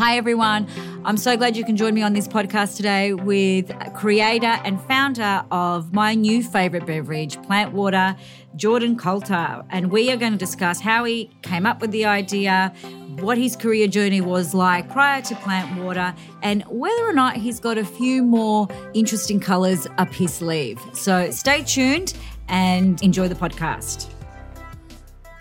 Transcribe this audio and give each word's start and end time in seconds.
Hi, 0.00 0.16
everyone. 0.16 0.66
I'm 1.04 1.18
so 1.18 1.36
glad 1.36 1.58
you 1.58 1.62
can 1.62 1.76
join 1.76 1.92
me 1.92 2.00
on 2.00 2.14
this 2.14 2.26
podcast 2.26 2.78
today 2.78 3.12
with 3.12 3.70
creator 3.94 4.58
and 4.64 4.80
founder 4.84 5.44
of 5.50 5.92
my 5.92 6.14
new 6.14 6.42
favorite 6.42 6.86
beverage, 6.86 7.36
Plant 7.42 7.74
Water, 7.74 8.16
Jordan 8.56 8.96
Coulter. 8.96 9.62
And 9.68 9.92
we 9.92 10.10
are 10.10 10.16
going 10.16 10.32
to 10.32 10.38
discuss 10.38 10.80
how 10.80 11.04
he 11.04 11.30
came 11.42 11.66
up 11.66 11.82
with 11.82 11.90
the 11.90 12.06
idea, 12.06 12.72
what 13.18 13.36
his 13.36 13.56
career 13.56 13.88
journey 13.88 14.22
was 14.22 14.54
like 14.54 14.88
prior 14.88 15.20
to 15.20 15.34
Plant 15.36 15.78
Water, 15.78 16.14
and 16.42 16.62
whether 16.62 17.06
or 17.06 17.12
not 17.12 17.36
he's 17.36 17.60
got 17.60 17.76
a 17.76 17.84
few 17.84 18.22
more 18.22 18.68
interesting 18.94 19.38
colors 19.38 19.86
up 19.98 20.14
his 20.14 20.32
sleeve. 20.32 20.80
So 20.94 21.30
stay 21.30 21.62
tuned 21.62 22.14
and 22.48 23.02
enjoy 23.02 23.28
the 23.28 23.34
podcast. 23.34 24.10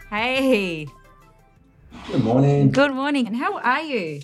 Hey. 0.10 0.86
Good 2.12 2.26
morning. 2.26 2.72
Good 2.72 2.94
morning. 2.94 3.26
And 3.26 3.38
how 3.38 3.58
are 3.60 3.84
you? 3.84 4.20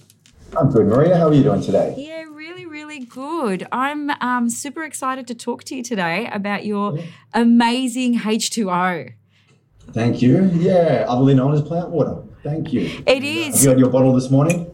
I'm 0.58 0.72
good, 0.72 0.88
Maria. 0.88 1.18
How 1.18 1.28
are 1.28 1.34
you 1.34 1.44
doing 1.44 1.62
today? 1.62 1.96
Yeah, 1.98 2.24
really, 2.24 2.66
really 2.66 3.00
good. 3.00 3.68
I'm 3.72 4.10
um, 4.22 4.50
super 4.50 4.84
excited 4.84 5.28
to 5.28 5.36
talk 5.36 5.64
to 5.66 5.76
you 5.76 5.84
today 5.84 6.30
about 6.32 6.66
your 6.66 6.98
amazing 7.34 8.20
H2O. 8.20 9.14
Thank 9.92 10.22
you. 10.22 10.50
Yeah, 10.54 11.06
otherly 11.08 11.34
known 11.34 11.54
as 11.54 11.62
plant 11.62 11.90
water. 11.90 12.24
Thank 12.44 12.72
you. 12.74 13.04
It 13.06 13.24
Have 13.24 13.24
is. 13.24 13.64
you 13.64 13.70
had 13.70 13.80
your 13.80 13.90
bottle 13.90 14.14
this 14.14 14.30
morning? 14.30 14.72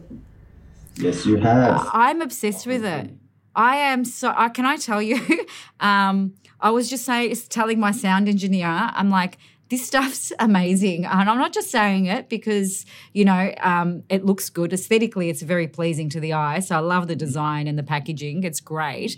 Yes, 0.96 1.26
you 1.26 1.36
have. 1.36 1.88
I'm 1.92 2.20
obsessed 2.20 2.66
with 2.66 2.84
it. 2.84 3.10
I 3.54 3.76
am 3.76 4.04
so. 4.04 4.30
Uh, 4.30 4.48
can 4.48 4.66
I 4.66 4.76
tell 4.76 5.02
you? 5.02 5.20
Um, 5.80 6.34
I 6.60 6.70
was 6.70 6.88
just 6.88 7.04
saying, 7.04 7.34
telling 7.48 7.80
my 7.80 7.90
sound 7.90 8.28
engineer, 8.28 8.68
I'm 8.68 9.10
like, 9.10 9.36
this 9.72 9.86
stuff's 9.86 10.34
amazing, 10.38 11.06
and 11.06 11.30
I'm 11.30 11.38
not 11.38 11.54
just 11.54 11.70
saying 11.70 12.04
it 12.04 12.28
because 12.28 12.84
you 13.14 13.24
know 13.24 13.54
um, 13.60 14.02
it 14.10 14.22
looks 14.22 14.50
good 14.50 14.70
aesthetically. 14.74 15.30
It's 15.30 15.40
very 15.40 15.66
pleasing 15.66 16.10
to 16.10 16.20
the 16.20 16.34
eye, 16.34 16.60
so 16.60 16.76
I 16.76 16.80
love 16.80 17.08
the 17.08 17.16
design 17.16 17.66
and 17.66 17.78
the 17.78 17.82
packaging. 17.82 18.44
It's 18.44 18.60
great, 18.60 19.16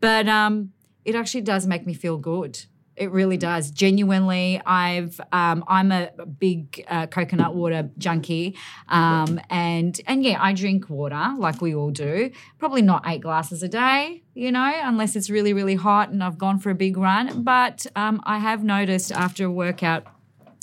but 0.00 0.28
um, 0.28 0.72
it 1.04 1.14
actually 1.14 1.42
does 1.42 1.68
make 1.68 1.86
me 1.86 1.94
feel 1.94 2.18
good. 2.18 2.64
It 2.96 3.10
really 3.10 3.36
does. 3.36 3.72
Genuinely, 3.72 4.60
I've 4.64 5.20
um, 5.32 5.64
I'm 5.66 5.90
a 5.90 6.10
big 6.38 6.84
uh, 6.88 7.06
coconut 7.08 7.54
water 7.54 7.90
junkie, 7.98 8.56
um, 8.88 9.40
and 9.50 10.00
and 10.06 10.22
yeah, 10.22 10.38
I 10.40 10.52
drink 10.52 10.88
water 10.88 11.34
like 11.36 11.60
we 11.60 11.74
all 11.74 11.90
do. 11.90 12.30
Probably 12.58 12.82
not 12.82 13.02
eight 13.06 13.20
glasses 13.20 13.64
a 13.64 13.68
day, 13.68 14.22
you 14.34 14.52
know, 14.52 14.72
unless 14.84 15.16
it's 15.16 15.28
really 15.28 15.52
really 15.52 15.74
hot 15.74 16.10
and 16.10 16.22
I've 16.22 16.38
gone 16.38 16.60
for 16.60 16.70
a 16.70 16.74
big 16.74 16.96
run. 16.96 17.42
But 17.42 17.84
um, 17.96 18.20
I 18.24 18.38
have 18.38 18.62
noticed 18.62 19.10
after 19.10 19.46
a 19.46 19.50
workout. 19.50 20.06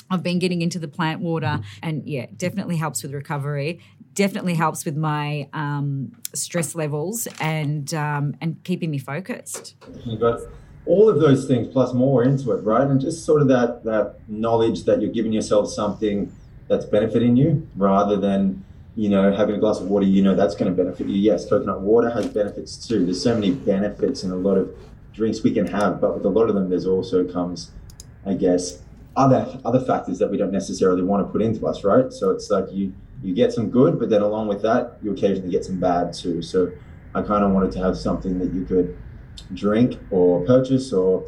I've 0.10 0.24
been 0.24 0.40
getting 0.40 0.62
into 0.62 0.80
the 0.80 0.90
plant 0.90 1.20
water, 1.22 1.60
and 1.84 2.08
yeah, 2.08 2.28
definitely 2.36 2.78
helps 2.78 3.04
with 3.04 3.14
recovery. 3.14 3.82
Definitely 4.14 4.56
helps 4.56 4.86
with 4.86 4.96
my 4.96 5.50
um, 5.54 6.12
stress 6.34 6.76
levels 6.76 7.28
and 7.42 7.94
um, 7.94 8.36
and 8.40 8.64
keeping 8.64 8.90
me 8.90 9.00
focused. 9.00 9.76
You've 10.06 10.20
got 10.20 10.42
all 10.86 11.10
of 11.10 11.20
those 11.20 11.48
things 11.48 11.68
plus 11.72 11.94
more 11.94 12.24
into 12.24 12.52
it, 12.52 12.64
right? 12.64 12.88
And 12.88 13.00
just 13.00 13.26
sort 13.26 13.42
of 13.42 13.48
that 13.50 13.84
that 13.84 14.16
knowledge 14.28 14.84
that 14.86 15.02
you're 15.02 15.12
giving 15.12 15.34
yourself 15.34 15.70
something 15.70 16.32
that's 16.68 16.86
benefiting 16.86 17.36
you 17.36 17.68
rather 17.76 18.18
than 18.18 18.64
you 18.96 19.10
know 19.10 19.32
having 19.34 19.56
a 19.56 19.60
glass 19.60 19.80
of 19.80 19.88
water 19.88 20.06
you 20.06 20.22
know 20.22 20.36
that's 20.36 20.56
going 20.56 20.70
to 20.70 20.84
benefit 20.84 21.08
you. 21.08 21.16
Yes 21.16 21.48
coconut 21.48 21.82
water 21.82 22.10
has 22.10 22.28
benefits 22.28 22.76
too. 22.88 23.06
There's 23.06 23.24
so 23.24 23.34
many 23.34 23.52
benefits 23.52 24.24
in 24.24 24.32
a 24.32 24.36
lot 24.36 24.58
of 24.58 24.76
drinks 25.14 25.44
we 25.44 25.54
can 25.54 25.68
have 25.68 26.00
but 26.00 26.14
with 26.16 26.26
a 26.26 26.30
lot 26.30 26.48
of 26.48 26.56
them 26.56 26.70
there's 26.70 26.86
also 26.86 27.30
comes 27.30 27.72
i 28.26 28.34
guess 28.34 28.82
other 29.16 29.60
other 29.66 29.82
factors 29.82 30.20
that 30.20 30.32
we 30.32 30.38
don't 30.38 30.52
necessarily 30.52 31.04
want 31.04 31.26
to 31.26 31.32
put 31.32 31.42
into 31.42 31.66
us 31.68 31.84
right? 31.84 32.12
So 32.14 32.32
it's 32.32 32.50
like 32.50 32.72
you 32.72 32.94
you 33.22 33.34
get 33.34 33.52
some 33.52 33.70
good 33.70 34.00
but 34.00 34.10
then 34.10 34.22
along 34.22 34.48
with 34.48 34.62
that 34.62 34.98
you 35.02 35.12
occasionally 35.12 35.52
get 35.52 35.66
some 35.66 35.80
bad 35.80 36.14
too. 36.14 36.42
So 36.42 36.72
i 37.14 37.22
kind 37.22 37.44
of 37.44 37.52
wanted 37.52 37.72
to 37.74 37.80
have 37.80 37.98
something 37.98 38.40
that 38.40 38.54
you 38.54 38.64
could 38.64 38.98
drink 39.54 40.00
or 40.10 40.46
purchase 40.46 40.94
or 40.94 41.24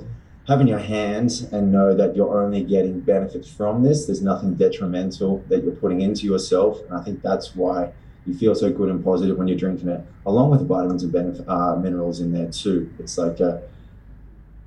have 0.47 0.59
in 0.59 0.67
your 0.67 0.79
hands 0.79 1.43
and 1.53 1.71
know 1.71 1.95
that 1.95 2.15
you're 2.15 2.43
only 2.43 2.63
getting 2.63 2.99
benefits 2.99 3.49
from 3.49 3.83
this. 3.83 4.05
There's 4.05 4.21
nothing 4.21 4.55
detrimental 4.55 5.43
that 5.47 5.63
you're 5.63 5.75
putting 5.75 6.01
into 6.01 6.25
yourself. 6.25 6.81
And 6.89 6.97
I 6.97 7.03
think 7.03 7.21
that's 7.21 7.55
why 7.55 7.91
you 8.25 8.33
feel 8.33 8.55
so 8.55 8.71
good 8.71 8.89
and 8.89 9.03
positive 9.03 9.37
when 9.37 9.47
you're 9.47 9.57
drinking 9.57 9.89
it, 9.89 10.01
along 10.25 10.51
with 10.51 10.59
the 10.59 10.65
vitamins 10.65 11.03
and 11.03 11.49
uh, 11.49 11.75
minerals 11.75 12.19
in 12.19 12.33
there 12.33 12.51
too. 12.51 12.93
It's 12.99 13.17
like 13.17 13.39
uh, 13.39 13.59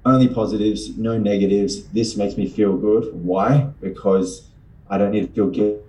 only 0.04 0.28
positives, 0.28 0.96
no 0.96 1.19
negatives. 1.19 1.84
This 1.88 2.16
makes 2.16 2.36
me 2.36 2.48
feel 2.48 2.76
good. 2.76 3.12
Why? 3.12 3.69
Because 3.80 4.48
I 4.88 4.98
don't 4.98 5.10
need 5.10 5.26
to 5.26 5.32
feel 5.32 5.48
guilty. 5.48 5.82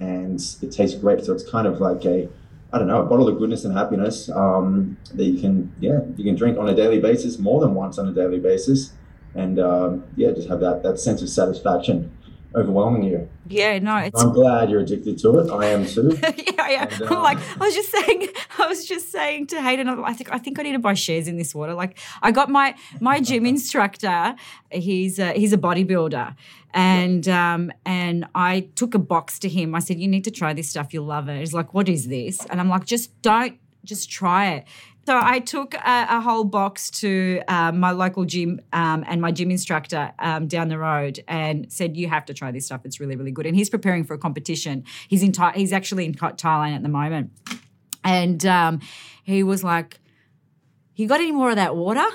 And 0.00 0.40
it 0.62 0.72
tastes 0.72 0.98
great. 0.98 1.24
So 1.24 1.32
it's 1.34 1.48
kind 1.48 1.66
of 1.66 1.80
like 1.80 2.04
a 2.04 2.28
I 2.72 2.78
don't 2.78 2.86
know, 2.86 3.02
a 3.02 3.04
bottle 3.04 3.28
of 3.28 3.38
goodness 3.38 3.64
and 3.64 3.76
happiness 3.76 4.30
um, 4.30 4.96
that 5.14 5.24
you 5.24 5.40
can, 5.40 5.72
yeah, 5.80 6.00
you 6.16 6.24
can 6.24 6.36
drink 6.36 6.56
on 6.56 6.68
a 6.68 6.74
daily 6.74 7.00
basis, 7.00 7.38
more 7.38 7.60
than 7.60 7.74
once 7.74 7.98
on 7.98 8.06
a 8.06 8.12
daily 8.12 8.38
basis, 8.38 8.92
and 9.34 9.58
um, 9.58 10.04
yeah, 10.16 10.30
just 10.30 10.48
have 10.48 10.60
that 10.60 10.82
that 10.82 10.98
sense 10.98 11.22
of 11.22 11.28
satisfaction 11.28 12.12
overwhelming 12.54 13.02
you. 13.02 13.28
Yeah, 13.48 13.78
no, 13.78 13.96
it's 13.96 14.20
I'm 14.20 14.32
glad 14.32 14.70
you're 14.70 14.80
addicted 14.80 15.18
to 15.18 15.38
it. 15.40 15.50
I 15.50 15.66
am 15.66 15.86
too. 15.86 16.18
yeah, 16.22 16.68
yeah. 16.68 16.88
And, 16.90 17.02
I'm 17.02 17.12
uh, 17.16 17.22
like, 17.22 17.38
I 17.60 17.64
was 17.64 17.74
just 17.74 17.90
saying, 17.90 18.28
I 18.58 18.66
was 18.66 18.86
just 18.86 19.10
saying 19.10 19.48
to 19.48 19.62
Hayden, 19.62 19.88
I 19.88 20.12
think, 20.12 20.32
I 20.32 20.38
think 20.38 20.58
I 20.58 20.62
need 20.62 20.72
to 20.72 20.78
buy 20.78 20.94
shares 20.94 21.28
in 21.28 21.36
this 21.36 21.54
water. 21.54 21.74
Like, 21.74 21.98
I 22.22 22.30
got 22.30 22.48
my 22.48 22.74
my 23.00 23.20
gym 23.20 23.46
instructor. 23.54 24.34
He's 24.70 25.18
a, 25.18 25.32
he's 25.32 25.52
a 25.52 25.58
bodybuilder, 25.58 26.34
and 26.72 27.28
um 27.28 27.72
and 27.84 28.26
I 28.34 28.68
took 28.74 28.94
a 28.94 28.98
box 28.98 29.38
to 29.40 29.48
him. 29.48 29.74
I 29.74 29.80
said, 29.80 29.98
you 29.98 30.08
need 30.08 30.24
to 30.24 30.30
try 30.30 30.52
this 30.52 30.68
stuff. 30.68 30.92
You'll 30.92 31.06
love 31.06 31.28
it. 31.28 31.38
He's 31.38 31.54
like, 31.54 31.74
what 31.74 31.88
is 31.88 32.08
this? 32.08 32.44
And 32.46 32.60
I'm 32.60 32.68
like, 32.68 32.84
just 32.84 33.20
don't, 33.22 33.58
just 33.84 34.10
try 34.10 34.52
it. 34.52 34.64
So 35.06 35.18
I 35.20 35.40
took 35.40 35.74
a, 35.74 36.06
a 36.10 36.20
whole 36.20 36.44
box 36.44 36.90
to 37.00 37.40
um, 37.48 37.80
my 37.80 37.90
local 37.90 38.24
gym 38.24 38.60
um, 38.72 39.04
and 39.08 39.20
my 39.20 39.32
gym 39.32 39.50
instructor 39.50 40.12
um, 40.18 40.46
down 40.46 40.68
the 40.68 40.78
road 40.78 41.20
and 41.26 41.72
said, 41.72 41.96
"You 41.96 42.08
have 42.08 42.26
to 42.26 42.34
try 42.34 42.50
this 42.52 42.66
stuff. 42.66 42.82
It's 42.84 43.00
really, 43.00 43.16
really 43.16 43.32
good." 43.32 43.46
And 43.46 43.56
he's 43.56 43.70
preparing 43.70 44.04
for 44.04 44.14
a 44.14 44.18
competition. 44.18 44.84
He's 45.08 45.22
in 45.22 45.32
Thai- 45.32 45.54
he's 45.54 45.72
actually 45.72 46.04
in 46.04 46.14
Thailand 46.14 46.76
at 46.76 46.82
the 46.82 46.88
moment, 46.88 47.32
and 48.04 48.44
um, 48.46 48.80
he 49.24 49.42
was 49.42 49.64
like, 49.64 49.98
"You 50.94 51.08
got 51.08 51.20
any 51.20 51.32
more 51.32 51.50
of 51.50 51.56
that 51.56 51.76
water?" 51.76 52.06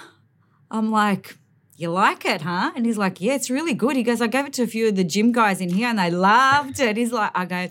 I'm 0.71 0.91
like. 0.91 1.37
You 1.77 1.91
like 1.91 2.23
it, 2.23 2.41
huh? 2.41 2.71
And 2.73 2.85
he's 2.85 2.97
like, 2.97 3.19
Yeah, 3.19 3.33
it's 3.33 3.49
really 3.49 3.73
good. 3.73 3.97
He 3.97 4.03
goes, 4.03 4.21
I 4.21 4.27
gave 4.27 4.45
it 4.45 4.53
to 4.53 4.63
a 4.63 4.67
few 4.67 4.87
of 4.87 4.95
the 4.95 5.03
gym 5.03 5.33
guys 5.33 5.59
in 5.59 5.67
here 5.67 5.89
and 5.89 5.99
they 5.99 6.09
loved 6.09 6.79
it. 6.79 6.95
He's 6.95 7.11
like, 7.11 7.31
I 7.35 7.43
go, 7.43 7.67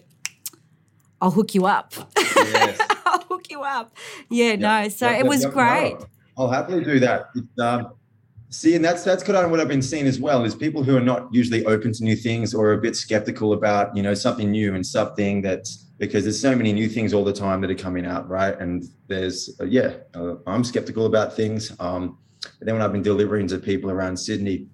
I'll 1.22 1.30
hook 1.30 1.54
you 1.54 1.64
up. 1.64 1.94
Yes. 2.36 2.78
You 3.50 3.62
up. 3.62 3.96
Yeah, 4.30 4.56
no. 4.56 4.88
So 4.88 5.08
Yep, 5.08 5.20
it 5.20 5.24
yep, 5.24 5.26
was 5.26 5.42
yep, 5.42 5.52
great. 5.52 5.96
no. 6.00 6.06
I'll 6.36 6.50
happily 6.50 6.82
do 6.84 6.98
that. 7.00 7.26
Um, 7.60 7.92
see, 8.50 8.74
and 8.74 8.84
that's 8.84 9.04
that's 9.04 9.22
kind 9.22 9.38
of 9.38 9.50
what 9.50 9.60
I've 9.60 9.68
been 9.68 9.82
seeing 9.82 10.06
as 10.06 10.20
well 10.20 10.44
is 10.44 10.54
people 10.54 10.82
who 10.82 10.96
are 10.96 11.00
not 11.00 11.28
usually 11.32 11.64
open 11.66 11.92
to 11.92 12.04
new 12.04 12.16
things 12.16 12.54
or 12.54 12.72
a 12.72 12.78
bit 12.78 12.96
skeptical 12.96 13.52
about 13.52 13.96
you 13.96 14.02
know 14.02 14.14
something 14.14 14.50
new 14.50 14.74
and 14.74 14.86
something 14.86 15.42
that's 15.42 15.84
because 15.98 16.24
there's 16.24 16.40
so 16.40 16.56
many 16.56 16.72
new 16.72 16.88
things 16.88 17.14
all 17.14 17.24
the 17.24 17.32
time 17.32 17.60
that 17.60 17.70
are 17.70 17.74
coming 17.76 18.06
out, 18.06 18.28
right? 18.28 18.58
And 18.60 18.84
there's 19.08 19.56
uh, 19.60 19.64
yeah, 19.64 19.94
uh, 20.14 20.36
I'm 20.46 20.64
skeptical 20.64 21.06
about 21.06 21.34
things. 21.36 21.72
Um, 21.80 22.18
but 22.58 22.66
then 22.66 22.74
when 22.74 22.82
I've 22.82 22.92
been 22.92 23.02
delivering 23.02 23.46
to 23.48 23.58
people 23.58 23.90
around 23.90 24.16
Sydney, 24.18 24.66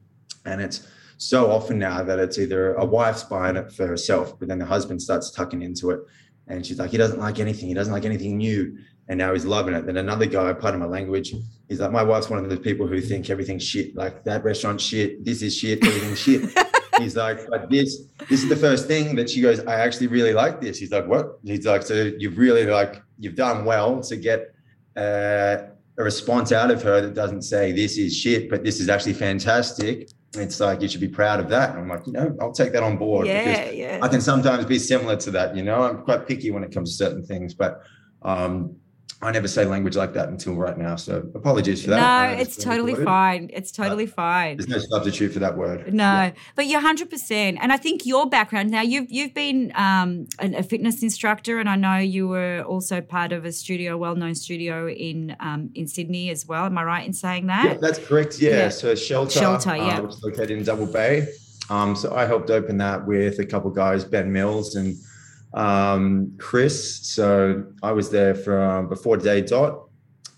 and 0.46 0.60
it's 0.60 0.86
so 1.18 1.50
often 1.50 1.78
now 1.78 2.02
that 2.02 2.18
it's 2.18 2.38
either 2.38 2.74
a 2.74 2.84
wife's 2.84 3.22
buying 3.24 3.56
it 3.56 3.70
for 3.72 3.86
herself, 3.86 4.38
but 4.38 4.48
then 4.48 4.58
the 4.58 4.64
husband 4.66 5.02
starts 5.02 5.30
tucking 5.30 5.62
into 5.62 5.90
it, 5.90 6.00
and 6.50 6.66
she's 6.66 6.78
like, 6.78 6.90
he 6.90 6.96
doesn't 6.96 7.18
like 7.18 7.38
anything, 7.38 7.68
he 7.68 7.74
doesn't 7.74 7.92
like 7.92 8.04
anything 8.04 8.36
new, 8.36 8.76
and 9.08 9.18
now 9.18 9.32
he's 9.32 9.44
loving 9.44 9.74
it. 9.74 9.86
Then 9.86 9.96
another 9.96 10.26
guy, 10.26 10.52
pardon 10.52 10.80
my 10.80 10.86
language, 10.86 11.32
he's 11.68 11.80
like, 11.80 11.92
my 11.92 12.02
wife's 12.02 12.28
one 12.28 12.42
of 12.42 12.50
those 12.50 12.58
people 12.58 12.86
who 12.86 13.00
think 13.00 13.30
everything's 13.30 13.62
shit, 13.62 13.94
like 13.94 14.24
that 14.24 14.44
restaurant 14.44 14.80
shit, 14.80 15.24
this 15.24 15.42
is 15.42 15.56
shit, 15.56 15.84
everything's 15.84 16.18
shit. 16.18 16.42
He's 16.98 17.16
like, 17.16 17.48
but 17.48 17.70
this, 17.70 18.02
this 18.28 18.42
is 18.42 18.50
the 18.50 18.56
first 18.56 18.86
thing 18.86 19.16
that 19.16 19.30
she 19.30 19.40
goes, 19.40 19.60
I 19.60 19.76
actually 19.76 20.08
really 20.08 20.34
like 20.34 20.60
this. 20.60 20.76
He's 20.76 20.90
like, 20.90 21.06
what? 21.06 21.38
He's 21.42 21.64
like, 21.64 21.82
so 21.82 21.94
you've 21.94 22.36
really 22.36 22.66
like, 22.66 23.02
you've 23.18 23.36
done 23.36 23.64
well 23.64 24.02
to 24.02 24.16
get 24.16 24.54
uh, 24.96 25.62
a 25.96 26.02
response 26.02 26.52
out 26.52 26.70
of 26.70 26.82
her 26.82 27.00
that 27.00 27.14
doesn't 27.14 27.42
say 27.42 27.72
this 27.72 27.96
is 27.96 28.14
shit, 28.14 28.50
but 28.50 28.64
this 28.64 28.80
is 28.80 28.90
actually 28.90 29.14
fantastic. 29.14 30.10
It's 30.34 30.60
like 30.60 30.80
you 30.80 30.88
should 30.88 31.00
be 31.00 31.08
proud 31.08 31.40
of 31.40 31.48
that. 31.48 31.70
And 31.70 31.80
I'm 31.80 31.88
like, 31.88 32.06
you 32.06 32.12
know, 32.12 32.36
I'll 32.40 32.52
take 32.52 32.72
that 32.72 32.82
on 32.82 32.96
board 32.96 33.26
Yeah, 33.26 33.44
because 33.44 33.74
yeah. 33.74 33.98
I 34.00 34.08
can 34.08 34.20
sometimes 34.20 34.64
be 34.64 34.78
similar 34.78 35.16
to 35.16 35.30
that. 35.32 35.56
You 35.56 35.64
know, 35.64 35.82
I'm 35.82 36.02
quite 36.02 36.28
picky 36.28 36.50
when 36.52 36.62
it 36.62 36.72
comes 36.72 36.90
to 36.90 37.04
certain 37.04 37.24
things, 37.24 37.52
but 37.52 37.82
um, 38.22 38.76
I 39.22 39.30
never 39.30 39.48
say 39.48 39.66
language 39.66 39.96
like 39.96 40.14
that 40.14 40.28
until 40.30 40.54
right 40.54 40.78
now. 40.78 40.96
So 40.96 41.18
apologies 41.34 41.84
for 41.84 41.90
that. 41.90 42.32
No, 42.32 42.40
it's 42.40 42.56
totally 42.56 42.94
fine. 42.94 43.50
It's 43.52 43.70
totally 43.70 44.06
fine. 44.06 44.56
There's 44.56 44.68
no 44.68 44.78
substitute 44.78 45.32
for 45.34 45.40
that 45.40 45.58
word. 45.58 45.92
No, 45.92 46.04
Yeah. 46.04 46.32
but 46.56 46.66
you're 46.66 46.80
hundred 46.80 47.10
percent, 47.10 47.58
and 47.60 47.70
I 47.72 47.76
think 47.76 48.06
your 48.06 48.28
background. 48.28 48.70
Now 48.70 48.80
you've 48.80 49.10
you've 49.10 49.34
been 49.34 49.72
um, 49.74 50.26
an, 50.38 50.54
a 50.54 50.62
fitness 50.62 51.02
instructor, 51.02 51.58
and 51.58 51.68
I 51.68 51.76
know 51.76 51.98
you 51.98 52.28
were 52.28 52.62
also 52.66 53.00
part 53.02 53.32
of 53.32 53.44
a 53.44 53.52
studio, 53.52 53.96
well-known 53.98 54.34
studio 54.34 54.88
in 54.88 55.36
um, 55.40 55.70
in 55.74 55.86
Sydney 55.86 56.30
as 56.30 56.46
well. 56.46 56.64
Am 56.64 56.78
I 56.78 56.84
right 56.84 57.06
in 57.06 57.12
saying 57.12 57.46
that? 57.48 57.64
Yeah, 57.64 57.74
that's 57.74 57.98
correct. 57.98 58.40
Yeah. 58.40 58.50
Yeah. 58.50 58.68
So 58.70 58.94
Shelter, 58.94 59.38
Shelter, 59.38 59.70
uh, 59.70 59.76
yeah. 59.76 60.00
which 60.00 60.12
is 60.12 60.22
located 60.22 60.50
in 60.52 60.64
Double 60.64 60.86
Bay. 60.86 61.26
Um, 61.68 61.94
so 61.94 62.14
I 62.14 62.26
helped 62.26 62.50
open 62.50 62.78
that 62.78 63.06
with 63.06 63.38
a 63.38 63.46
couple 63.46 63.70
guys, 63.70 64.04
Ben 64.04 64.32
Mills 64.32 64.74
and 64.74 64.96
um, 65.54 66.32
Chris. 66.38 67.06
So 67.06 67.64
I 67.82 67.92
was 67.92 68.10
there 68.10 68.34
from 68.34 68.88
before 68.88 69.16
day 69.16 69.40
dot. 69.40 69.88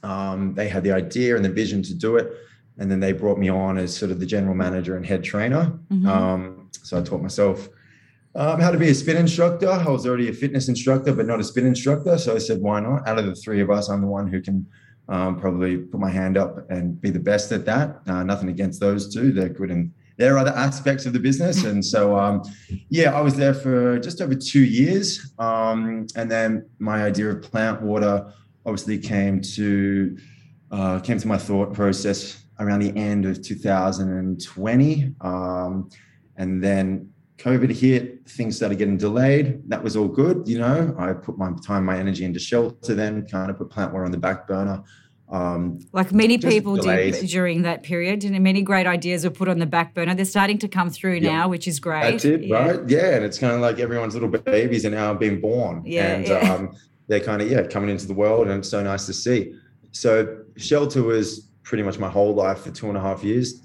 Um, 0.03 0.55
they 0.55 0.69
had 0.69 0.83
the 0.83 0.93
idea 0.93 1.37
and 1.37 1.45
the 1.45 1.51
vision 1.51 1.83
to 1.83 1.95
do 1.95 2.17
it. 2.17 2.33
And 2.79 2.91
then 2.91 3.01
they 3.01 3.13
brought 3.13 3.39
me 3.39 3.49
on 3.49 3.79
as 3.79 3.95
sort 3.95 4.11
of 4.11 4.19
the 4.19 4.27
general 4.27 4.55
manager 4.55 4.97
and 4.97 5.05
head 5.05 5.23
trainer. 5.23 5.79
Mhm. 5.93 6.07
Um, 6.07 6.71
so 6.83 6.99
I 6.99 7.03
taught 7.03 7.23
myself 7.23 7.69
um, 8.35 8.61
how 8.61 8.71
to 8.71 8.79
be 8.79 8.89
a 8.89 8.95
spin 8.95 9.19
instructor. 9.19 9.69
I 9.69 9.89
was 9.91 10.07
already 10.07 10.29
a 10.31 10.33
fitness 10.33 10.69
instructor, 10.69 11.13
but 11.13 11.27
not 11.27 11.39
a 11.39 11.45
spin 11.45 11.67
instructor. 11.67 12.17
So 12.17 12.35
I 12.35 12.39
said, 12.39 12.61
why 12.61 12.81
not? 12.81 13.07
Out 13.07 13.19
of 13.19 13.27
the 13.27 13.35
three 13.35 13.61
of 13.61 13.71
us, 13.71 13.91
I'm 13.91 14.01
the 14.01 14.07
one 14.07 14.27
who 14.27 14.41
can 14.41 14.67
um, 15.09 15.39
probably 15.39 15.77
put 15.77 16.01
my 16.01 16.09
hand 16.09 16.39
up 16.39 16.71
and 16.71 16.99
be 17.01 17.11
the 17.11 17.21
best 17.21 17.53
at 17.53 17.67
that. 17.67 18.01
Uh, 18.07 18.23
nothing 18.23 18.49
against 18.49 18.81
those 18.81 19.13
two; 19.13 19.33
they're 19.33 19.51
good 19.51 19.71
in 19.71 19.93
their 20.17 20.39
other 20.39 20.51
aspects 20.51 21.07
of 21.07 21.13
the 21.13 21.19
business. 21.19 21.65
And 21.65 21.85
so, 21.85 22.19
um, 22.19 22.43
yeah, 22.89 23.17
I 23.17 23.21
was 23.21 23.35
there 23.37 23.55
for 23.55 23.99
just 23.99 24.21
over 24.21 24.35
two 24.35 24.65
years, 24.65 25.33
um, 25.39 26.07
and 26.17 26.31
then 26.31 26.69
my 26.79 27.05
idea 27.05 27.31
of 27.31 27.43
plant 27.43 27.83
water 27.83 28.33
obviously 28.65 28.99
came 28.99 29.41
to 29.41 30.17
uh, 30.71 31.01
came 31.01 31.19
to 31.19 31.29
my 31.29 31.37
thought 31.37 31.75
process 31.75 32.45
around 32.59 32.81
the 32.81 32.97
end 32.97 33.27
of 33.27 33.43
2020, 33.43 35.15
um, 35.21 35.91
and 36.37 36.63
then 36.63 37.13
COVID 37.43 37.73
hit, 37.73 38.29
things 38.29 38.57
started 38.57 38.79
getting 38.79 38.97
delayed. 38.97 39.69
That 39.69 39.83
was 39.83 39.97
all 39.97 40.07
good, 40.07 40.47
you 40.47 40.61
know. 40.61 40.95
I 40.97 41.13
put 41.13 41.37
my 41.37 41.53
time, 41.67 41.85
my 41.85 41.99
energy 41.99 42.25
into 42.25 42.39
shelter, 42.39 42.95
then 42.95 43.27
kind 43.27 43.51
of 43.51 43.59
put 43.59 43.69
plant 43.69 43.93
water 43.93 44.05
on 44.05 44.13
the 44.13 44.19
back 44.19 44.47
burner. 44.47 44.83
Um, 45.33 45.79
Like 45.93 46.13
many 46.13 46.37
people 46.37 46.77
delayed. 46.77 47.15
did 47.15 47.27
during 47.31 47.63
that 47.63 47.83
period, 47.83 48.23
and 48.23 48.39
many 48.43 48.61
great 48.63 48.87
ideas 48.87 49.25
were 49.25 49.31
put 49.31 49.49
on 49.49 49.59
the 49.59 49.67
back 49.67 49.95
burner. 49.95 50.15
They're 50.15 50.27
starting 50.27 50.59
to 50.59 50.69
come 50.69 50.91
through 50.91 51.15
Yeah. 51.21 51.33
now, 51.33 51.49
which 51.49 51.67
is 51.67 51.81
great. 51.81 52.03
That's 52.03 52.25
it, 52.27 52.43
Yeah. 52.45 52.57
right? 52.57 52.81
Yeah, 52.89 53.17
and 53.17 53.25
it's 53.25 53.39
kind 53.39 53.55
of 53.55 53.61
like 53.61 53.79
everyone's 53.81 54.13
little 54.15 54.29
babies 54.29 54.85
are 54.85 54.91
now 54.91 55.15
being 55.15 55.41
born, 55.41 55.83
Yeah, 55.87 56.13
and 56.15 56.27
yeah. 56.29 56.53
Um, 56.53 56.77
they're 57.09 57.21
kind 57.21 57.41
of 57.43 57.51
yeah 57.51 57.63
coming 57.63 57.89
into 57.91 58.07
the 58.07 58.15
world, 58.15 58.47
and 58.49 58.59
it's 58.59 58.69
so 58.69 58.83
nice 58.83 59.07
to 59.07 59.15
see. 59.15 59.55
So 59.91 60.37
shelter 60.57 61.03
was 61.03 61.49
pretty 61.63 61.83
much 61.83 61.99
my 61.99 62.09
whole 62.11 62.35
life 62.35 62.59
for 62.59 62.71
two 62.71 62.89
and 62.89 62.97
a 62.97 63.01
half 63.01 63.25
years. 63.25 63.63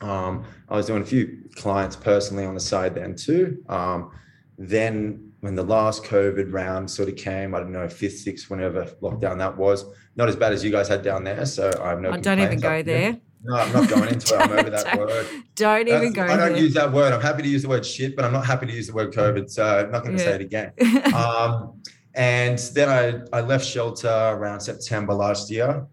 Um, 0.00 0.44
I 0.68 0.76
was 0.76 0.86
doing 0.86 1.02
a 1.02 1.04
few 1.04 1.38
clients 1.56 1.96
personally 1.96 2.44
on 2.44 2.54
the 2.54 2.60
side 2.60 2.94
then 2.94 3.16
too. 3.16 3.58
Um, 3.68 4.10
then 4.56 5.27
when 5.40 5.54
the 5.54 5.62
last 5.62 6.04
COVID 6.04 6.52
round 6.52 6.90
sort 6.90 7.08
of 7.08 7.16
came, 7.16 7.54
I 7.54 7.60
don't 7.60 7.72
know 7.72 7.88
fifth, 7.88 8.18
sixth, 8.18 8.50
whenever 8.50 8.84
lockdown 9.02 9.38
that 9.38 9.56
was, 9.56 9.84
not 10.16 10.28
as 10.28 10.36
bad 10.36 10.52
as 10.52 10.64
you 10.64 10.70
guys 10.72 10.88
had 10.88 11.02
down 11.02 11.22
there. 11.24 11.46
So 11.46 11.70
I 11.82 11.90
have 11.90 12.00
no. 12.00 12.10
Oh, 12.10 12.16
don't 12.16 12.40
even 12.40 12.58
go 12.60 12.70
I- 12.70 12.82
there. 12.82 13.18
No, 13.44 13.54
I'm 13.54 13.72
not 13.72 13.88
going 13.88 14.08
into 14.08 14.34
it. 14.34 14.40
I'm 14.40 14.50
over 14.50 14.68
that 14.70 14.98
word. 14.98 15.26
Don't 15.54 15.86
even 15.86 16.12
go 16.12 16.24
I 16.24 16.36
don't 16.36 16.54
there. 16.54 16.56
use 16.60 16.74
that 16.74 16.92
word. 16.92 17.12
I'm 17.12 17.20
happy 17.20 17.44
to 17.44 17.48
use 17.48 17.62
the 17.62 17.68
word 17.68 17.86
shit, 17.86 18.16
but 18.16 18.24
I'm 18.24 18.32
not 18.32 18.44
happy 18.44 18.66
to 18.66 18.72
use 18.72 18.88
the 18.88 18.92
word 18.94 19.12
COVID. 19.14 19.48
So 19.48 19.64
I'm 19.64 19.92
not 19.92 20.02
going 20.02 20.16
to 20.16 20.22
Yeah. 20.24 20.28
say 20.30 20.34
it 20.34 20.40
again. 20.40 20.72
Um, 21.14 21.80
and 22.16 22.58
then 22.74 22.88
I, 23.32 23.38
I 23.38 23.42
left 23.42 23.64
shelter 23.64 24.08
around 24.08 24.58
September 24.60 25.14
last 25.14 25.52
year. 25.52 25.86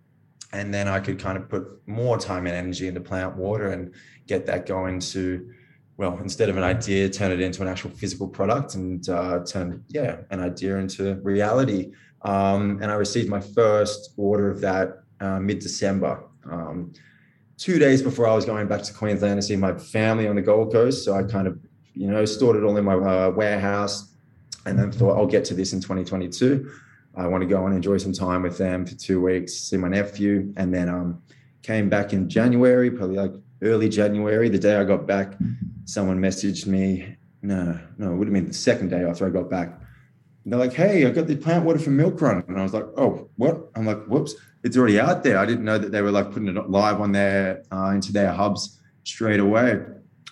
And 0.54 0.74
then 0.74 0.88
I 0.88 1.00
could 1.00 1.20
kind 1.20 1.38
of 1.38 1.48
put 1.48 1.68
more 1.86 2.18
time 2.18 2.48
and 2.48 2.56
energy 2.56 2.88
into 2.88 3.02
plant 3.02 3.36
water 3.36 3.68
and 3.70 3.94
get 4.26 4.48
that 4.48 4.66
going 4.66 5.00
to, 5.02 5.48
well, 5.98 6.18
instead 6.22 6.50
of 6.50 6.58
an 6.58 6.64
idea, 6.64 7.10
turn 7.10 7.32
it 7.32 7.40
into 7.40 7.62
an 7.62 7.68
actual 7.68 7.90
physical 7.92 8.28
product 8.28 8.76
and 8.76 9.08
uh, 9.08 9.44
turn, 9.46 9.84
yeah, 9.88 10.18
an 10.30 10.42
idea 10.42 10.78
into 10.78 11.16
reality. 11.22 11.94
Um, 12.24 12.80
and 12.82 12.92
I 12.92 12.96
received 12.96 13.30
my 13.30 13.40
first 13.40 14.12
order 14.18 14.50
of 14.50 14.60
that 14.62 15.04
uh, 15.22 15.40
mid 15.40 15.60
December. 15.60 16.24
Um, 16.50 16.92
two 17.58 17.80
days 17.80 18.02
before 18.02 18.28
I 18.28 18.36
was 18.36 18.46
going 18.46 18.68
back 18.68 18.82
to 18.84 18.94
Queensland 18.94 19.38
to 19.38 19.42
see 19.42 19.56
my 19.56 19.74
family 19.74 20.28
on 20.28 20.36
the 20.36 20.42
Gold 20.42 20.74
Coast. 20.74 21.06
So 21.06 21.14
I 21.14 21.24
kind 21.24 21.48
of, 21.48 21.58
you 21.94 22.08
know, 22.08 22.26
stored 22.26 22.58
it 22.58 22.64
all 22.64 22.76
in 22.76 22.84
my 22.84 22.96
uh, 22.96 23.30
warehouse 23.30 24.14
and 24.66 24.78
then 24.78 24.92
thought 24.92 25.18
I'll 25.18 25.28
get 25.28 25.46
to 25.46 25.54
this 25.54 25.72
in 25.74 25.80
2022. 25.80 26.70
I 27.16 27.28
want 27.28 27.42
to 27.42 27.48
go 27.48 27.66
and 27.66 27.74
enjoy 27.74 27.98
some 27.98 28.12
time 28.12 28.42
with 28.42 28.58
them 28.58 28.86
for 28.86 28.96
two 28.96 29.22
weeks, 29.22 29.54
see 29.54 29.78
my 29.78 29.88
nephew, 29.88 30.54
and 30.58 30.74
then 30.74 30.90
um, 30.90 31.22
came 31.62 31.90
back 31.90 32.12
in 32.12 32.28
January, 32.28 32.92
probably 32.92 33.16
like 33.16 33.32
early 33.62 33.88
January. 33.88 34.50
The 34.50 34.60
day 34.60 34.76
I 34.76 34.84
got 34.84 35.08
back, 35.08 35.34
someone 35.86 36.20
messaged 36.20 36.66
me. 36.68 37.16
No, 37.42 37.80
no, 37.98 38.14
it 38.14 38.16
would 38.16 38.28
have 38.28 38.34
been 38.34 38.48
the 38.48 38.54
second 38.54 38.90
day 38.90 39.04
after 39.04 39.26
I 39.26 39.30
got 39.30 39.50
back. 39.50 39.70
And 40.44 40.54
they're 40.54 40.60
like, 40.60 40.74
"Hey, 40.74 41.06
I 41.06 41.12
got 41.12 41.28
the 41.28 41.36
plant 41.36 41.66
water 41.66 41.80
from 41.80 41.98
MilkRun," 41.98 42.48
and 42.48 42.60
I 42.60 42.64
was 42.64 42.74
like, 42.74 42.86
"Oh, 42.98 43.30
what?" 43.38 43.72
I'm 43.76 43.86
like, 43.86 44.06
"Whoops, 44.06 44.36
it's 44.64 44.78
already 44.78 45.00
out 45.00 45.24
there." 45.24 45.38
I 45.38 45.46
didn't 45.46 45.66
know 45.66 45.78
that 45.78 45.92
they 45.92 46.02
were 46.02 46.12
like 46.12 46.32
putting 46.32 46.48
it 46.48 46.70
live 46.70 47.02
on 47.02 47.12
their 47.12 47.64
uh, 47.72 47.92
into 47.96 48.12
their 48.12 48.32
hubs 48.32 48.80
straight 49.04 49.40
away, 49.40 49.80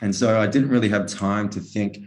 and 0.01 0.15
so 0.15 0.39
I 0.39 0.47
didn't 0.47 0.69
really 0.69 0.89
have 0.89 1.07
time 1.07 1.49
to 1.49 1.59
think 1.59 1.99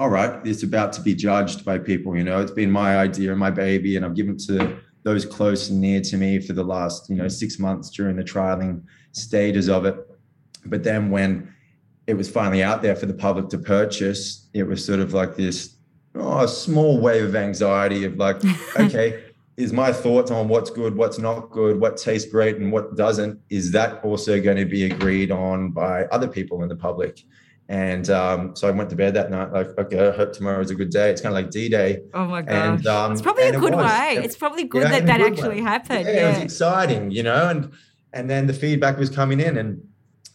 all 0.00 0.08
right, 0.08 0.40
it's 0.46 0.62
about 0.62 0.94
to 0.94 1.02
be 1.02 1.14
judged 1.14 1.62
by 1.62 1.76
people. 1.76 2.16
You 2.16 2.24
know, 2.24 2.40
it's 2.40 2.50
been 2.50 2.70
my 2.70 2.96
idea 2.96 3.32
and 3.32 3.38
my 3.38 3.50
baby, 3.50 3.96
and 3.96 4.04
I've 4.04 4.14
given 4.14 4.36
it 4.36 4.40
to 4.46 4.78
those 5.02 5.26
close 5.26 5.68
and 5.68 5.78
near 5.78 6.00
to 6.00 6.16
me 6.16 6.40
for 6.40 6.54
the 6.54 6.64
last, 6.64 7.10
you 7.10 7.16
know, 7.16 7.28
six 7.28 7.58
months 7.58 7.90
during 7.90 8.16
the 8.16 8.24
trialing 8.24 8.82
stages 9.12 9.68
of 9.68 9.84
it. 9.84 9.96
But 10.64 10.84
then 10.84 11.10
when 11.10 11.54
it 12.10 12.16
was 12.16 12.28
finally 12.28 12.60
out 12.60 12.82
there 12.82 12.96
for 12.96 13.06
the 13.06 13.14
public 13.14 13.48
to 13.50 13.58
purchase, 13.58 14.48
it 14.52 14.64
was 14.64 14.84
sort 14.84 14.98
of 14.98 15.14
like 15.14 15.36
this 15.36 15.76
oh, 16.16 16.44
small 16.46 17.00
wave 17.00 17.22
of 17.22 17.36
anxiety 17.36 18.04
of 18.04 18.16
like, 18.16 18.36
okay, 18.80 19.22
is 19.56 19.72
my 19.72 19.92
thoughts 19.92 20.32
on 20.32 20.48
what's 20.48 20.70
good, 20.70 20.96
what's 20.96 21.20
not 21.20 21.50
good, 21.50 21.80
what 21.80 21.96
tastes 21.96 22.28
great, 22.28 22.56
and 22.56 22.72
what 22.72 22.96
doesn't, 22.96 23.38
is 23.48 23.70
that 23.70 24.02
also 24.02 24.42
going 24.42 24.56
to 24.56 24.64
be 24.64 24.84
agreed 24.90 25.30
on 25.30 25.70
by 25.70 26.04
other 26.06 26.26
people 26.26 26.64
in 26.64 26.68
the 26.68 26.74
public? 26.74 27.22
And 27.68 28.10
um, 28.10 28.56
so 28.56 28.66
I 28.66 28.72
went 28.72 28.90
to 28.90 28.96
bed 28.96 29.14
that 29.14 29.30
night, 29.30 29.52
like, 29.52 29.68
okay, 29.78 30.08
I 30.08 30.10
hope 30.10 30.32
tomorrow 30.32 30.60
is 30.60 30.72
a 30.72 30.74
good 30.74 30.90
day. 30.90 31.10
It's 31.10 31.20
kind 31.20 31.32
of 31.32 31.40
like 31.40 31.52
D 31.52 31.68
Day. 31.68 32.00
oh 32.12 32.24
my 32.24 32.42
gosh. 32.42 32.80
And 32.80 32.86
um, 32.88 33.12
it's 33.12 33.22
probably 33.22 33.44
a 33.44 33.60
good 33.60 33.76
was. 33.76 33.88
way. 33.88 34.18
It's 34.24 34.36
probably 34.36 34.64
good 34.64 34.82
yeah, 34.82 34.98
that 34.98 35.06
that 35.06 35.20
actually 35.20 35.60
way. 35.60 35.60
happened. 35.60 36.06
yeah, 36.06 36.12
Yeah. 36.12 36.26
it 36.26 36.32
was 36.34 36.42
exciting, 36.42 37.12
you 37.12 37.22
know, 37.22 37.48
and 37.48 37.70
and 38.12 38.28
then 38.28 38.48
the 38.48 38.52
feedback 38.52 38.98
was 38.98 39.08
coming 39.08 39.38
in, 39.38 39.56
and 39.56 39.80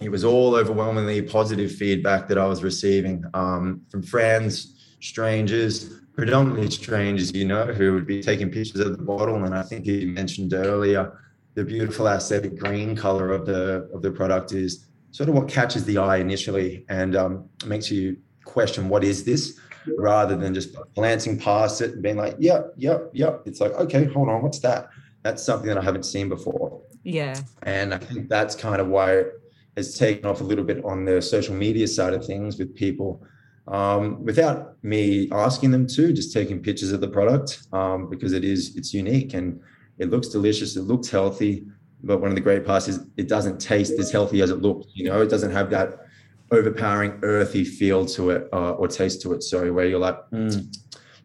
it 0.02 0.10
was 0.10 0.24
all 0.24 0.56
overwhelmingly 0.56 1.22
positive 1.22 1.72
feedback 1.72 2.28
that 2.28 2.38
I 2.38 2.46
was 2.46 2.64
receiving 2.64 3.24
um, 3.34 3.82
from 3.90 4.04
friends, 4.04 4.96
strangers, 5.00 6.02
predominantly 6.14 6.70
strangers, 6.72 7.32
you 7.34 7.46
know, 7.46 7.66
who 7.66 7.94
would 7.94 8.06
be 8.06 8.22
taking 8.22 8.50
pictures 8.50 8.82
of 8.82 8.98
the 8.98 9.04
bottle. 9.04 9.44
And 9.44 9.56
I 9.56 9.64
think 9.64 9.86
you 9.86 10.08
mentioned 10.08 10.54
earlier 10.54 11.20
the 11.56 11.64
beautiful 11.64 12.08
aesthetic 12.08 12.58
green 12.58 12.96
color 12.96 13.32
of 13.32 13.46
the 13.46 13.90
of 13.94 14.02
the 14.02 14.12
product 14.12 14.52
is 14.52 14.88
sort 15.12 15.30
of 15.30 15.36
what 15.36 15.48
catches 15.48 15.86
the 15.86 15.98
eye 15.98 16.18
initially 16.18 16.86
and 16.90 17.16
um, 17.16 17.50
makes 17.66 17.90
you 17.90 18.18
question 18.44 18.90
what 18.90 19.04
is 19.04 19.24
this 19.24 19.58
rather 19.98 20.36
than 20.36 20.54
just 20.54 20.76
glancing 20.96 21.40
past 21.40 21.80
it 21.80 21.94
and 21.94 22.04
being 22.04 22.18
like, 22.18 22.36
yep, 22.40 22.74
yep, 22.76 23.10
yep. 23.14 23.42
It's 23.46 23.62
like, 23.62 23.72
okay, 23.74 24.06
hold 24.06 24.30
on, 24.30 24.42
what's 24.42 24.60
that? 24.60 24.90
That's 25.24 25.42
something 25.44 25.68
that 25.70 25.78
I 25.78 25.82
haven't 25.82 26.04
seen 26.04 26.28
before. 26.28 26.82
yeah. 27.04 27.40
And 27.64 27.94
I 27.94 27.98
think 27.98 28.28
that's 28.28 28.56
kind 28.56 28.82
of 28.82 28.88
why 28.88 29.24
has 29.76 29.98
taken 29.98 30.26
off 30.26 30.42
a 30.42 30.44
little 30.44 30.64
bit 30.64 30.84
on 30.86 31.06
the 31.06 31.22
social 31.22 31.56
media 31.56 31.88
side 31.88 32.14
of 32.14 32.26
things 32.26 32.58
with 32.58 32.74
people 32.76 33.26
um, 33.68 34.24
without 34.24 34.82
me 34.84 35.30
asking 35.32 35.72
them 35.72 35.88
to, 35.88 36.14
just 36.14 36.32
taking 36.32 36.62
pictures 36.62 36.92
of 36.92 37.02
the 37.02 37.08
product 37.08 37.64
um, 37.74 38.10
because 38.10 38.32
it 38.34 38.44
is, 38.44 38.76
it's 38.76 38.94
unique 38.94 39.34
and 39.34 39.60
it 39.98 40.10
looks 40.10 40.28
delicious. 40.28 40.76
It 40.76 40.82
looks 40.82 41.10
healthy. 41.10 41.66
But 42.04 42.20
one 42.20 42.30
of 42.30 42.36
the 42.36 42.42
great 42.42 42.66
parts 42.66 42.88
is 42.88 43.00
it 43.18 43.28
doesn't 43.28 43.60
taste 43.60 43.94
as 44.00 44.12
healthy 44.12 44.42
as 44.42 44.52
it 44.52 44.62
looks. 44.62 44.88
You 44.94 45.10
know, 45.10 45.22
it 45.22 45.30
doesn't 45.30 45.52
have 45.52 45.70
that 45.72 46.06
overpowering 46.52 47.20
earthy 47.24 47.64
feel 47.64 48.06
to 48.06 48.30
it 48.30 48.48
uh, 48.54 48.74
or 48.74 48.88
taste 48.88 49.22
to 49.24 49.34
it. 49.34 49.42
Sorry, 49.42 49.72
where 49.72 49.88
you're 49.88 50.00
like, 50.00 50.20
"Mm, 50.30 50.76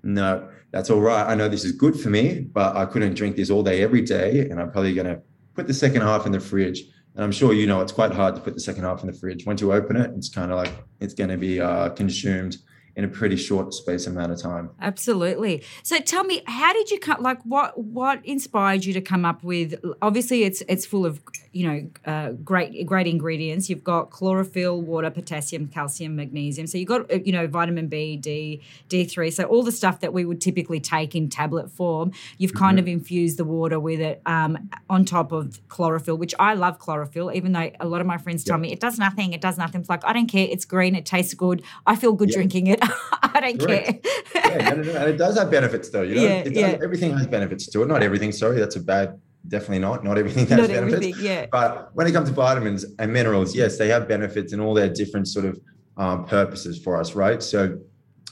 no, 0.03 0.49
that's 0.71 0.89
all 0.89 1.01
right. 1.01 1.27
I 1.27 1.35
know 1.35 1.49
this 1.49 1.65
is 1.65 1.73
good 1.73 1.99
for 2.01 2.09
me, 2.09 2.41
but 2.41 2.77
I 2.77 2.87
couldn't 2.87 3.15
drink 3.15 3.37
this 3.37 3.51
all 3.51 3.63
day 3.63 3.83
every 3.83 4.01
day, 4.01 4.49
and 4.49 4.59
I'm 4.59 4.71
probably 4.71 4.95
going 4.95 5.09
to 5.09 5.21
put 5.55 5.67
the 5.67 5.75
second 5.75 6.03
half 6.03 6.25
in 6.25 6.33
the 6.33 6.41
fridge. 6.41 6.85
And 7.15 7.25
I'm 7.25 7.33
sure 7.33 7.53
you 7.53 7.67
know 7.67 7.81
it's 7.81 7.93
quite 7.93 8.13
hard 8.13 8.35
to 8.37 8.41
put 8.41 8.55
the 8.55 8.61
second 8.61 8.85
half 8.85 9.01
in 9.01 9.07
the 9.09 9.13
fridge. 9.13 9.45
Once 9.47 9.61
you 9.61 9.73
open 9.73 9.97
it, 9.97 10.11
it's 10.17 10.29
kind 10.29 10.51
of 10.53 10.57
like 10.57 10.73
it's 11.01 11.15
going 11.15 11.31
to 11.31 11.37
be 11.37 11.61
uh, 11.61 11.91
consumed 11.91 12.59
in 12.97 13.05
a 13.05 13.09
pretty 13.09 13.37
short 13.37 13.73
space 13.75 14.07
amount 14.07 14.33
of 14.33 14.41
time. 14.41 14.71
Absolutely. 14.81 15.63
So 15.83 15.99
tell 16.01 16.25
me, 16.25 16.43
how 16.47 16.73
did 16.73 16.91
you 16.91 16.99
cut? 16.99 17.23
Like, 17.23 17.41
what 17.45 17.79
what 17.79 18.25
inspired 18.25 18.85
you 18.85 18.93
to 18.95 19.01
come 19.01 19.25
up 19.25 19.43
with? 19.43 19.75
Obviously, 20.03 20.43
it's 20.45 20.63
it's 20.69 20.85
full 20.85 21.07
of 21.07 21.21
you 21.53 21.67
know 21.67 21.91
uh, 22.13 22.31
great 22.45 22.87
great 22.87 23.07
ingredients. 23.07 23.71
You've 23.71 23.85
got 23.85 24.11
chlorophyll, 24.11 24.81
water, 24.83 25.11
potassium, 25.11 25.69
calcium, 25.69 26.17
magnesium. 26.17 26.67
So 26.67 26.79
you've 26.79 26.89
got 26.89 27.11
uh, 27.13 27.19
you 27.25 27.33
know 27.33 27.47
vitamin 27.47 27.89
B, 27.89 28.17
D, 28.17 28.63
D 28.89 29.05
three. 29.05 29.31
So 29.31 29.45
all 29.45 29.63
the 29.63 29.73
stuff 29.73 30.01
that 30.01 30.13
we 30.13 30.25
would 30.25 30.41
typically 30.41 30.81
take 30.81 31.15
in 31.15 31.29
tablet 31.29 31.71
form. 31.71 32.13
You've 32.39 32.55
kind 32.55 32.71
Mm-hmm. 32.71 32.79
of 32.79 32.89
infused 32.89 33.37
the 33.39 33.45
water 33.45 33.81
with 33.81 34.01
it 34.01 34.23
um, 34.27 34.71
on 34.89 35.05
top 35.05 35.33
of 35.33 35.61
chlorophyll, 35.69 36.17
which 36.17 36.35
I 36.39 36.55
love 36.55 36.79
chlorophyll. 36.79 37.33
Even 37.33 37.53
though 37.53 37.71
a 37.81 37.87
lot 37.87 38.01
of 38.01 38.07
my 38.07 38.17
friends 38.19 38.45
tell 38.45 38.59
me 38.59 38.71
it 38.73 38.81
does 38.81 38.99
nothing, 38.99 39.33
it 39.33 39.41
does 39.41 39.59
nothing. 39.59 39.81
It's 39.81 39.91
like 39.91 40.05
I 40.05 40.13
don't 40.13 40.27
care. 40.29 40.47
It's 40.51 40.65
green. 40.65 40.95
It 40.95 41.05
tastes 41.07 41.35
good. 41.35 41.63
I 41.87 41.97
feel 41.97 42.13
good 42.13 42.31
Yeah. 42.31 42.37
drinking 42.37 42.67
it. 42.69 42.80
I 43.23 43.41
don't 43.41 43.61
Correct. 43.61 44.05
care. 44.05 44.43
yeah, 44.59 44.71
no, 44.71 44.77
no, 44.77 44.93
no. 44.93 44.99
and 45.01 45.11
it 45.11 45.17
does 45.17 45.39
have 45.39 45.51
benefits 45.51 45.91
though. 45.91 46.03
You 46.03 46.15
know, 46.17 46.23
Yeah, 46.23 46.43
does, 46.45 46.53
yeah. 46.53 46.79
everything 46.83 47.17
has 47.17 47.27
benefits 47.27 47.67
to 47.69 47.83
it. 47.83 47.87
Not 47.89 48.03
everything. 48.03 48.33
Sorry, 48.33 48.59
that's 48.59 48.77
a 48.77 48.81
bad. 48.81 49.21
Definitely 49.49 49.79
not. 49.79 50.05
Not 50.05 50.19
everything 50.19 50.47
has 50.49 50.59
Not 50.59 50.69
benefits. 50.69 50.95
everything, 50.95 51.25
yeah. 51.25 51.47
But 51.51 51.91
when 51.95 52.07
it 52.07 52.13
comes 52.13 52.29
to 52.29 52.35
vitamins 52.35 52.85
and 52.99 53.13
minerals, 53.13 53.55
yes, 53.55 53.79
they 53.79 53.89
have 53.89 54.07
benefits 54.09 54.53
in 54.53 54.61
all 54.61 54.75
their 54.75 54.89
different 54.89 55.29
sort 55.29 55.47
of 55.47 55.59
um, 55.97 56.25
purposes 56.27 56.79
for 56.83 56.99
us, 57.01 57.15
right? 57.15 57.43
So, 57.43 57.79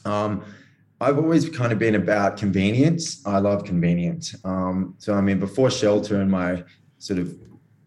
um, 0.05 0.45
I've 1.01 1.17
always 1.17 1.49
kind 1.49 1.73
of 1.73 1.79
been 1.79 1.95
about 1.95 2.37
convenience. 2.37 3.25
I 3.25 3.39
love 3.39 3.65
convenience. 3.65 4.35
Um, 4.45 4.95
so, 4.99 5.15
I 5.15 5.21
mean, 5.21 5.39
before 5.39 5.71
shelter 5.71 6.21
and 6.21 6.31
my 6.31 6.65
sort 6.99 7.21
of 7.21 7.35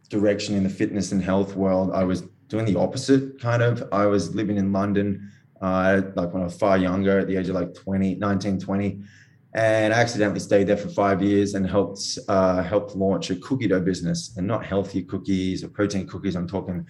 direction 0.09 0.55
in 0.55 0.63
the 0.63 0.69
fitness 0.69 1.11
and 1.11 1.21
health 1.21 1.55
world, 1.55 1.91
I 1.93 2.03
was 2.05 2.21
doing 2.47 2.65
the 2.65 2.77
opposite 2.79 3.39
kind 3.41 3.61
of. 3.61 3.83
I 3.91 4.05
was 4.05 4.33
living 4.33 4.57
in 4.57 4.71
London, 4.71 5.29
uh, 5.61 6.01
like 6.15 6.33
when 6.33 6.41
I 6.41 6.45
was 6.45 6.57
far 6.57 6.77
younger, 6.77 7.19
at 7.19 7.27
the 7.27 7.37
age 7.37 7.49
of 7.49 7.55
like 7.55 7.73
20, 7.73 8.15
19, 8.15 8.59
20. 8.59 9.01
And 9.53 9.93
I 9.93 9.99
accidentally 9.99 10.39
stayed 10.39 10.67
there 10.67 10.77
for 10.77 10.89
five 10.89 11.21
years 11.21 11.55
and 11.55 11.69
helped 11.69 12.17
uh, 12.29 12.63
helped 12.63 12.95
launch 12.95 13.29
a 13.31 13.35
cookie 13.35 13.67
dough 13.67 13.81
business 13.81 14.35
and 14.37 14.47
not 14.47 14.65
healthy 14.65 15.03
cookies 15.03 15.63
or 15.63 15.67
protein 15.67 16.07
cookies. 16.07 16.35
I'm 16.35 16.47
talking 16.47 16.87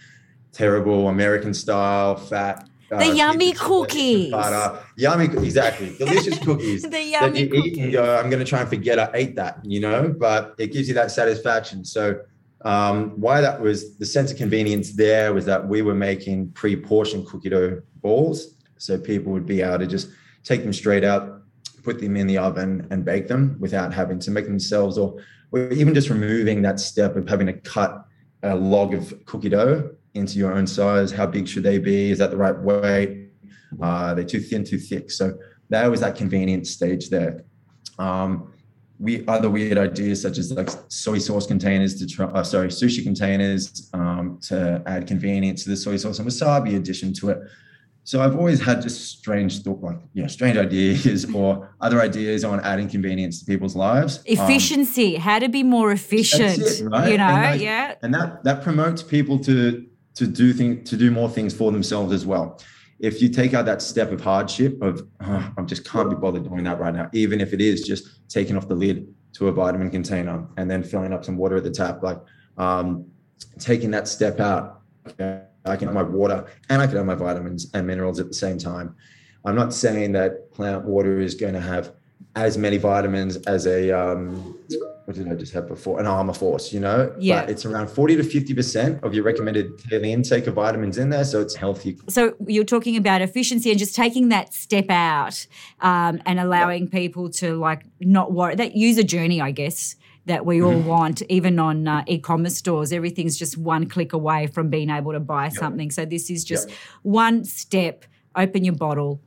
terrible 0.51 1.07
American 1.07 1.53
style, 1.53 2.15
fat, 2.15 2.69
the 2.91 2.97
uh, 2.97 3.13
yummy 3.13 3.53
cookies. 3.53 4.31
Butter. 4.31 4.83
Yummy, 4.97 5.25
exactly. 5.25 5.95
Delicious 5.97 6.37
cookies. 6.43 6.83
the 6.83 7.01
yummy 7.01 7.29
that 7.29 7.39
you 7.39 7.49
cookies. 7.49 7.77
eat 7.77 7.83
and 7.83 7.93
go, 7.93 8.17
I'm 8.17 8.29
going 8.29 8.43
to 8.43 8.45
try 8.45 8.59
and 8.59 8.69
forget 8.69 8.99
I 8.99 9.09
ate 9.13 9.35
that, 9.37 9.59
you 9.63 9.79
know, 9.79 10.13
but 10.19 10.55
it 10.57 10.73
gives 10.73 10.89
you 10.89 10.93
that 10.95 11.09
satisfaction. 11.09 11.85
So, 11.85 12.19
um, 12.63 13.11
why 13.11 13.39
that 13.41 13.59
was 13.59 13.97
the 13.97 14.05
sense 14.05 14.31
of 14.31 14.37
convenience 14.37 14.91
there 14.91 15.33
was 15.33 15.45
that 15.45 15.65
we 15.67 15.81
were 15.81 15.95
making 15.95 16.51
pre 16.51 16.75
portioned 16.75 17.25
cookie 17.27 17.49
dough 17.49 17.81
balls. 18.01 18.55
So, 18.81 18.97
people 18.97 19.31
would 19.33 19.45
be 19.45 19.61
able 19.61 19.79
to 19.79 19.87
just 19.87 20.09
take 20.43 20.63
them 20.63 20.73
straight 20.73 21.03
out, 21.03 21.43
put 21.83 21.99
them 21.99 22.15
in 22.15 22.27
the 22.27 22.37
oven 22.37 22.87
and 22.91 23.05
bake 23.05 23.27
them 23.27 23.57
without 23.59 23.93
having 23.93 24.19
to 24.19 24.31
make 24.31 24.45
themselves 24.45 24.97
or, 24.97 25.17
even 25.53 25.93
just 25.93 26.09
removing 26.09 26.61
that 26.61 26.79
step 26.79 27.17
of 27.17 27.27
having 27.27 27.47
to 27.47 27.51
cut 27.51 28.05
a 28.43 28.55
log 28.55 28.93
of 28.93 29.13
cookie 29.25 29.49
dough 29.49 29.91
into 30.13 30.37
your 30.37 30.53
own 30.53 30.65
size. 30.65 31.11
How 31.11 31.25
big 31.25 31.45
should 31.45 31.63
they 31.63 31.77
be? 31.77 32.09
Is 32.09 32.19
that 32.19 32.31
the 32.31 32.37
right 32.37 32.57
weight? 32.57 33.31
Uh, 33.81 34.13
they're 34.13 34.23
too 34.23 34.39
thin, 34.39 34.63
too 34.63 34.77
thick. 34.77 35.11
So 35.11 35.37
that 35.69 35.91
was 35.91 35.99
that 35.99 36.15
convenience 36.15 36.71
stage 36.71 37.09
there. 37.09 37.43
Um, 37.99 38.53
we 38.99 39.25
other 39.27 39.49
weird 39.49 39.77
ideas 39.77 40.21
such 40.21 40.37
as 40.37 40.51
like 40.51 40.69
soy 40.87 41.17
sauce 41.17 41.47
containers 41.47 41.95
to 41.99 42.07
try, 42.07 42.27
uh, 42.27 42.43
sorry, 42.43 42.67
sushi 42.67 43.03
containers 43.03 43.89
um, 43.93 44.39
to 44.43 44.81
add 44.85 45.07
convenience 45.07 45.63
to 45.63 45.71
the 45.71 45.75
soy 45.75 45.97
sauce 45.97 46.19
and 46.19 46.27
wasabi 46.29 46.75
addition 46.75 47.11
to 47.15 47.31
it. 47.31 47.39
So 48.03 48.21
I've 48.21 48.35
always 48.35 48.59
had 48.59 48.81
just 48.81 49.17
strange 49.17 49.61
thought, 49.61 49.81
like 49.81 49.99
yeah, 50.13 50.27
strange 50.27 50.57
ideas 50.57 51.25
or 51.33 51.69
other 51.81 52.01
ideas 52.01 52.43
on 52.43 52.59
adding 52.61 52.89
convenience 52.89 53.39
to 53.39 53.45
people's 53.45 53.75
lives. 53.75 54.17
Um, 54.17 54.23
Efficiency, 54.25 55.15
um, 55.15 55.21
how 55.21 55.39
to 55.39 55.49
be 55.49 55.63
more 55.63 55.91
efficient. 55.91 56.59
It, 56.59 56.89
right? 56.89 57.11
You 57.11 57.17
know, 57.17 57.23
and 57.25 57.61
yeah. 57.61 57.95
And 58.01 58.13
that 58.13 58.43
that 58.43 58.63
promotes 58.63 59.03
people 59.03 59.37
to 59.39 59.85
to 60.15 60.27
do 60.27 60.53
things 60.53 60.89
to 60.89 60.97
do 60.97 61.11
more 61.11 61.29
things 61.29 61.53
for 61.53 61.71
themselves 61.71 62.11
as 62.13 62.25
well 62.25 62.59
if 63.01 63.21
you 63.21 63.27
take 63.29 63.53
out 63.53 63.65
that 63.65 63.81
step 63.81 64.11
of 64.11 64.21
hardship 64.21 64.81
of 64.81 65.07
oh, 65.21 65.53
i 65.57 65.61
just 65.63 65.83
can't 65.85 66.09
be 66.09 66.15
bothered 66.15 66.43
doing 66.43 66.63
that 66.63 66.79
right 66.79 66.93
now 66.93 67.09
even 67.13 67.41
if 67.41 67.53
it 67.53 67.61
is 67.61 67.81
just 67.81 68.29
taking 68.29 68.55
off 68.55 68.67
the 68.67 68.75
lid 68.75 69.13
to 69.33 69.47
a 69.47 69.51
vitamin 69.51 69.89
container 69.89 70.47
and 70.57 70.69
then 70.69 70.83
filling 70.83 71.11
up 71.11 71.25
some 71.25 71.37
water 71.37 71.57
at 71.57 71.63
the 71.63 71.71
tap 71.71 72.01
like 72.03 72.19
um, 72.57 73.05
taking 73.59 73.89
that 73.91 74.07
step 74.07 74.39
out 74.39 74.81
okay, 75.07 75.41
i 75.65 75.75
can 75.75 75.87
have 75.87 75.95
my 75.95 76.03
water 76.03 76.45
and 76.69 76.81
i 76.81 76.87
can 76.87 76.97
have 76.97 77.05
my 77.05 77.15
vitamins 77.15 77.69
and 77.73 77.85
minerals 77.85 78.19
at 78.19 78.27
the 78.27 78.33
same 78.33 78.57
time 78.57 78.95
i'm 79.45 79.55
not 79.55 79.73
saying 79.73 80.11
that 80.11 80.51
plant 80.51 80.85
water 80.85 81.19
is 81.19 81.35
going 81.35 81.53
to 81.53 81.61
have 81.61 81.93
as 82.35 82.57
many 82.57 82.77
vitamins 82.77 83.37
as 83.37 83.67
a 83.67 83.91
um, 83.91 84.57
what 85.05 85.15
did 85.15 85.27
I 85.27 85.35
just 85.35 85.53
have 85.53 85.67
before? 85.67 85.99
An 85.99 86.05
Armaforce, 86.05 86.71
you 86.71 86.79
know? 86.79 87.13
Yeah. 87.19 87.41
But 87.41 87.49
it's 87.49 87.65
around 87.65 87.89
40 87.89 88.17
to 88.17 88.23
50% 88.23 89.03
of 89.03 89.13
your 89.13 89.23
recommended 89.23 89.77
daily 89.89 90.13
intake 90.13 90.47
of 90.47 90.53
vitamins 90.53 90.97
in 90.97 91.09
there. 91.09 91.25
So 91.25 91.41
it's 91.41 91.55
healthy. 91.55 91.97
So 92.07 92.35
you're 92.47 92.63
talking 92.63 92.95
about 92.95 93.21
efficiency 93.21 93.71
and 93.71 93.79
just 93.79 93.95
taking 93.95 94.29
that 94.29 94.53
step 94.53 94.89
out 94.89 95.45
um, 95.81 96.21
and 96.25 96.39
allowing 96.39 96.83
yeah. 96.85 96.91
people 96.91 97.29
to 97.31 97.55
like 97.55 97.83
not 97.99 98.31
worry, 98.31 98.55
that 98.55 98.75
user 98.75 99.03
journey, 99.03 99.41
I 99.41 99.51
guess. 99.51 99.95
That 100.27 100.45
we 100.45 100.61
all 100.61 100.73
mm-hmm. 100.73 100.87
want, 100.87 101.23
even 101.29 101.57
on 101.57 101.87
uh, 101.87 102.03
e-commerce 102.05 102.55
stores, 102.55 102.93
everything's 102.93 103.39
just 103.39 103.57
one 103.57 103.89
click 103.89 104.13
away 104.13 104.45
from 104.45 104.69
being 104.69 104.91
able 104.91 105.13
to 105.13 105.19
buy 105.19 105.45
yep. 105.45 105.53
something. 105.53 105.89
So 105.89 106.05
this 106.05 106.29
is 106.29 106.43
just 106.43 106.69
yep. 106.69 106.77
one 107.01 107.43
step. 107.43 108.05
Open 108.35 108.63
your 108.63 108.75
bottle, 108.75 109.19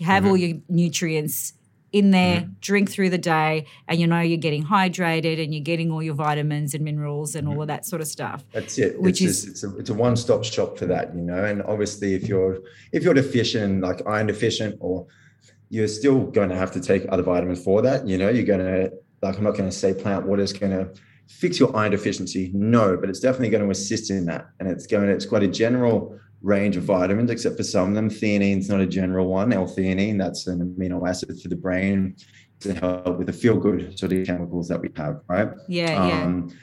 have 0.00 0.24
mm-hmm. 0.24 0.30
all 0.30 0.36
your 0.36 0.58
nutrients 0.68 1.52
in 1.92 2.10
there, 2.10 2.40
mm-hmm. 2.40 2.52
drink 2.60 2.90
through 2.90 3.10
the 3.10 3.18
day, 3.18 3.66
and 3.88 4.00
you 4.00 4.06
know 4.06 4.20
you're 4.20 4.38
getting 4.38 4.64
hydrated 4.64 5.42
and 5.42 5.54
you're 5.54 5.62
getting 5.62 5.90
all 5.90 6.02
your 6.02 6.14
vitamins 6.14 6.74
and 6.74 6.84
minerals 6.84 7.34
and 7.34 7.46
mm-hmm. 7.46 7.56
all 7.56 7.62
of 7.62 7.68
that 7.68 7.86
sort 7.86 8.02
of 8.02 8.08
stuff. 8.08 8.44
That's 8.52 8.76
it. 8.78 9.00
Which 9.00 9.22
it's 9.22 9.44
is 9.44 9.44
just, 9.44 9.48
it's 9.48 9.64
a, 9.64 9.78
it's 9.78 9.90
a 9.90 9.94
one 9.94 10.16
stop 10.16 10.44
shop 10.44 10.78
for 10.78 10.86
that, 10.86 11.14
you 11.14 11.22
know. 11.22 11.44
And 11.44 11.62
obviously, 11.62 12.14
if 12.14 12.28
you're 12.28 12.58
if 12.92 13.02
you're 13.02 13.14
deficient, 13.14 13.82
like 13.82 14.06
iron 14.06 14.26
deficient, 14.26 14.76
or 14.80 15.06
you're 15.68 15.88
still 15.88 16.24
going 16.24 16.48
to 16.48 16.56
have 16.56 16.72
to 16.72 16.80
take 16.80 17.06
other 17.08 17.22
vitamins 17.22 17.62
for 17.62 17.82
that. 17.82 18.06
You 18.06 18.18
know, 18.18 18.28
you're 18.28 18.44
going 18.44 18.60
to 18.60 18.92
like 19.22 19.36
I'm 19.36 19.44
not 19.44 19.56
going 19.56 19.68
to 19.68 19.76
say 19.76 19.94
plant 19.94 20.26
water 20.26 20.42
is 20.42 20.52
going 20.52 20.72
to 20.72 20.92
fix 21.28 21.60
your 21.60 21.74
iron 21.76 21.92
deficiency. 21.92 22.50
No, 22.54 22.96
but 22.96 23.08
it's 23.08 23.20
definitely 23.20 23.50
going 23.50 23.64
to 23.64 23.70
assist 23.70 24.10
in 24.10 24.26
that, 24.26 24.46
and 24.58 24.68
it's 24.68 24.86
going. 24.86 25.08
It's 25.08 25.26
quite 25.26 25.42
a 25.42 25.48
general 25.48 26.18
range 26.42 26.76
of 26.76 26.84
vitamins, 26.84 27.30
except 27.30 27.56
for 27.56 27.62
some 27.62 27.90
of 27.90 27.94
them. 27.94 28.08
Theanine 28.08 28.58
is 28.58 28.68
not 28.68 28.80
a 28.80 28.86
general 28.86 29.26
one. 29.26 29.52
L-theanine, 29.52 30.18
that's 30.18 30.46
an 30.46 30.60
amino 30.60 31.06
acid 31.08 31.38
for 31.40 31.48
the 31.48 31.56
brain 31.56 32.16
to 32.60 32.74
help 32.74 33.18
with 33.18 33.26
the 33.26 33.32
feel-good 33.32 33.98
sort 33.98 34.12
of 34.12 34.26
chemicals 34.26 34.68
that 34.68 34.80
we 34.80 34.90
have, 34.96 35.20
right? 35.28 35.48
Yeah, 35.68 36.02
um, 36.02 36.48
yeah. 36.48 36.56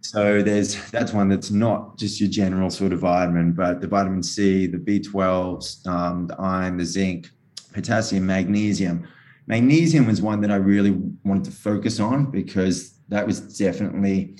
So 0.00 0.42
there's 0.42 0.90
that's 0.90 1.12
one 1.12 1.28
that's 1.28 1.52
not 1.52 1.96
just 1.96 2.20
your 2.20 2.28
general 2.28 2.70
sort 2.70 2.92
of 2.92 3.00
vitamin, 3.00 3.52
but 3.52 3.80
the 3.80 3.86
vitamin 3.86 4.22
C, 4.22 4.66
the 4.66 4.78
B12s, 4.78 5.86
um, 5.86 6.26
the 6.26 6.36
iron, 6.40 6.76
the 6.76 6.84
zinc, 6.84 7.30
potassium, 7.72 8.26
magnesium. 8.26 9.06
Magnesium 9.46 10.06
was 10.06 10.22
one 10.22 10.40
that 10.42 10.50
I 10.50 10.56
really 10.56 10.92
wanted 11.24 11.44
to 11.44 11.50
focus 11.50 12.00
on 12.00 12.30
because 12.30 12.98
that 13.08 13.26
was 13.26 13.40
definitely 13.58 14.36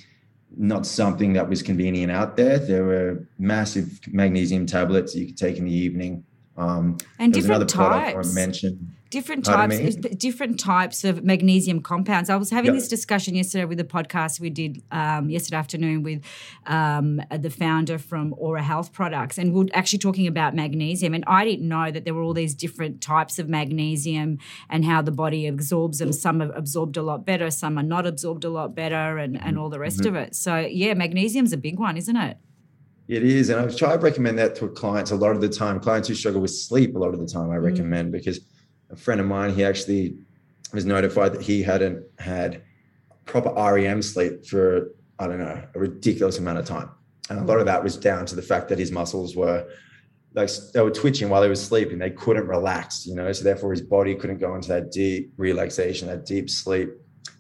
not 0.57 0.87
something 0.87 1.33
that 1.33 1.49
was 1.49 1.63
convenient 1.63 2.13
out 2.13 2.37
there. 2.37 2.59
There 2.59 2.85
were 2.85 3.29
massive 3.39 4.01
magnesium 4.09 4.67
tablets 4.67 5.15
you 5.15 5.27
could 5.27 5.37
take 5.37 5.57
in 5.57 5.65
the 5.65 5.75
evening. 5.75 6.25
Um, 6.57 6.99
and 7.19 7.33
different 7.33 7.69
types. 7.69 8.35
Different 9.13 9.45
types 9.45 9.97
different 10.17 10.59
types 10.59 11.05
of 11.05 11.23
magnesium 11.23 11.83
compounds 11.83 12.31
i 12.31 12.37
was 12.37 12.49
having 12.49 12.73
yep. 12.73 12.81
this 12.81 12.89
discussion 12.89 13.35
yesterday 13.35 13.67
with 13.67 13.77
the 13.77 13.85
podcast 13.85 14.41
we 14.41 14.49
did 14.49 14.83
um, 14.91 15.29
yesterday 15.29 15.59
afternoon 15.59 16.03
with 16.03 16.25
um, 16.65 17.21
the 17.31 17.51
founder 17.51 17.99
from 17.99 18.35
aura 18.39 18.63
health 18.63 18.91
products 18.95 19.37
and 19.37 19.53
we 19.53 19.65
are 19.65 19.69
actually 19.75 19.99
talking 19.99 20.27
about 20.27 20.55
magnesium 20.55 21.13
and 21.13 21.25
i 21.27 21.45
didn't 21.45 21.69
know 21.69 21.91
that 21.91 22.07
there 22.07 22.15
were 22.15 22.23
all 22.23 22.33
these 22.33 22.55
different 22.55 23.03
types 23.03 23.39
of 23.39 23.51
magnesium 23.51 24.39
and 24.71 24.87
how 24.87 25.03
the 25.03 25.13
body 25.13 25.47
absorbs 25.47 25.99
them 25.99 26.11
some 26.11 26.41
are 26.41 26.51
absorbed 26.53 26.97
a 26.97 27.03
lot 27.03 27.27
better 27.27 27.51
some 27.51 27.79
are 27.79 27.83
not 27.83 28.07
absorbed 28.07 28.45
a 28.45 28.51
lot 28.51 28.75
better 28.75 29.19
and, 29.19 29.39
and 29.43 29.59
all 29.59 29.69
the 29.69 29.79
rest 29.79 29.99
mm-hmm. 29.99 30.17
of 30.17 30.23
it 30.23 30.35
so 30.35 30.57
yeah 30.57 30.95
magnesium's 30.95 31.53
a 31.53 31.59
big 31.59 31.79
one 31.79 31.99
isn't 31.99 32.17
it 32.17 32.39
it 33.17 33.23
is, 33.25 33.51
and 33.51 33.61
I 33.61 33.69
try 33.69 33.95
to 33.95 33.99
recommend 33.99 34.39
that 34.39 34.55
to 34.57 34.69
clients 34.69 35.11
a 35.11 35.17
lot 35.17 35.33
of 35.33 35.41
the 35.41 35.49
time. 35.49 35.79
Clients 35.81 36.09
who 36.09 36.15
struggle 36.15 36.41
with 36.41 36.51
sleep, 36.51 36.97
a 36.97 36.99
lot 36.99 37.13
of 37.13 37.21
the 37.21 37.27
time, 37.27 37.51
I 37.51 37.57
mm. 37.57 37.65
recommend 37.65 38.09
mm. 38.09 38.13
because 38.13 38.41
a 38.91 38.97
friend 38.97 39.21
of 39.21 39.27
mine, 39.27 39.55
he 39.55 39.65
actually 39.65 40.17
was 40.73 40.85
notified 40.85 41.33
that 41.35 41.43
he 41.43 41.63
hadn't 41.63 42.05
had 42.19 42.63
proper 43.27 43.51
REM 43.51 44.03
sleep 44.03 44.47
for, 44.47 44.95
I 45.19 45.27
don't 45.27 45.39
know, 45.39 45.63
a 45.75 45.79
ridiculous 45.79 46.39
amount 46.39 46.59
of 46.59 46.65
time. 46.65 46.91
And 47.29 47.39
a 47.39 47.45
lot 47.45 47.59
of 47.59 47.67
that 47.67 47.83
was 47.83 47.97
down 47.97 48.27
to 48.27 48.35
the 48.35 48.43
fact 48.43 48.69
that 48.71 48.79
his 48.79 48.91
muscles 48.91 49.37
were 49.37 49.69
like 50.35 50.51
they 50.73 50.81
were 50.81 50.91
twitching 50.91 51.29
while 51.29 51.43
he 51.43 51.49
was 51.49 51.63
sleeping. 51.63 51.99
They 51.99 52.11
couldn't 52.11 52.47
relax, 52.47 53.07
you 53.07 53.15
know, 53.15 53.31
so 53.33 53.45
therefore 53.45 53.73
his 53.73 53.83
body 53.83 54.15
couldn't 54.15 54.39
go 54.39 54.55
into 54.55 54.69
that 54.69 54.91
deep 54.91 55.33
relaxation, 55.37 56.09
that 56.09 56.25
deep 56.25 56.49
sleep. 56.49 56.91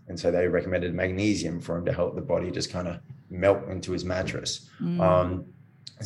And 0.09 0.19
so 0.19 0.31
they 0.31 0.47
recommended 0.47 0.95
magnesium 0.95 1.61
for 1.61 1.76
him 1.76 1.87
to 1.87 1.93
help 1.93 2.14
the 2.14 2.21
body 2.21 2.50
just 2.50 2.71
kind 2.71 2.88
of 2.88 3.00
melt 3.31 3.67
into 3.69 3.93
his 3.93 4.05
mattress. 4.05 4.69
Mm. 4.81 5.00
Um, 5.00 5.47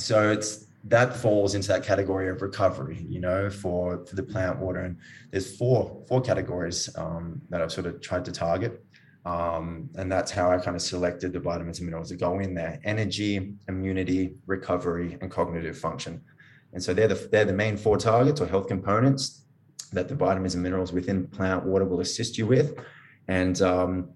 so 0.00 0.30
it's 0.30 0.66
that 0.84 1.16
falls 1.16 1.54
into 1.54 1.68
that 1.68 1.82
category 1.82 2.28
of 2.28 2.42
recovery, 2.42 3.04
you 3.08 3.20
know, 3.20 3.50
for, 3.50 4.04
for 4.06 4.14
the 4.14 4.22
plant 4.22 4.58
water. 4.58 4.80
And 4.80 4.96
there's 5.30 5.56
four 5.56 6.04
four 6.08 6.20
categories 6.20 6.88
um, 6.96 7.40
that 7.50 7.60
I've 7.60 7.72
sort 7.72 7.86
of 7.86 8.00
tried 8.00 8.24
to 8.26 8.32
target. 8.32 8.84
Um, 9.24 9.90
and 9.96 10.10
that's 10.10 10.30
how 10.30 10.52
I 10.52 10.58
kind 10.58 10.76
of 10.76 10.82
selected 10.82 11.32
the 11.32 11.40
vitamins 11.40 11.80
and 11.80 11.86
minerals 11.86 12.10
that 12.10 12.20
go 12.20 12.38
in 12.38 12.54
there: 12.54 12.78
energy, 12.84 13.54
immunity, 13.68 14.36
recovery, 14.46 15.18
and 15.20 15.30
cognitive 15.30 15.76
function. 15.76 16.22
And 16.72 16.82
so 16.82 16.94
they're 16.94 17.08
the 17.08 17.28
they're 17.32 17.44
the 17.44 17.52
main 17.52 17.76
four 17.76 17.96
targets 17.96 18.40
or 18.40 18.46
health 18.46 18.68
components 18.68 19.42
that 19.92 20.08
the 20.08 20.14
vitamins 20.14 20.54
and 20.54 20.62
minerals 20.62 20.92
within 20.92 21.26
plant 21.26 21.64
water 21.64 21.84
will 21.84 22.00
assist 22.00 22.38
you 22.38 22.46
with. 22.46 22.78
And 23.28 23.60
um, 23.62 24.10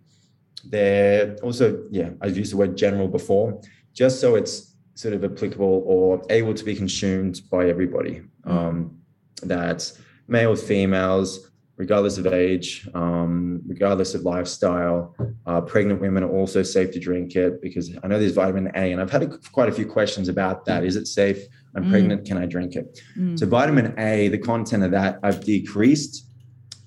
they're 0.65 1.37
also, 1.43 1.85
yeah, 1.91 2.11
I've 2.21 2.37
used 2.37 2.53
the 2.53 2.57
word 2.57 2.77
general 2.77 3.09
before, 3.09 3.61
just 3.95 4.21
so 4.21 4.37
it's 4.37 4.70
sort 5.01 5.15
of 5.15 5.25
applicable 5.25 5.83
or 5.87 6.23
able 6.29 6.53
to 6.53 6.63
be 6.63 6.75
consumed 6.75 7.41
by 7.51 7.67
everybody. 7.67 8.21
Mm. 8.45 8.51
Um, 8.51 8.99
that 9.43 9.91
males, 10.29 10.63
females, 10.63 11.51
regardless 11.79 12.19
of 12.19 12.27
age, 12.27 12.87
um, 12.93 13.63
regardless 13.67 14.15
of 14.15 14.21
lifestyle, 14.23 15.17
uh, 15.47 15.63
pregnant 15.63 16.03
women 16.03 16.23
are 16.23 16.31
also 16.31 16.63
safe 16.63 16.91
to 16.93 17.01
drink 17.01 17.35
it 17.35 17.63
because 17.63 17.91
I 18.03 18.09
know 18.09 18.19
there's 18.19 18.35
vitamin 18.35 18.71
A, 18.75 18.93
and 18.93 19.01
I've 19.01 19.11
had 19.11 19.23
a, 19.23 19.39
quite 19.53 19.71
a 19.71 19.73
few 19.73 19.87
questions 19.87 20.29
about 20.29 20.67
that. 20.67 20.85
Is 20.85 20.97
it 20.97 21.07
safe? 21.07 21.39
I'm 21.75 21.85
mm. 21.85 21.91
pregnant. 21.91 22.27
Can 22.27 22.37
I 22.37 22.45
drink 22.45 22.77
it? 22.77 23.01
Mm. 23.17 23.39
So 23.39 23.47
vitamin 23.47 23.99
A, 23.99 24.29
the 24.29 24.39
content 24.39 24.83
of 24.83 24.91
that 24.91 25.19
I've 25.23 25.43
decreased 25.43 26.27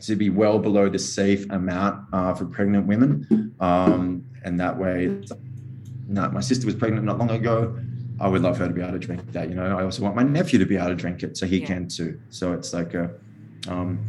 to 0.02 0.16
be 0.16 0.30
well 0.30 0.60
below 0.60 0.88
the 0.88 1.00
safe 1.00 1.50
amount 1.50 1.96
uh, 2.14 2.36
for 2.36 2.46
pregnant 2.46 2.86
women. 2.86 3.56
Um, 3.60 4.26
and 4.44 4.60
that 4.60 4.78
way, 4.78 5.18
no, 6.08 6.30
my 6.30 6.42
sister 6.42 6.66
was 6.66 6.76
pregnant 6.76 7.06
not 7.06 7.18
long 7.18 7.32
ago. 7.32 7.80
I 8.20 8.28
would 8.28 8.42
love 8.42 8.58
her 8.58 8.68
to 8.68 8.74
be 8.74 8.82
able 8.82 8.94
to 8.94 9.00
drink 9.00 9.32
that. 9.32 9.50
You 9.50 9.56
know, 9.56 9.78
I 9.78 9.84
also 9.84 10.04
want 10.04 10.16
my 10.16 10.24
nephew 10.24 10.60
to 10.60 10.66
be 10.66 10.78
able 10.78 10.90
to 10.90 10.96
drink 10.96 11.24
it 11.24 11.38
so 11.38 11.46
he 11.46 11.60
yeah. 11.60 11.68
can 11.68 11.88
too. 11.88 12.20
So 12.30 12.54
it's 12.54 12.74
like 12.74 12.94
a, 12.94 13.12
um, 13.68 14.06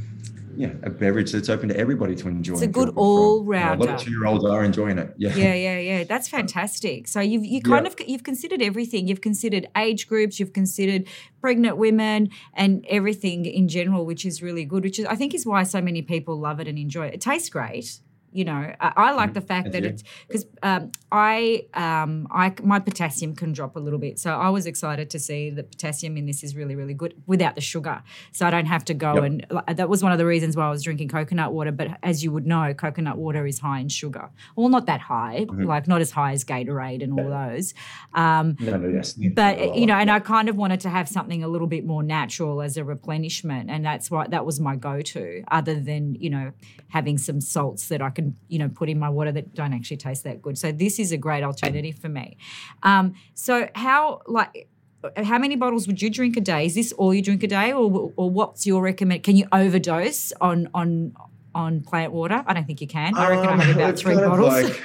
yeah, 0.57 0.71
a 0.83 0.91
beverage 0.91 1.33
that's 1.33 1.49
open 1.49 1.69
to 1.71 1.77
everybody 1.77 2.15
to 2.17 2.29
enjoy. 2.29 2.55
It's 2.55 2.63
a 2.63 2.67
good 2.67 2.91
all 2.97 3.45
round. 3.45 3.81
A 3.81 3.85
lot 3.85 3.95
of 3.95 4.01
two 4.01 4.11
year 4.11 4.27
olds 4.27 4.45
are 4.45 4.63
enjoying 4.63 4.99
it. 4.99 5.15
Yeah, 5.17 5.35
yeah, 5.35 5.55
yeah, 5.55 5.79
yeah. 5.79 6.05
That's 6.09 6.29
fantastic. 6.29 7.09
So 7.09 7.21
you've 7.21 7.45
you 7.45 7.61
kind 7.61 7.87
yeah. 7.87 7.93
of 7.93 8.09
you've 8.09 8.23
considered 8.23 8.63
everything. 8.63 9.09
You've 9.09 9.21
considered 9.21 9.67
age 9.77 10.07
groups. 10.07 10.39
You've 10.39 10.53
considered 10.53 11.09
pregnant 11.41 11.77
women 11.77 12.31
and 12.53 12.85
everything 12.89 13.47
in 13.47 13.69
general, 13.69 14.07
which 14.07 14.25
is 14.25 14.43
really 14.43 14.65
good. 14.65 14.85
Which 14.85 14.99
is 14.99 15.07
I 15.07 15.17
think 15.17 15.35
is 15.35 15.45
why 15.45 15.65
so 15.65 15.81
many 15.81 16.03
people 16.03 16.39
love 16.39 16.61
it 16.61 16.69
and 16.69 16.79
enjoy 16.79 17.07
it. 17.09 17.15
It 17.15 17.21
tastes 17.21 17.49
great 17.49 17.99
you 18.35 18.45
know 18.45 18.75
i, 18.81 18.93
I 18.97 19.13
like 19.13 19.31
mm-hmm. 19.31 19.35
the 19.35 19.41
fact 19.41 19.73
that 19.73 19.85
it's 19.85 20.03
because 20.27 20.45
um, 20.63 20.91
i 21.11 21.67
um, 21.73 22.27
i 22.31 22.53
my 22.63 22.81
potassium 22.81 23.35
can 23.35 23.53
drop 23.53 23.77
a 23.77 23.79
little 23.79 23.99
bit 23.99 24.19
so 24.19 24.33
i 24.33 24.51
was 24.51 24.67
excited 24.67 25.09
to 25.11 25.19
see 25.19 25.51
that 25.51 25.71
potassium 25.71 26.17
in 26.17 26.27
this 26.27 26.43
is 26.43 26.57
really 26.57 26.75
really 26.75 26.95
good 26.95 27.15
without 27.27 27.55
the 27.55 27.61
sugar 27.61 28.03
so 28.33 28.45
i 28.47 28.51
don't 28.51 28.67
have 28.67 28.85
to 28.85 28.93
go 28.93 29.15
yep. 29.15 29.23
and 29.23 29.47
like, 29.51 29.77
that 29.77 29.89
was 29.89 30.03
one 30.03 30.11
of 30.11 30.19
the 30.19 30.27
reasons 30.27 30.57
why 30.57 30.67
i 30.67 30.71
was 30.71 30.83
drinking 30.83 31.09
coconut 31.09 31.53
water 31.53 31.71
but 31.71 31.89
as 32.03 32.25
you 32.25 32.33
would 32.33 32.45
know 32.45 32.75
coconut 32.75 33.17
water 33.17 33.47
is 33.47 33.61
high 33.61 33.79
in 33.79 33.89
sugar 33.89 34.29
well 34.57 34.69
not 34.69 34.87
that 34.87 35.01
high 35.01 35.47
mm-hmm. 35.49 35.65
like 35.65 35.87
not 35.87 36.01
as 36.01 36.11
high 36.11 36.33
as 36.33 36.45
gatorade 36.45 37.03
and 37.03 37.19
all 37.19 37.31
those 37.31 37.73
um, 38.15 38.57
no, 38.59 38.77
no, 38.77 38.89
yes. 38.89 39.15
but 39.35 39.77
you 39.77 39.87
know 39.87 39.95
and 39.95 40.11
i 40.11 40.19
kind 40.19 40.49
of 40.49 40.57
wanted 40.57 40.81
to 40.81 40.91
have 40.91 41.09
something 41.09 41.45
a 41.45 41.49
little 41.49 41.69
bit 41.69 41.87
more 41.87 42.03
natural 42.03 42.61
as 42.61 42.77
a 42.77 42.85
replenishment 42.85 43.71
and 43.71 43.85
that's 43.85 44.11
why 44.11 44.27
that 44.27 44.45
was 44.45 44.59
my 44.59 44.75
go-to 44.75 45.45
other 45.53 45.79
than 45.79 46.17
you 46.17 46.31
know 46.31 46.53
having 46.89 47.17
some 47.17 47.41
salts 47.41 47.89
that 47.89 48.03
i 48.03 48.11
could 48.11 48.24
you 48.49 48.59
know 48.59 48.69
put 48.69 48.89
in 48.89 48.99
my 48.99 49.09
water 49.09 49.33
that 49.33 49.55
don't 49.55 49.73
actually 49.73 49.97
taste 49.97 50.25
that 50.25 50.43
good. 50.43 50.59
So 50.59 50.73
this 50.73 50.99
is 50.99 51.13
a 51.13 51.17
great 51.17 51.43
alternative 51.43 51.99
for 51.99 52.09
me. 52.09 52.37
Um, 52.83 53.15
so 53.35 53.69
how 53.75 54.23
like 54.27 54.69
how 55.17 55.39
many 55.39 55.57
bottles 55.57 55.87
would 55.87 56.01
you 56.01 56.11
drink 56.11 56.37
a 56.37 56.41
day? 56.41 56.67
Is 56.67 56.75
this 56.75 56.93
all 56.93 57.13
you 57.13 57.23
drink 57.23 57.43
a 57.43 57.47
day, 57.47 57.73
or 57.73 58.13
or 58.17 58.31
what's 58.31 58.67
your 58.67 58.83
recommend? 58.83 59.23
Can 59.23 59.37
you 59.37 59.47
overdose 59.53 60.33
on 60.41 60.69
on 60.75 61.15
on 61.55 61.83
plant 61.83 62.13
water? 62.13 62.45
I 62.47 62.53
don't 62.53 62.67
think 62.67 62.81
you 62.81 62.87
can. 62.87 63.17
I 63.17 63.31
reckon 63.31 63.49
um, 63.49 63.61
I 63.61 63.65
have 63.65 63.77
about 63.77 63.99
three 63.99 64.17
bottles. 64.17 64.49
Like, 64.49 64.83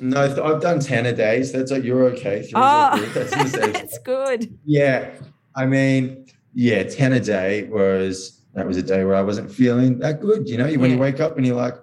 no, 0.00 0.44
I've 0.44 0.60
done 0.60 0.80
ten 0.80 1.06
a 1.06 1.12
day, 1.12 1.42
so 1.42 1.58
that's 1.58 1.70
like 1.70 1.84
you're 1.84 2.04
okay. 2.12 2.48
Oh, 2.54 3.00
that's, 3.14 3.52
that's 3.52 3.98
good. 3.98 4.58
Yeah, 4.64 5.10
I 5.54 5.66
mean, 5.66 6.26
yeah, 6.54 6.82
ten 6.84 7.12
a 7.12 7.20
day 7.20 7.64
was 7.64 8.40
that 8.54 8.66
was 8.66 8.76
a 8.76 8.82
day 8.82 9.04
where 9.04 9.14
I 9.14 9.22
wasn't 9.22 9.50
feeling 9.50 9.98
that 10.00 10.20
good. 10.20 10.48
You 10.48 10.58
know, 10.58 10.64
when 10.64 10.80
yeah. 10.80 10.86
you 10.88 10.98
wake 10.98 11.20
up 11.20 11.36
and 11.36 11.46
you're 11.46 11.56
like, 11.56 11.74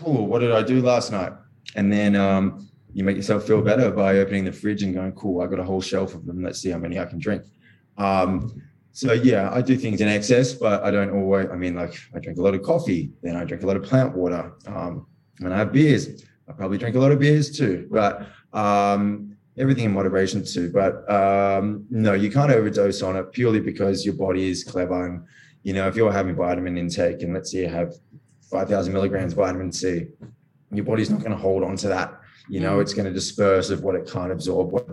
cool, 0.00 0.26
what 0.26 0.40
did 0.40 0.52
I 0.52 0.62
do 0.62 0.80
last 0.80 1.12
night? 1.12 1.32
And 1.76 1.92
then 1.92 2.16
um, 2.16 2.68
you 2.92 3.04
make 3.04 3.16
yourself 3.16 3.46
feel 3.46 3.62
better 3.62 3.90
by 3.90 4.18
opening 4.18 4.44
the 4.44 4.52
fridge 4.52 4.82
and 4.82 4.94
going, 4.94 5.12
cool, 5.12 5.42
I 5.42 5.46
got 5.46 5.60
a 5.60 5.64
whole 5.64 5.80
shelf 5.80 6.14
of 6.14 6.26
them. 6.26 6.42
Let's 6.42 6.60
see 6.60 6.70
how 6.70 6.78
many 6.78 6.98
I 6.98 7.04
can 7.04 7.18
drink. 7.18 7.44
Um, 7.98 8.62
so 8.92 9.12
yeah, 9.12 9.50
I 9.52 9.62
do 9.62 9.76
things 9.76 10.00
in 10.00 10.08
excess, 10.08 10.52
but 10.52 10.82
I 10.82 10.90
don't 10.90 11.10
always. 11.10 11.48
I 11.52 11.56
mean, 11.56 11.74
like 11.76 11.94
I 12.14 12.18
drink 12.18 12.38
a 12.38 12.42
lot 12.42 12.54
of 12.54 12.62
coffee, 12.62 13.12
then 13.22 13.36
I 13.36 13.44
drink 13.44 13.62
a 13.62 13.66
lot 13.66 13.76
of 13.76 13.84
plant 13.84 14.16
water. 14.16 14.52
Um, 14.66 15.06
when 15.38 15.52
I 15.52 15.58
have 15.58 15.72
beers, 15.72 16.24
I 16.48 16.52
probably 16.52 16.78
drink 16.78 16.96
a 16.96 16.98
lot 16.98 17.12
of 17.12 17.20
beers 17.20 17.56
too. 17.56 17.86
But 17.90 18.26
um, 18.52 19.36
everything 19.56 19.84
in 19.84 19.92
moderation 19.92 20.44
too. 20.44 20.72
But 20.72 21.08
um, 21.10 21.86
no, 21.88 22.14
you 22.14 22.32
can't 22.32 22.50
overdose 22.50 23.00
on 23.02 23.16
it 23.16 23.30
purely 23.32 23.60
because 23.60 24.04
your 24.04 24.14
body 24.14 24.50
is 24.50 24.64
clever. 24.64 25.06
And 25.06 25.24
you 25.62 25.72
know, 25.72 25.86
if 25.86 25.94
you're 25.94 26.12
having 26.12 26.34
vitamin 26.34 26.76
intake, 26.76 27.22
and 27.22 27.32
let's 27.34 27.52
say 27.52 27.60
you 27.60 27.68
have 27.68 27.94
5,000 28.50 28.92
milligrams 28.92 29.32
vitamin 29.32 29.72
C, 29.72 30.06
your 30.72 30.84
body's 30.84 31.10
not 31.10 31.20
going 31.20 31.32
to 31.32 31.36
hold 31.36 31.62
on 31.62 31.76
to 31.76 31.88
that. 31.88 32.20
You 32.48 32.60
know, 32.60 32.80
it's 32.80 32.94
going 32.94 33.06
to 33.06 33.12
disperse 33.12 33.70
of 33.70 33.82
what 33.82 33.94
it 33.94 34.10
can't 34.10 34.32
absorb, 34.32 34.72
what 34.72 34.86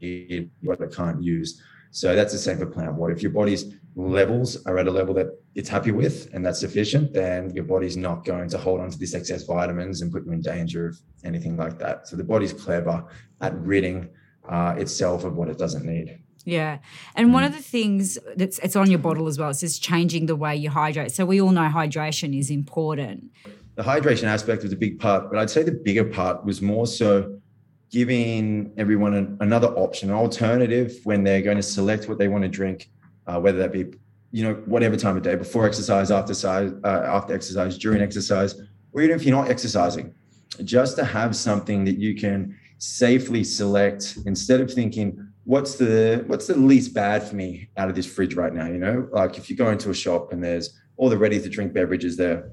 it, 0.00 0.48
what 0.60 0.80
it 0.80 0.94
can't 0.94 1.22
use. 1.22 1.60
So 1.90 2.16
that's 2.16 2.32
the 2.32 2.38
same 2.38 2.58
for 2.58 2.66
plant 2.66 2.94
water. 2.94 3.12
If 3.12 3.22
your 3.22 3.32
body's 3.32 3.74
levels 3.94 4.64
are 4.64 4.78
at 4.78 4.88
a 4.88 4.90
level 4.90 5.12
that 5.14 5.26
it's 5.54 5.68
happy 5.68 5.90
with 5.90 6.32
and 6.32 6.44
that's 6.44 6.60
sufficient, 6.60 7.12
then 7.12 7.54
your 7.54 7.64
body's 7.64 7.96
not 7.96 8.24
going 8.24 8.48
to 8.48 8.58
hold 8.58 8.80
on 8.80 8.90
to 8.90 8.98
this 8.98 9.14
excess 9.14 9.44
vitamins 9.44 10.00
and 10.00 10.10
put 10.10 10.24
you 10.24 10.32
in 10.32 10.40
danger 10.40 10.86
of 10.88 10.98
anything 11.24 11.56
like 11.56 11.78
that. 11.78 12.08
So 12.08 12.16
the 12.16 12.24
body's 12.24 12.52
clever 12.52 13.04
at 13.42 13.54
ridding 13.58 14.08
uh, 14.48 14.74
itself 14.78 15.24
of 15.24 15.36
what 15.36 15.48
it 15.48 15.58
doesn't 15.58 15.84
need. 15.84 16.21
Yeah. 16.44 16.78
And 17.14 17.32
one 17.32 17.42
mm. 17.42 17.46
of 17.46 17.52
the 17.54 17.62
things 17.62 18.18
that's 18.36 18.58
it's 18.58 18.76
on 18.76 18.90
your 18.90 18.98
bottle 18.98 19.28
as 19.28 19.38
well, 19.38 19.50
it 19.50 19.54
says 19.54 19.78
changing 19.78 20.26
the 20.26 20.36
way 20.36 20.56
you 20.56 20.70
hydrate. 20.70 21.12
So 21.12 21.24
we 21.24 21.40
all 21.40 21.50
know 21.50 21.68
hydration 21.68 22.36
is 22.38 22.50
important. 22.50 23.30
The 23.74 23.82
hydration 23.82 24.24
aspect 24.24 24.62
was 24.62 24.72
a 24.72 24.76
big 24.76 24.98
part, 24.98 25.30
but 25.30 25.38
I'd 25.38 25.50
say 25.50 25.62
the 25.62 25.72
bigger 25.72 26.04
part 26.04 26.44
was 26.44 26.60
more 26.60 26.86
so 26.86 27.38
giving 27.90 28.72
everyone 28.76 29.14
an, 29.14 29.36
another 29.40 29.68
option, 29.68 30.10
an 30.10 30.16
alternative 30.16 30.98
when 31.04 31.22
they're 31.22 31.42
going 31.42 31.58
to 31.58 31.62
select 31.62 32.08
what 32.08 32.18
they 32.18 32.26
want 32.26 32.42
to 32.42 32.48
drink, 32.48 32.90
uh, 33.26 33.38
whether 33.38 33.58
that 33.58 33.72
be, 33.72 33.84
you 34.30 34.42
know, 34.42 34.54
whatever 34.64 34.96
time 34.96 35.16
of 35.16 35.22
day, 35.22 35.34
before 35.36 35.66
exercise, 35.66 36.10
after, 36.10 36.32
size, 36.32 36.72
uh, 36.84 37.02
after 37.06 37.34
exercise, 37.34 37.76
during 37.76 38.00
exercise, 38.00 38.60
or 38.92 39.02
even 39.02 39.14
if 39.14 39.24
you're 39.24 39.36
not 39.36 39.50
exercising, 39.50 40.14
just 40.64 40.96
to 40.96 41.04
have 41.04 41.36
something 41.36 41.84
that 41.84 41.98
you 41.98 42.14
can 42.14 42.58
safely 42.78 43.44
select 43.44 44.18
instead 44.24 44.60
of 44.60 44.72
thinking, 44.72 45.21
what's 45.44 45.76
the 45.76 46.24
what's 46.26 46.46
the 46.46 46.56
least 46.56 46.94
bad 46.94 47.22
for 47.22 47.34
me 47.34 47.68
out 47.76 47.88
of 47.88 47.94
this 47.94 48.06
fridge 48.06 48.34
right 48.34 48.52
now? 48.52 48.66
You 48.66 48.78
know, 48.78 49.08
like 49.12 49.38
if 49.38 49.50
you 49.50 49.56
go 49.56 49.70
into 49.70 49.90
a 49.90 49.94
shop 49.94 50.32
and 50.32 50.42
there's 50.42 50.78
all 50.96 51.08
the 51.08 51.18
ready 51.18 51.40
to 51.40 51.48
drink 51.48 51.72
beverages 51.72 52.16
there, 52.16 52.50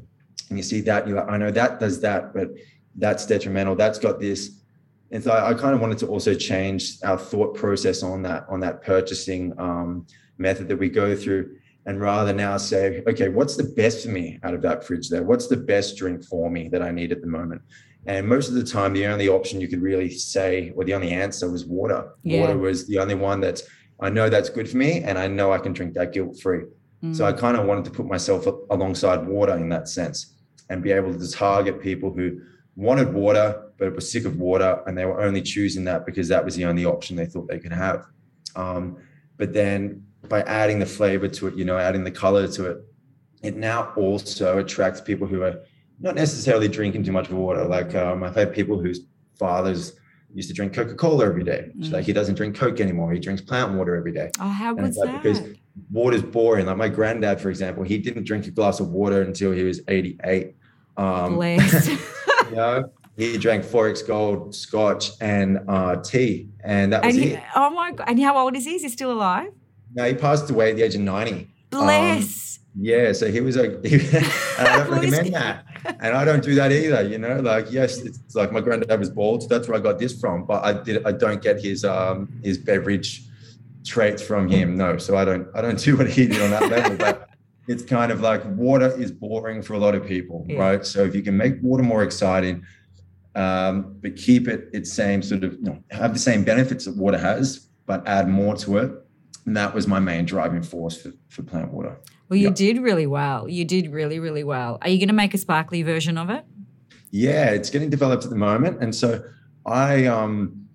and 0.49 0.57
you 0.57 0.63
see 0.63 0.81
that, 0.81 1.07
you're 1.07 1.17
like, 1.17 1.29
I 1.29 1.37
know 1.37 1.51
that 1.51 1.79
does 1.79 2.01
that, 2.01 2.33
but 2.33 2.49
that's 2.95 3.25
detrimental. 3.25 3.75
That's 3.75 3.99
got 3.99 4.19
this. 4.19 4.61
And 5.11 5.23
so 5.23 5.31
I, 5.31 5.51
I 5.51 5.53
kind 5.53 5.73
of 5.73 5.81
wanted 5.81 5.97
to 5.99 6.07
also 6.07 6.33
change 6.33 6.97
our 7.03 7.17
thought 7.17 7.55
process 7.55 8.03
on 8.03 8.21
that 8.23 8.45
on 8.49 8.59
that 8.61 8.83
purchasing 8.83 9.53
um, 9.57 10.05
method 10.37 10.67
that 10.67 10.77
we 10.77 10.89
go 10.89 11.15
through. 11.15 11.57
And 11.85 11.99
rather 11.99 12.33
now 12.33 12.57
say, 12.57 13.01
okay, 13.07 13.29
what's 13.29 13.55
the 13.55 13.63
best 13.63 14.03
for 14.03 14.09
me 14.09 14.39
out 14.43 14.53
of 14.53 14.61
that 14.61 14.83
fridge 14.83 15.09
there? 15.09 15.23
What's 15.23 15.47
the 15.47 15.57
best 15.57 15.97
drink 15.97 16.23
for 16.23 16.49
me 16.49 16.67
that 16.69 16.81
I 16.81 16.91
need 16.91 17.11
at 17.11 17.21
the 17.21 17.27
moment? 17.27 17.61
And 18.05 18.27
most 18.27 18.47
of 18.49 18.55
the 18.55 18.63
time, 18.63 18.93
the 18.93 19.07
only 19.07 19.27
option 19.27 19.59
you 19.59 19.67
could 19.67 19.81
really 19.81 20.09
say, 20.09 20.71
or 20.75 20.83
the 20.83 20.93
only 20.93 21.11
answer 21.11 21.49
was 21.49 21.65
water. 21.65 22.11
Yeah. 22.23 22.41
Water 22.41 22.57
was 22.57 22.87
the 22.87 22.99
only 22.99 23.15
one 23.15 23.41
that 23.41 23.61
I 23.99 24.09
know 24.09 24.29
that's 24.29 24.49
good 24.49 24.69
for 24.69 24.77
me, 24.77 25.03
and 25.03 25.17
I 25.17 25.27
know 25.27 25.51
I 25.51 25.57
can 25.57 25.73
drink 25.73 25.93
that 25.95 26.13
guilt 26.13 26.39
free. 26.39 26.63
Mm. 27.03 27.15
So 27.15 27.25
I 27.25 27.33
kind 27.33 27.57
of 27.57 27.65
wanted 27.65 27.85
to 27.85 27.91
put 27.91 28.05
myself 28.05 28.45
alongside 28.69 29.27
water 29.27 29.55
in 29.57 29.69
that 29.69 29.89
sense 29.89 30.35
and 30.69 30.83
be 30.83 30.91
able 30.91 31.13
to 31.13 31.31
target 31.31 31.81
people 31.81 32.13
who 32.13 32.41
wanted 32.75 33.13
water, 33.13 33.71
but 33.77 33.93
were 33.93 34.01
sick 34.01 34.25
of 34.25 34.37
water, 34.37 34.81
and 34.85 34.97
they 34.97 35.05
were 35.05 35.21
only 35.21 35.41
choosing 35.41 35.83
that 35.85 36.05
because 36.05 36.27
that 36.29 36.43
was 36.43 36.55
the 36.55 36.65
only 36.65 36.85
option 36.85 37.15
they 37.15 37.25
thought 37.25 37.47
they 37.47 37.59
could 37.59 37.73
have. 37.73 38.05
Um, 38.55 38.97
but 39.37 39.53
then 39.53 40.05
by 40.27 40.41
adding 40.41 40.79
the 40.79 40.85
flavor 40.85 41.27
to 41.27 41.47
it, 41.47 41.55
you 41.55 41.65
know, 41.65 41.77
adding 41.77 42.03
the 42.03 42.11
color 42.11 42.47
to 42.47 42.71
it, 42.71 42.77
it 43.41 43.55
now 43.55 43.93
also 43.95 44.57
attracts 44.57 44.99
people 44.99 45.27
who 45.27 45.43
are 45.43 45.61
not 45.99 46.15
necessarily 46.15 46.67
drinking 46.67 47.03
too 47.03 47.11
much 47.11 47.29
water. 47.29 47.65
Like 47.65 47.95
um, 47.95 48.23
I've 48.23 48.35
had 48.35 48.53
people 48.53 48.79
whose 48.79 49.01
fathers 49.37 49.93
used 50.33 50.49
to 50.49 50.53
drink 50.53 50.73
Coca 50.73 50.95
Cola 50.95 51.25
every 51.25 51.43
day. 51.43 51.71
Mm. 51.77 51.91
Like 51.91 52.05
he 52.05 52.13
doesn't 52.13 52.35
drink 52.35 52.55
Coke 52.55 52.79
anymore. 52.79 53.11
He 53.13 53.19
drinks 53.19 53.41
plant 53.41 53.73
water 53.73 53.95
every 53.95 54.11
day. 54.11 54.29
Oh, 54.39 54.47
how 54.47 54.73
good's 54.73 54.97
like, 54.97 55.11
that? 55.11 55.23
Because 55.23 55.41
water's 55.91 56.23
boring. 56.23 56.65
Like 56.65 56.77
my 56.77 56.89
granddad, 56.89 57.39
for 57.39 57.49
example, 57.49 57.83
he 57.83 57.97
didn't 57.97 58.25
drink 58.25 58.45
a 58.47 58.51
glass 58.51 58.79
of 58.79 58.89
water 58.89 59.21
until 59.21 59.51
he 59.51 59.63
was 59.63 59.81
88. 59.87 60.55
Um, 60.97 61.35
Bless. 61.35 61.87
you 62.49 62.55
know, 62.55 62.91
he 63.17 63.37
drank 63.37 63.65
XXXX 63.65 64.07
Gold, 64.07 64.55
Scotch, 64.55 65.11
and 65.21 65.59
uh, 65.67 65.97
tea, 65.97 66.49
and 66.63 66.93
that 66.93 67.03
was 67.03 67.15
and 67.15 67.23
he, 67.23 67.31
it. 67.31 67.43
Oh 67.55 67.69
my 67.69 67.91
god! 67.91 68.07
And 68.07 68.21
how 68.21 68.37
old 68.37 68.55
is 68.55 68.65
he? 68.65 68.75
Is 68.75 68.81
he 68.81 68.89
still 68.89 69.11
alive? 69.11 69.51
No, 69.93 70.03
he 70.05 70.13
passed 70.13 70.49
away 70.49 70.71
at 70.71 70.75
the 70.77 70.83
age 70.83 70.95
of 70.95 71.01
90. 71.01 71.49
Bless. 71.69 72.59
Um, 72.59 72.65
yeah, 72.81 73.11
so 73.13 73.31
he 73.31 73.41
was 73.41 73.57
like, 73.57 73.71
I 74.59 74.77
don't 74.77 74.89
recommend 74.91 75.33
that 75.33 75.65
and 75.85 76.15
I 76.15 76.25
don't 76.25 76.43
do 76.43 76.55
that 76.55 76.71
either. 76.71 77.01
You 77.01 77.17
know, 77.17 77.39
like 77.39 77.71
yes, 77.71 77.99
it's 77.99 78.35
like 78.35 78.51
my 78.51 78.61
granddad 78.61 78.99
was 78.99 79.09
bald, 79.09 79.43
so 79.43 79.47
that's 79.47 79.67
where 79.67 79.77
I 79.77 79.81
got 79.81 79.99
this 79.99 80.19
from. 80.19 80.45
But 80.45 80.63
I 80.63 80.73
did, 80.73 81.05
I 81.05 81.11
don't 81.11 81.41
get 81.41 81.61
his 81.61 81.85
um 81.85 82.29
his 82.43 82.57
beverage 82.57 83.23
traits 83.85 84.21
from 84.21 84.47
him. 84.47 84.77
No, 84.77 84.97
so 84.97 85.17
I 85.17 85.25
don't, 85.25 85.47
I 85.55 85.61
don't 85.61 85.79
do 85.79 85.97
what 85.97 86.09
he 86.09 86.27
did 86.27 86.41
on 86.41 86.51
that 86.51 86.69
level. 86.69 86.97
But 86.97 87.29
it's 87.67 87.83
kind 87.83 88.11
of 88.11 88.21
like 88.21 88.43
water 88.45 88.95
is 88.99 89.11
boring 89.11 89.61
for 89.61 89.73
a 89.73 89.79
lot 89.79 89.95
of 89.95 90.05
people, 90.05 90.45
yeah. 90.47 90.59
right? 90.59 90.85
So 90.85 91.03
if 91.03 91.15
you 91.15 91.21
can 91.21 91.37
make 91.37 91.55
water 91.61 91.83
more 91.83 92.03
exciting, 92.03 92.63
um, 93.35 93.95
but 94.01 94.15
keep 94.15 94.47
it 94.47 94.69
its 94.73 94.91
same 94.91 95.21
sort 95.21 95.43
of, 95.43 95.53
you 95.53 95.63
know, 95.63 95.83
have 95.91 96.13
the 96.13 96.19
same 96.19 96.43
benefits 96.43 96.85
that 96.85 96.97
water 96.97 97.17
has, 97.17 97.67
but 97.85 98.05
add 98.07 98.27
more 98.27 98.55
to 98.57 98.77
it. 98.77 98.91
And 99.49 99.57
that 99.57 99.73
was 99.73 99.87
my 99.87 99.97
main 99.97 100.25
driving 100.25 100.61
force 100.61 101.01
for, 101.01 101.11
for 101.29 101.41
plant 101.41 101.73
water. 101.73 101.97
Well, 102.29 102.37
you 102.37 102.49
yep. 102.49 102.55
did 102.55 102.77
really 102.83 103.07
well. 103.07 103.49
You 103.49 103.65
did 103.65 103.91
really, 103.91 104.19
really 104.19 104.43
well. 104.43 104.77
Are 104.83 104.89
you 104.89 104.99
going 104.99 105.07
to 105.07 105.13
make 105.15 105.33
a 105.33 105.39
sparkly 105.39 105.81
version 105.81 106.19
of 106.19 106.29
it? 106.29 106.45
Yeah, 107.09 107.49
it's 107.49 107.71
getting 107.71 107.89
developed 107.89 108.23
at 108.25 108.29
the 108.29 108.35
moment, 108.35 108.77
and 108.79 108.93
so 108.93 109.23
I 109.65 110.05
um 110.05 110.67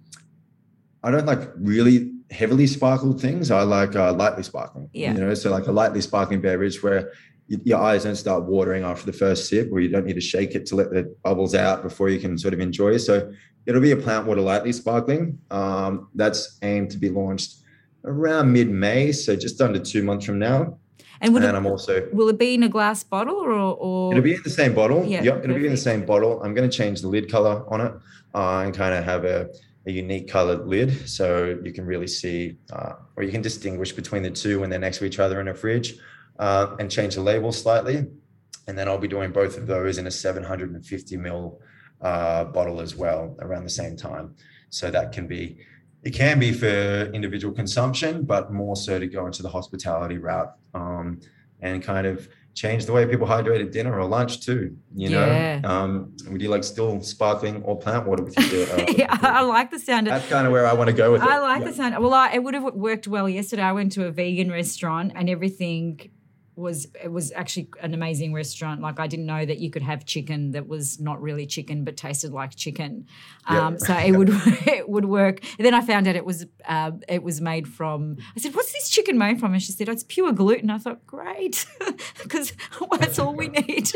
I 1.04 1.12
don't 1.12 1.24
like 1.24 1.48
really 1.54 2.10
heavily 2.32 2.66
sparkled 2.66 3.20
things. 3.20 3.52
I 3.52 3.62
like 3.62 3.94
uh, 3.94 4.12
lightly 4.12 4.42
sparkling. 4.42 4.90
Yeah. 4.92 5.12
You 5.12 5.20
know, 5.20 5.34
so 5.34 5.52
like 5.52 5.68
a 5.68 5.72
lightly 5.72 6.00
sparkling 6.00 6.40
beverage 6.40 6.82
where 6.82 7.12
your 7.46 7.78
eyes 7.78 8.02
don't 8.02 8.16
start 8.16 8.42
watering 8.42 8.82
after 8.82 9.06
the 9.06 9.16
first 9.16 9.48
sip, 9.48 9.68
or 9.70 9.78
you 9.78 9.88
don't 9.88 10.04
need 10.04 10.14
to 10.14 10.20
shake 10.20 10.56
it 10.56 10.66
to 10.66 10.74
let 10.74 10.90
the 10.90 11.14
bubbles 11.22 11.54
out 11.54 11.84
before 11.84 12.08
you 12.08 12.18
can 12.18 12.36
sort 12.36 12.54
of 12.54 12.58
enjoy. 12.58 12.96
So 12.96 13.30
it'll 13.66 13.80
be 13.80 13.92
a 13.92 13.96
plant 13.96 14.26
water 14.26 14.40
lightly 14.40 14.72
sparkling. 14.72 15.38
Um, 15.52 16.08
that's 16.16 16.58
aimed 16.62 16.90
to 16.90 16.98
be 16.98 17.08
launched 17.08 17.60
around 18.04 18.52
mid 18.52 18.70
May, 18.70 19.12
so 19.12 19.36
just 19.36 19.60
under 19.60 19.78
two 19.78 20.02
months 20.02 20.26
from 20.26 20.38
now. 20.38 20.78
And, 21.20 21.34
And 21.34 21.44
it, 21.44 21.54
I'm 21.54 21.66
also 21.66 22.06
will 22.12 22.28
it 22.28 22.38
be 22.38 22.54
in 22.54 22.64
a 22.64 22.68
glass 22.68 23.02
bottle 23.02 23.36
or, 23.36 23.50
or 23.50 24.12
It'll 24.12 24.22
be 24.22 24.34
in 24.34 24.42
the 24.42 24.50
same 24.50 24.74
bottle. 24.74 25.04
Yeah, 25.06 25.22
yep, 25.22 25.44
it'll 25.44 25.56
be 25.56 25.66
in 25.66 25.72
the 25.72 25.76
same 25.76 26.04
bottle. 26.04 26.42
I'm 26.42 26.54
going 26.54 26.68
to 26.68 26.76
change 26.76 27.00
the 27.00 27.08
lid 27.08 27.30
color 27.30 27.64
on 27.72 27.80
it 27.80 27.92
uh, 28.34 28.58
and 28.58 28.74
kind 28.74 28.94
of 28.94 29.04
have 29.04 29.24
a, 29.24 29.48
a 29.86 29.90
unique 29.90 30.28
colored 30.28 30.66
lid 30.66 31.08
so 31.08 31.58
you 31.62 31.72
can 31.72 31.86
really 31.86 32.08
see 32.08 32.58
uh, 32.72 32.94
or 33.16 33.22
you 33.22 33.30
can 33.30 33.42
distinguish 33.42 33.92
between 33.92 34.22
the 34.22 34.30
two 34.30 34.60
when 34.60 34.70
they're 34.70 34.78
next 34.78 34.98
to 34.98 35.04
each 35.04 35.18
other 35.18 35.40
in 35.40 35.48
a 35.48 35.54
fridge 35.54 35.94
uh, 36.38 36.76
and 36.78 36.90
change 36.90 37.14
the 37.14 37.22
label 37.22 37.52
slightly. 37.52 38.06
And 38.66 38.76
then 38.76 38.88
I'll 38.88 38.98
be 38.98 39.08
doing 39.08 39.30
both 39.30 39.56
of 39.56 39.66
those 39.66 39.98
in 39.98 40.06
a 40.06 40.10
750 40.10 41.16
ml 41.16 41.58
uh, 42.00 42.44
bottle 42.44 42.80
as 42.80 42.96
well 42.96 43.36
around 43.40 43.64
the 43.64 43.70
same 43.70 43.96
time. 43.96 44.34
So 44.70 44.90
that 44.90 45.12
can 45.12 45.26
be, 45.26 45.58
it 46.04 46.12
can 46.14 46.38
be 46.38 46.52
for 46.52 47.10
individual 47.12 47.54
consumption, 47.54 48.24
but 48.24 48.52
more 48.52 48.76
so 48.76 48.98
to 48.98 49.06
go 49.06 49.26
into 49.26 49.42
the 49.42 49.48
hospitality 49.48 50.18
route 50.18 50.52
um, 50.74 51.20
and 51.60 51.82
kind 51.82 52.06
of 52.06 52.28
change 52.54 52.86
the 52.86 52.92
way 52.92 53.04
people 53.04 53.26
hydrate 53.26 53.60
at 53.60 53.72
dinner 53.72 53.98
or 53.98 54.06
lunch 54.06 54.44
too. 54.46 54.76
You 54.94 55.10
know, 55.10 55.26
Yeah. 55.26 55.60
um, 55.64 56.12
would 56.30 56.40
you 56.40 56.48
like 56.48 56.62
still 56.62 57.00
sparkling 57.00 57.62
or 57.64 57.76
plant 57.76 58.06
water 58.06 58.22
with 58.22 58.36
your? 58.52 58.66
Uh, 58.74 58.84
yeah, 58.96 59.18
I 59.22 59.42
like 59.42 59.70
the 59.72 59.78
sound 59.80 60.06
of 60.06 60.12
it. 60.12 60.16
that's 60.18 60.28
kind 60.28 60.46
of 60.46 60.52
where 60.52 60.66
I 60.66 60.72
want 60.74 60.88
to 60.88 60.94
go 60.94 61.10
with 61.12 61.22
it. 61.22 61.28
I 61.28 61.40
like 61.40 61.62
Yeah. 61.62 61.68
the 61.68 61.72
sound. 61.74 61.98
Well, 61.98 62.14
I, 62.14 62.30
it 62.34 62.44
would 62.44 62.54
have 62.54 62.62
worked 62.74 63.08
well 63.08 63.28
yesterday. 63.28 63.62
I 63.62 63.72
went 63.72 63.90
to 63.92 64.04
a 64.06 64.12
vegan 64.12 64.50
restaurant 64.52 65.12
and 65.16 65.28
everything 65.28 66.10
was 66.56 66.86
it 67.02 67.10
was 67.10 67.32
actually 67.32 67.68
an 67.82 67.94
amazing 67.94 68.32
restaurant. 68.32 68.80
Like 68.80 69.00
I 69.00 69.06
didn't 69.06 69.26
know 69.26 69.44
that 69.44 69.58
you 69.58 69.70
could 69.70 69.82
have 69.82 70.04
chicken 70.04 70.52
that 70.52 70.66
was 70.68 71.00
not 71.00 71.20
really 71.20 71.46
chicken 71.46 71.84
but 71.84 71.96
tasted 71.96 72.32
like 72.32 72.54
chicken. 72.54 73.06
Yeah. 73.50 73.66
Um, 73.66 73.78
so 73.78 73.94
it 73.94 74.12
would 74.12 74.28
it 74.66 74.88
would 74.88 75.04
work. 75.06 75.40
And 75.58 75.64
then 75.66 75.74
I 75.74 75.80
found 75.80 76.06
out 76.08 76.16
it 76.16 76.24
was 76.24 76.46
uh, 76.68 76.92
it 77.08 77.22
was 77.22 77.40
made 77.40 77.66
from. 77.68 78.16
I 78.36 78.40
said, 78.40 78.54
"What's 78.54 78.72
this 78.72 78.88
chicken 78.88 79.18
made 79.18 79.40
from?" 79.40 79.52
And 79.52 79.62
she 79.62 79.72
said, 79.72 79.88
oh, 79.88 79.92
"It's 79.92 80.04
pure 80.04 80.32
gluten." 80.32 80.70
I 80.70 80.78
thought, 80.78 81.04
"Great," 81.06 81.66
because 82.22 82.52
that's 82.98 83.18
all 83.18 83.34
we 83.34 83.48
need. 83.48 83.90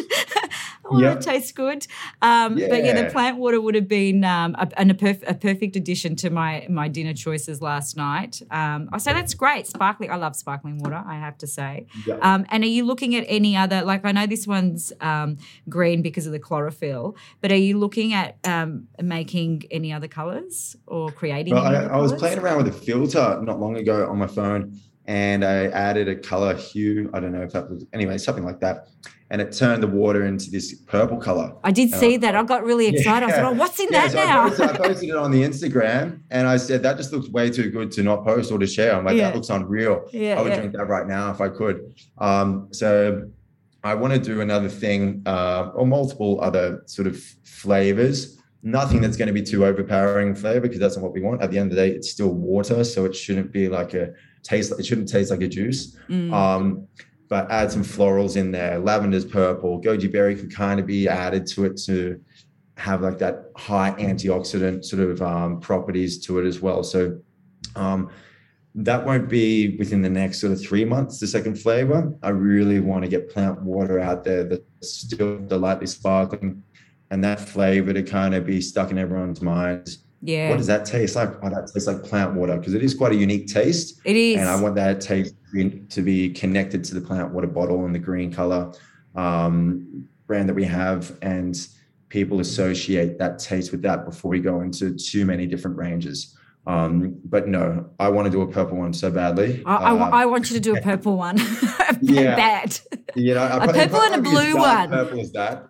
well, 0.84 1.00
Yeah. 1.00 1.12
it 1.12 1.20
tastes 1.20 1.52
good. 1.52 1.86
Um, 2.22 2.54
But 2.56 2.84
yeah, 2.84 3.02
the 3.02 3.10
plant 3.10 3.38
water 3.38 3.60
would 3.60 3.74
have 3.74 3.88
been 3.88 4.24
um, 4.24 4.54
a, 4.58 4.68
a, 4.76 4.84
perf- 4.86 5.28
a 5.28 5.34
perfect 5.34 5.76
addition 5.76 6.16
to 6.16 6.30
my 6.30 6.66
my 6.68 6.88
dinner 6.88 7.14
choices 7.14 7.60
last 7.62 7.96
night. 7.96 8.42
Um, 8.50 8.88
I 8.92 8.98
say 8.98 9.12
that's 9.12 9.34
great, 9.34 9.66
sparkling. 9.66 10.10
I 10.10 10.16
love 10.16 10.34
sparkling 10.36 10.78
water. 10.78 11.02
I 11.06 11.14
have 11.16 11.38
to 11.38 11.46
say. 11.46 11.86
Yeah. 12.06 12.14
And 12.48 12.64
are 12.64 12.68
you 12.68 12.84
looking 12.84 13.14
at 13.14 13.24
any 13.28 13.56
other? 13.56 13.82
Like 13.82 14.04
I 14.04 14.12
know 14.12 14.26
this 14.26 14.46
one's 14.46 14.92
um, 15.00 15.38
green 15.68 16.02
because 16.02 16.26
of 16.26 16.32
the 16.32 16.38
chlorophyll, 16.38 17.16
but 17.40 17.52
are 17.52 17.56
you 17.56 17.78
looking 17.78 18.12
at 18.12 18.36
um, 18.44 18.88
making 19.02 19.64
any 19.70 19.92
other 19.92 20.08
colors 20.08 20.76
or 20.86 21.10
creating? 21.10 21.54
Well, 21.54 21.64
I, 21.64 21.84
I 21.84 21.96
was 21.98 22.12
playing 22.12 22.38
around 22.38 22.58
with 22.58 22.68
a 22.68 22.72
filter 22.72 23.40
not 23.42 23.60
long 23.60 23.76
ago 23.76 24.08
on 24.08 24.18
my 24.18 24.26
phone 24.26 24.78
and 25.08 25.42
I 25.42 25.68
added 25.68 26.06
a 26.06 26.14
color 26.14 26.54
hue. 26.54 27.10
I 27.14 27.18
don't 27.20 27.32
know 27.32 27.40
if 27.42 27.52
that 27.54 27.68
was, 27.70 27.84
anyway, 27.94 28.18
something 28.18 28.44
like 28.44 28.60
that. 28.60 28.88
And 29.30 29.40
it 29.40 29.52
turned 29.52 29.82
the 29.82 29.86
water 29.86 30.24
into 30.26 30.50
this 30.50 30.74
purple 30.86 31.16
color. 31.16 31.54
I 31.64 31.70
did 31.72 31.92
Uh, 31.92 31.96
see 31.96 32.16
that. 32.18 32.34
I 32.36 32.42
got 32.44 32.62
really 32.64 32.86
excited. 32.88 33.24
I 33.26 33.28
Yeah. 33.28 33.34
said, 33.34 33.44
"Oh, 33.44 33.52
what's 33.52 33.80
in 33.80 33.88
Yeah, 33.90 34.02
that 34.02 34.12
so 34.12 34.18
I 34.20 34.24
now?" 34.26 34.48
posted, 34.48 34.68
I 34.70 34.76
posted 34.76 35.08
it 35.10 35.16
on 35.16 35.30
the 35.30 35.42
Instagram 35.42 36.20
and 36.30 36.46
I 36.46 36.56
said, 36.58 36.82
that 36.82 36.96
just 36.98 37.12
looks 37.12 37.28
way 37.30 37.48
too 37.50 37.70
good 37.70 37.90
to 37.92 38.02
not 38.02 38.24
post 38.24 38.52
or 38.52 38.58
to 38.58 38.66
share. 38.66 38.94
I'm 38.94 39.04
like, 39.06 39.16
Yeah. 39.16 39.24
that 39.28 39.34
looks 39.36 39.48
unreal. 39.50 40.04
yeah, 40.12 40.38
I 40.38 40.42
would 40.42 40.52
drink 40.54 40.72
that 40.74 40.86
right 40.88 41.06
now 41.06 41.30
if 41.30 41.40
I 41.40 41.48
could. 41.48 41.76
Um, 42.18 42.68
so 42.70 43.22
I 43.84 43.94
want 43.94 44.12
to 44.14 44.18
do 44.18 44.40
another 44.42 44.68
thing 44.68 45.22
uh, 45.26 45.70
or 45.74 45.86
multiple 45.86 46.38
other 46.42 46.82
sort 46.86 47.06
of 47.08 47.16
flavors. 47.44 48.36
Nothing 48.62 49.00
that's 49.00 49.16
going 49.16 49.28
to 49.28 49.32
be 49.34 49.42
too 49.42 49.64
overpowering 49.64 50.34
flavor 50.34 50.60
because 50.60 50.80
that's 50.80 50.96
not 50.96 51.02
what 51.04 51.12
we 51.12 51.20
want. 51.22 51.42
At 51.42 51.50
the 51.52 51.58
end 51.58 51.70
of 51.70 51.76
the 51.76 51.82
day, 51.82 51.90
it's 51.94 52.10
still 52.10 52.32
water, 52.34 52.82
so 52.84 53.04
it 53.04 53.14
shouldn't 53.14 53.52
be 53.52 53.68
like 53.68 53.94
a 53.94 54.10
taste. 54.48 54.72
It 54.78 54.86
shouldn't 54.86 55.08
taste 55.08 55.30
like 55.30 55.42
a 55.42 55.48
juice. 55.48 55.96
Mm. 56.08 56.32
Um, 56.32 56.88
but 57.28 57.50
add 57.50 57.70
some 57.70 57.84
florals 57.84 58.36
in 58.36 58.50
there. 58.50 58.78
Lavender's 58.80 59.24
purple. 59.24 59.80
Goji 59.82 60.10
berry 60.10 60.34
could 60.34 60.54
kind 60.54 60.80
of 60.80 60.86
be 60.86 61.06
added 61.08 61.46
to 61.48 61.66
it 61.66 61.76
to 61.84 62.18
have 62.78 63.02
like 63.02 63.18
that 63.18 63.50
high 63.56 63.90
antioxidant 63.98 64.84
sort 64.84 65.02
of 65.02 65.20
um, 65.20 65.60
properties 65.60 66.24
to 66.24 66.38
it 66.38 66.46
as 66.46 66.60
well. 66.60 66.82
So 66.82 67.18
um, 67.76 68.10
that 68.74 69.04
won't 69.04 69.28
be 69.28 69.76
within 69.76 70.00
the 70.00 70.08
next 70.08 70.40
sort 70.40 70.52
of 70.52 70.60
three 70.62 70.84
months. 70.84 71.18
The 71.18 71.26
second 71.26 71.56
flavor, 71.56 72.14
I 72.22 72.30
really 72.30 72.80
want 72.80 73.02
to 73.02 73.08
get 73.08 73.30
plant 73.30 73.60
water 73.62 73.98
out 73.98 74.24
there 74.24 74.44
that's 74.44 74.62
still 74.80 75.38
delightfully 75.40 75.88
sparkling, 75.88 76.62
and 77.10 77.22
that 77.24 77.40
flavor 77.40 77.92
to 77.92 78.02
kind 78.02 78.34
of 78.34 78.46
be 78.46 78.60
stuck 78.60 78.90
in 78.90 78.98
everyone's 78.98 79.42
minds. 79.42 80.04
Yeah, 80.20 80.50
What 80.50 80.56
does 80.58 80.66
that 80.66 80.84
taste 80.84 81.14
like? 81.16 81.30
Oh, 81.42 81.48
that 81.50 81.70
tastes 81.72 81.86
like 81.86 82.02
plant 82.02 82.34
water 82.34 82.56
because 82.56 82.74
it 82.74 82.82
is 82.82 82.94
quite 82.94 83.12
a 83.12 83.16
unique 83.16 83.46
taste. 83.46 84.00
it 84.04 84.16
is. 84.16 84.38
And 84.38 84.48
I 84.48 84.60
want 84.60 84.74
that 84.74 85.00
taste 85.00 85.34
to 85.90 86.02
be- 86.02 86.30
connected 86.30 86.82
to 86.84 86.94
the 86.94 87.00
plant 87.00 87.32
water 87.32 87.46
bottle 87.46 87.84
and 87.84 87.94
the 87.94 87.98
green 88.00 88.32
color 88.32 88.72
um, 89.14 90.08
brand 90.26 90.48
that 90.48 90.54
we 90.54 90.64
have. 90.64 91.16
And 91.22 91.56
people 92.08 92.40
associate 92.40 93.18
that 93.18 93.38
taste 93.38 93.70
with 93.72 93.82
that 93.82 94.04
before 94.04 94.30
we 94.30 94.40
go 94.40 94.60
into 94.60 94.94
too 94.96 95.24
many 95.24 95.46
different 95.46 95.76
ranges. 95.76 96.34
Um, 96.66 97.18
but 97.24 97.48
no, 97.48 97.88
I 97.98 98.08
want 98.10 98.26
to 98.26 98.30
do 98.30 98.42
a 98.42 98.46
purple 98.46 98.76
one 98.76 98.92
so 98.92 99.10
badly. 99.10 99.62
I, 99.64 99.76
I, 99.76 99.90
Um, 99.90 100.02
I 100.14 100.26
want 100.26 100.50
you 100.50 100.54
to 100.56 100.60
do 100.60 100.76
a 100.76 100.80
purple 100.90 101.16
one. 101.16 101.38
Yeah. 102.00 102.36
Bad. 102.36 102.78
you 103.16 103.34
know, 103.34 103.42
I 103.42 103.46
a 103.46 103.58
probably- 103.58 103.80
purple 103.80 104.00
and 104.02 104.14
a 104.14 104.22
blue 104.22 104.56
one. 104.56 104.90
Purple 104.90 105.18
is 105.18 105.32
that. 105.32 105.66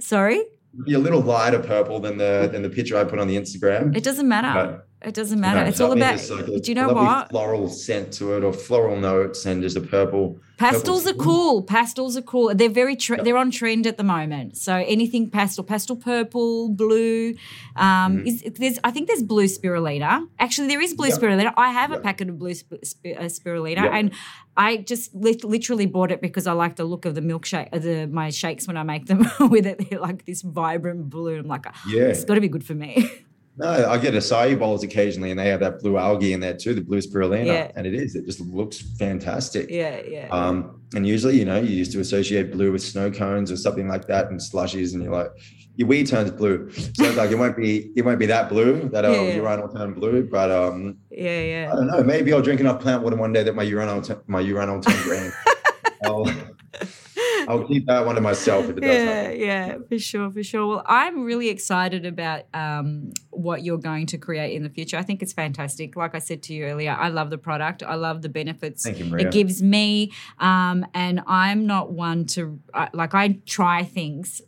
Sorry, 0.00 0.42
Be 0.86 0.94
a 0.94 0.98
little 0.98 1.20
lighter 1.20 1.58
purple 1.58 2.00
than 2.00 2.16
the 2.16 2.48
than 2.50 2.62
the 2.62 2.70
picture 2.70 2.96
I 2.96 3.04
put 3.04 3.18
on 3.18 3.28
the 3.28 3.36
Instagram. 3.36 3.94
it 3.96 4.02
doesn't 4.04 4.28
matter. 4.28 4.84
It 5.04 5.14
doesn't 5.14 5.40
matter. 5.40 5.62
It's 5.68 5.80
all 5.80 5.92
about. 5.92 6.12
just 6.18 6.30
like 6.30 6.48
a 6.48 6.60
do 6.60 6.70
you 6.70 6.74
know 6.74 6.92
what? 6.92 7.30
Floral 7.30 7.68
scent 7.68 8.12
to 8.14 8.34
it, 8.36 8.44
or 8.44 8.52
floral 8.52 8.96
notes, 8.98 9.44
and 9.46 9.62
just 9.62 9.76
a 9.76 9.80
purple. 9.80 10.38
Pastels 10.58 11.06
are 11.08 11.14
cool. 11.14 11.62
Pastels 11.62 12.16
are 12.16 12.22
cool. 12.22 12.54
They're 12.54 12.68
very 12.68 12.94
tre- 12.94 13.20
they're 13.22 13.36
on 13.36 13.50
trend 13.50 13.84
at 13.86 13.96
the 13.96 14.04
moment. 14.04 14.56
So 14.56 14.74
anything 14.76 15.28
pastel, 15.28 15.64
pastel 15.64 15.96
purple, 15.96 16.68
blue. 16.68 17.34
Um, 17.74 18.18
Mhm. 18.18 18.26
is, 18.26 18.42
there's 18.58 18.78
I 18.84 18.92
think 18.92 19.08
there's 19.08 19.24
blue 19.24 19.46
spirulina. 19.46 20.28
Actually, 20.38 20.68
there 20.68 20.80
is 20.80 20.94
blue 20.94 21.08
Yeah. 21.08 21.16
spirulina. 21.16 21.52
I 21.56 21.70
have 21.72 21.90
a 21.90 21.98
packet 21.98 22.28
of 22.28 22.38
blue 22.38 22.54
sp- 22.54 22.78
sp- 22.86 23.18
uh, 23.18 23.24
spirulina, 23.24 23.90
and 23.90 24.12
I 24.56 24.76
just 24.76 25.12
lit- 25.14 25.42
literally 25.42 25.86
bought 25.86 26.12
it 26.12 26.20
because 26.20 26.46
I 26.46 26.52
like 26.52 26.76
the 26.76 26.84
look 26.84 27.06
of 27.06 27.16
the 27.16 27.22
milkshake, 27.22 27.68
uh, 27.72 27.78
the 27.80 28.06
my 28.06 28.30
shakes 28.30 28.68
when 28.68 28.76
I 28.76 28.84
make 28.84 29.06
them 29.06 29.26
with 29.50 29.66
it. 29.66 29.90
They're 29.90 29.98
like 29.98 30.26
this 30.26 30.42
vibrant 30.42 31.10
blue. 31.10 31.38
I'm 31.38 31.48
like, 31.48 31.66
Yeah. 31.88 32.02
it's 32.04 32.24
got 32.24 32.34
to 32.34 32.40
be 32.40 32.48
good 32.48 32.64
for 32.64 32.74
me. 32.74 33.10
No, 33.58 33.68
I 33.68 33.98
get 33.98 34.14
acai 34.14 34.58
bowls 34.58 34.82
occasionally, 34.82 35.30
and 35.30 35.38
they 35.38 35.48
have 35.48 35.60
that 35.60 35.80
blue 35.80 35.98
algae 35.98 36.32
in 36.32 36.40
there 36.40 36.56
too, 36.56 36.72
the 36.74 36.80
blue 36.80 36.98
spirulina, 37.00 37.44
Yeah. 37.46 37.70
and 37.76 37.86
it 37.86 37.94
is. 37.94 38.14
It 38.14 38.24
just 38.24 38.40
looks 38.40 38.80
fantastic. 38.98 39.68
yeah, 39.70 40.00
yeah. 40.08 40.28
Um, 40.30 40.80
and 40.94 41.06
usually, 41.06 41.38
you 41.38 41.44
know, 41.44 41.60
you 41.60 41.68
used 41.76 41.92
to 41.92 42.00
associate 42.00 42.50
blue 42.50 42.72
with 42.72 42.82
snow 42.82 43.10
cones 43.10 43.50
or 43.52 43.56
something 43.58 43.88
like 43.88 44.06
that, 44.06 44.30
and 44.30 44.40
slushies, 44.40 44.94
and 44.94 45.02
you're 45.02 45.12
like, 45.12 45.30
your 45.76 45.86
wee 45.88 46.04
turns 46.04 46.30
blue. 46.30 46.70
So 46.70 47.04
it's 47.04 47.16
like 47.16 47.30
it 47.30 47.38
won't 47.38 47.56
be, 47.56 47.90
it 47.94 48.04
won't 48.04 48.18
be 48.18 48.26
that 48.26 48.48
blue 48.48 48.88
that 48.90 49.04
oh, 49.04 49.12
Yeah. 49.26 49.34
urinal 49.36 49.68
turn 49.68 49.94
blue, 49.94 50.22
but 50.30 50.50
um, 50.50 50.96
yeah, 51.10 51.40
yeah. 51.42 51.70
I 51.72 51.76
don't 51.76 51.86
know. 51.88 52.02
Maybe 52.02 52.32
I'll 52.32 52.42
drink 52.42 52.60
enough 52.60 52.80
plant 52.80 53.02
water 53.02 53.16
one 53.16 53.32
day 53.34 53.42
that 53.42 53.54
my 53.54 53.62
urinal, 53.62 54.00
t- 54.02 54.14
my 54.26 54.40
urinal 54.40 54.80
turn 54.80 55.02
green. 55.02 55.32
I'll, 57.48 57.66
keep 57.66 57.86
that 57.86 58.04
one 58.04 58.14
to 58.16 58.20
myself 58.20 58.68
if 58.68 58.76
it 58.76 58.80
does 58.80 58.90
yeah, 58.90 59.04
happen. 59.04 59.40
yeah, 59.40 59.78
for 59.88 59.98
sure, 59.98 60.30
for 60.30 60.42
sure. 60.42 60.66
Well, 60.66 60.82
I'm 60.86 61.24
really 61.24 61.48
excited 61.48 62.04
about 62.06 62.44
um, 62.54 63.12
what 63.30 63.62
you're 63.64 63.78
going 63.78 64.06
to 64.06 64.18
create 64.18 64.54
in 64.54 64.62
the 64.62 64.70
future. 64.70 64.96
I 64.96 65.02
think 65.02 65.22
it's 65.22 65.32
fantastic. 65.32 65.96
Like 65.96 66.14
I 66.14 66.18
said 66.18 66.42
to 66.44 66.54
you 66.54 66.64
earlier, 66.64 66.92
I 66.92 67.08
love 67.08 67.30
the 67.30 67.38
product. 67.38 67.82
I 67.82 67.94
love 67.94 68.22
the 68.22 68.28
benefits 68.28 68.86
you, 68.86 69.16
it 69.16 69.30
gives 69.30 69.62
me. 69.62 70.12
Um, 70.38 70.86
and 70.94 71.22
I'm 71.26 71.66
not 71.66 71.92
one 71.92 72.26
to 72.26 72.60
uh, 72.74 72.88
like 72.92 73.14
I 73.14 73.40
try 73.46 73.84
things. 73.84 74.42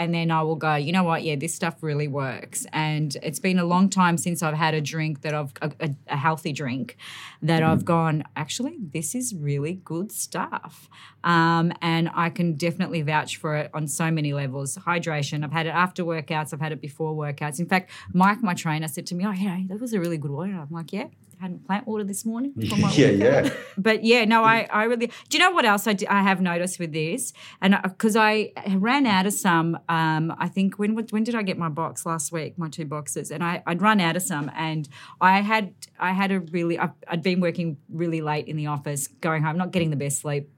And 0.00 0.14
then 0.14 0.30
I 0.30 0.42
will 0.42 0.56
go, 0.56 0.76
you 0.76 0.92
know 0.92 1.04
what? 1.04 1.24
Yeah, 1.24 1.36
this 1.36 1.54
stuff 1.54 1.82
really 1.82 2.08
works. 2.08 2.66
And 2.72 3.14
it's 3.22 3.38
been 3.38 3.58
a 3.58 3.66
long 3.66 3.90
time 3.90 4.16
since 4.16 4.42
I've 4.42 4.54
had 4.54 4.72
a 4.72 4.80
drink 4.80 5.20
that 5.20 5.34
I've 5.34 5.52
a, 5.60 5.70
a, 5.78 5.90
a 6.08 6.16
healthy 6.16 6.52
drink 6.52 6.96
that 7.42 7.62
I've 7.62 7.84
gone. 7.84 8.24
Actually, 8.34 8.78
this 8.80 9.14
is 9.14 9.34
really 9.34 9.74
good 9.74 10.10
stuff. 10.10 10.88
Um, 11.22 11.74
and 11.82 12.10
I 12.14 12.30
can 12.30 12.54
definitely 12.54 13.02
vouch 13.02 13.36
for 13.36 13.56
it 13.56 13.70
on 13.74 13.86
so 13.86 14.10
many 14.10 14.32
levels. 14.32 14.78
Hydration. 14.78 15.44
I've 15.44 15.52
had 15.52 15.66
it 15.66 15.74
after 15.74 16.02
workouts. 16.02 16.54
I've 16.54 16.62
had 16.62 16.72
it 16.72 16.80
before 16.80 17.14
workouts. 17.14 17.60
In 17.60 17.66
fact, 17.66 17.90
Mike, 18.14 18.42
my 18.42 18.54
trainer, 18.54 18.88
said 18.88 19.06
to 19.08 19.14
me, 19.14 19.26
"Oh, 19.26 19.32
yeah, 19.32 19.58
that 19.68 19.80
was 19.80 19.92
a 19.92 20.00
really 20.00 20.16
good 20.16 20.30
water." 20.30 20.52
I'm 20.52 20.68
like, 20.70 20.94
"Yeah, 20.94 21.08
had 21.40 21.64
plant 21.66 21.86
water 21.86 22.04
this 22.04 22.24
morning." 22.24 22.52
for 22.68 22.76
my 22.76 22.92
yeah, 22.92 23.08
yeah. 23.08 23.50
But 23.76 24.04
yeah, 24.04 24.24
no, 24.24 24.44
I, 24.44 24.68
I 24.70 24.84
really. 24.84 25.06
Do 25.06 25.38
you 25.38 25.38
know 25.38 25.50
what 25.50 25.64
else 25.64 25.86
I, 25.86 25.96
I 26.08 26.22
have 26.22 26.40
noticed 26.40 26.78
with 26.78 26.92
this? 26.92 27.32
And 27.60 27.78
because 27.82 28.16
I 28.16 28.52
ran 28.68 29.06
out 29.06 29.26
of 29.26 29.32
some, 29.32 29.78
um, 29.88 30.34
I 30.38 30.48
think 30.48 30.78
when 30.78 30.96
when 30.96 31.24
did 31.24 31.34
I 31.34 31.42
get 31.42 31.58
my 31.58 31.68
box 31.68 32.06
last 32.06 32.32
week? 32.32 32.58
My 32.58 32.68
two 32.68 32.84
boxes, 32.84 33.30
and 33.30 33.42
I 33.42 33.62
I'd 33.66 33.82
run 33.82 34.00
out 34.00 34.16
of 34.16 34.22
some, 34.22 34.50
and 34.54 34.88
I 35.20 35.40
had 35.40 35.74
I 35.98 36.12
had 36.12 36.32
a 36.32 36.40
really 36.40 36.78
I've, 36.78 36.90
I'd 37.08 37.22
been 37.22 37.40
working 37.40 37.78
really 37.88 38.20
late 38.20 38.46
in 38.46 38.56
the 38.56 38.66
office, 38.66 39.06
going 39.06 39.42
home, 39.42 39.56
not 39.56 39.70
getting 39.70 39.90
the 39.90 39.96
best 39.96 40.20
sleep. 40.20 40.48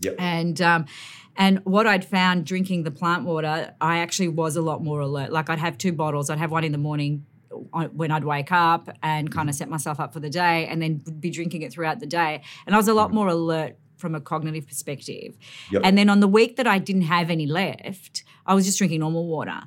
Yep. 0.00 0.16
And 0.18 0.60
um, 0.60 0.86
and 1.36 1.60
what 1.64 1.86
I'd 1.86 2.04
found 2.04 2.44
drinking 2.46 2.82
the 2.82 2.90
plant 2.90 3.24
water, 3.24 3.74
I 3.80 3.98
actually 3.98 4.28
was 4.28 4.56
a 4.56 4.62
lot 4.62 4.82
more 4.82 5.00
alert. 5.00 5.32
Like 5.32 5.50
I'd 5.50 5.58
have 5.58 5.78
two 5.78 5.92
bottles. 5.92 6.30
I'd 6.30 6.38
have 6.38 6.50
one 6.50 6.64
in 6.64 6.72
the 6.72 6.78
morning 6.78 7.26
when 7.92 8.10
I'd 8.10 8.24
wake 8.24 8.52
up 8.52 8.88
and 9.02 9.30
kind 9.30 9.48
of 9.48 9.54
mm-hmm. 9.54 9.58
set 9.58 9.68
myself 9.68 10.00
up 10.00 10.12
for 10.12 10.20
the 10.20 10.30
day, 10.30 10.66
and 10.66 10.80
then 10.80 11.02
be 11.20 11.30
drinking 11.30 11.62
it 11.62 11.72
throughout 11.72 12.00
the 12.00 12.06
day. 12.06 12.42
And 12.66 12.74
I 12.74 12.78
was 12.78 12.88
a 12.88 12.94
lot 12.94 13.08
mm-hmm. 13.08 13.16
more 13.16 13.28
alert 13.28 13.76
from 13.96 14.14
a 14.14 14.20
cognitive 14.20 14.66
perspective. 14.66 15.36
Yep. 15.70 15.82
And 15.84 15.98
then 15.98 16.08
on 16.08 16.20
the 16.20 16.28
week 16.28 16.56
that 16.56 16.66
I 16.66 16.78
didn't 16.78 17.02
have 17.02 17.30
any 17.30 17.46
left, 17.46 18.22
I 18.46 18.54
was 18.54 18.64
just 18.64 18.78
drinking 18.78 19.00
normal 19.00 19.26
water. 19.26 19.60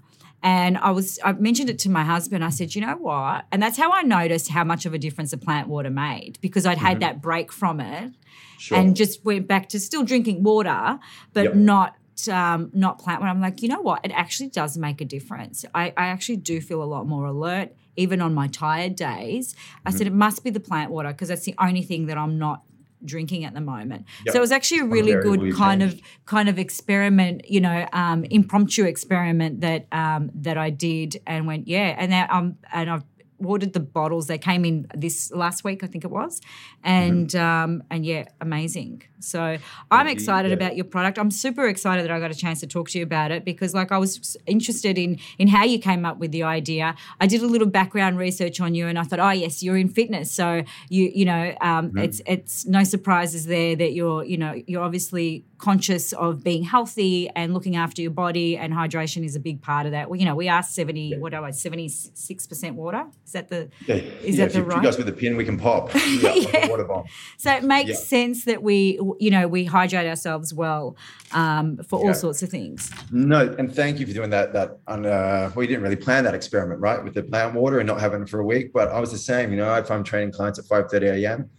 And 0.43 0.77
I 0.79 0.91
was 0.91 1.19
I 1.23 1.33
mentioned 1.33 1.69
it 1.69 1.77
to 1.79 1.89
my 1.89 2.03
husband. 2.03 2.43
I 2.43 2.49
said, 2.49 2.73
you 2.73 2.81
know 2.81 2.95
what? 2.95 3.45
And 3.51 3.61
that's 3.61 3.77
how 3.77 3.91
I 3.91 4.01
noticed 4.01 4.49
how 4.49 4.63
much 4.63 4.85
of 4.87 4.93
a 4.93 4.97
difference 4.97 5.31
the 5.31 5.37
plant 5.37 5.67
water 5.67 5.91
made 5.91 6.39
because 6.41 6.65
I'd 6.65 6.79
had 6.79 6.93
mm-hmm. 6.93 6.99
that 7.01 7.21
break 7.21 7.51
from 7.51 7.79
it 7.79 8.13
Sure. 8.57 8.77
and 8.77 8.95
just 8.95 9.23
went 9.25 9.47
back 9.47 9.69
to 9.69 9.79
still 9.79 10.03
drinking 10.03 10.43
water, 10.43 10.99
but 11.33 11.43
Yep. 11.45 11.55
not 11.55 11.95
um, 12.31 12.69
not 12.73 12.99
plant 12.99 13.21
water. 13.21 13.31
I'm 13.31 13.41
like, 13.41 13.61
you 13.61 13.69
know 13.69 13.81
what? 13.81 14.03
It 14.03 14.11
actually 14.11 14.49
does 14.49 14.77
make 14.77 14.99
a 15.01 15.05
difference. 15.05 15.63
I, 15.73 15.93
I 15.97 16.07
actually 16.07 16.37
do 16.37 16.59
feel 16.61 16.83
a 16.83 16.85
lot 16.85 17.07
more 17.07 17.25
alert, 17.25 17.73
even 17.95 18.21
on 18.21 18.33
my 18.33 18.47
tired 18.47 18.95
days. 18.95 19.55
I 19.85 19.89
Mm-hmm. 19.89 19.97
said 19.97 20.07
it 20.07 20.13
must 20.13 20.43
be 20.43 20.49
the 20.49 20.59
plant 20.59 20.91
water 20.91 21.09
because 21.09 21.27
that's 21.29 21.45
the 21.45 21.55
only 21.59 21.83
thing 21.83 22.07
that 22.07 22.17
I'm 22.17 22.37
not 22.37 22.63
drinking 23.03 23.45
at 23.45 23.53
the 23.55 23.61
moment. 23.61 24.05
Yep. 24.25 24.33
So 24.33 24.37
it 24.37 24.41
was 24.41 24.51
actually 24.51 24.81
a 24.81 24.85
really 24.85 25.13
good 25.13 25.55
kind 25.55 25.81
of 25.81 25.99
kind 26.25 26.47
of 26.49 26.59
experiment, 26.59 27.49
you 27.49 27.59
know, 27.59 27.87
um, 27.93 28.23
impromptu 28.25 28.85
experiment 28.85 29.61
that 29.61 29.87
um, 29.91 30.29
that 30.35 30.57
I 30.57 30.69
did 30.69 31.19
and 31.25 31.47
went, 31.47 31.67
yeah, 31.67 31.95
and 31.97 32.11
then, 32.11 32.27
um, 32.29 32.57
and 32.71 32.89
I've 32.91 33.03
ordered 33.45 33.73
the 33.73 33.79
bottles. 33.79 34.27
They 34.27 34.37
came 34.37 34.65
in 34.65 34.87
this 34.95 35.31
last 35.31 35.63
week, 35.63 35.83
I 35.83 35.87
think 35.87 36.03
it 36.03 36.11
was, 36.11 36.41
and 36.83 37.29
Mm-hmm. 37.29 37.39
um, 37.71 37.83
and 37.89 38.05
yeah, 38.05 38.25
amazing. 38.39 39.03
So 39.19 39.57
I'm 39.91 40.07
you- 40.07 40.13
excited 40.13 40.49
yeah. 40.49 40.55
about 40.55 40.75
your 40.75 40.85
product. 40.85 41.19
I'm 41.19 41.31
super 41.31 41.67
excited 41.67 42.03
that 42.05 42.11
I 42.11 42.19
got 42.19 42.31
a 42.31 42.35
chance 42.35 42.59
to 42.61 42.67
talk 42.67 42.89
to 42.89 42.97
you 42.97 43.03
about 43.03 43.31
it 43.31 43.45
because, 43.45 43.73
like, 43.73 43.91
I 43.91 43.97
was 43.97 44.35
interested 44.47 44.97
in 44.97 45.19
in 45.37 45.47
how 45.47 45.63
you 45.63 45.79
came 45.79 46.05
up 46.05 46.17
with 46.17 46.31
the 46.31 46.43
idea. 46.43 46.95
I 47.19 47.27
did 47.27 47.41
a 47.43 47.47
little 47.47 47.67
background 47.67 48.17
research 48.17 48.59
on 48.59 48.73
you, 48.75 48.87
and 48.87 48.97
I 48.97 49.03
thought, 49.03 49.19
oh 49.19 49.29
yes, 49.31 49.61
you're 49.63 49.77
in 49.77 49.89
fitness, 49.89 50.31
so 50.31 50.63
you 50.89 51.11
you 51.13 51.25
know, 51.25 51.55
um, 51.61 51.81
Mm-hmm. 51.89 51.97
it's 51.99 52.21
it's 52.25 52.65
no 52.65 52.83
surprises 52.83 53.45
there 53.45 53.75
that 53.75 53.93
you're 53.93 54.23
you 54.23 54.37
know 54.37 54.53
you're 54.67 54.83
obviously 54.83 55.45
conscious 55.61 56.11
of 56.13 56.43
being 56.43 56.63
healthy 56.63 57.29
and 57.35 57.53
looking 57.53 57.75
after 57.75 58.01
your 58.01 58.11
body, 58.11 58.57
and 58.57 58.73
hydration 58.73 59.23
is 59.23 59.35
a 59.35 59.39
big 59.39 59.61
part 59.61 59.85
of 59.85 59.91
that. 59.93 60.09
Well, 60.09 60.19
you 60.19 60.25
know, 60.25 60.35
we 60.35 60.49
are 60.49 60.63
seventy 60.63 61.15
what 61.17 61.33
are 61.33 61.43
I 61.45 61.51
seventy 61.51 61.87
six 61.87 62.47
percent 62.47 62.75
water? 62.75 63.05
Is 63.25 63.31
that 63.33 63.47
the 63.49 63.69
Yeah, 63.85 63.95
Is 63.95 64.35
yeah, 64.37 64.45
that 64.45 64.45
if 64.47 64.53
the 64.53 64.59
you 64.59 64.65
right- 64.65 64.81
shoot 64.83 64.89
us 64.89 64.97
with 64.97 65.07
a 65.07 65.13
pin, 65.13 65.37
we 65.37 65.45
can 65.45 65.57
pop. 65.57 65.91
Yeah, 66.21 66.33
Yeah. 66.33 66.67
water 66.67 66.83
bomb. 66.83 67.05
So 67.37 67.53
it 67.53 67.63
makes 67.63 67.89
Yeah. 67.91 67.95
sense 67.95 68.45
that 68.45 68.61
we, 68.63 68.99
you 69.19 69.29
know, 69.31 69.47
we 69.47 69.63
hydrate 69.65 70.07
ourselves 70.07 70.53
well 70.53 70.97
um, 71.31 71.77
for 71.87 71.99
all 71.99 72.13
sorts 72.13 72.41
of 72.43 72.49
things. 72.49 72.91
No, 73.11 73.53
and 73.57 73.73
thank 73.73 73.99
you 73.99 74.05
for 74.07 74.13
doing 74.13 74.31
that. 74.31 74.51
That 74.53 74.79
on, 74.87 75.05
uh, 75.05 75.51
we 75.55 75.67
didn't 75.67 75.83
really 75.83 75.95
plan 75.95 76.23
that 76.25 76.33
experiment, 76.33 76.81
right, 76.81 77.01
with 77.03 77.13
the 77.13 77.23
plant 77.23 77.53
water 77.53 77.79
and 77.79 77.87
not 77.87 77.99
having 78.01 78.23
it 78.23 78.29
for 78.29 78.39
a 78.39 78.45
week. 78.45 78.73
But 78.73 78.89
I 78.89 78.99
was 78.99 79.11
the 79.11 79.17
same. 79.17 79.51
You 79.51 79.57
know, 79.57 79.73
if 79.75 79.89
I'm 79.91 80.03
training 80.03 80.31
clients 80.33 80.57
at 80.59 80.65
five 80.65 80.89
thirty 80.89 81.07
a.m., 81.07 81.49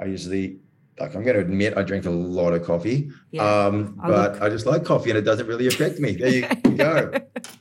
I 0.00 0.06
usually, 0.06 0.58
like, 1.00 1.14
I'm 1.14 1.22
going 1.24 1.34
to 1.34 1.40
admit, 1.42 1.76
I 1.76 1.82
drink 1.82 2.04
a 2.06 2.10
lot 2.10 2.52
of 2.52 2.64
coffee. 2.64 3.10
Yeah. 3.32 3.42
Um, 3.66 3.94
but 3.96 4.32
look- 4.34 4.42
I 4.42 4.48
just 4.48 4.66
like 4.66 4.84
coffee, 4.84 5.10
and 5.10 5.18
it 5.18 5.22
doesn't 5.22 5.46
really 5.46 5.66
affect 5.66 5.98
me. 5.98 6.12
There 6.16 6.28
you 6.28 6.46
go. 6.76 7.12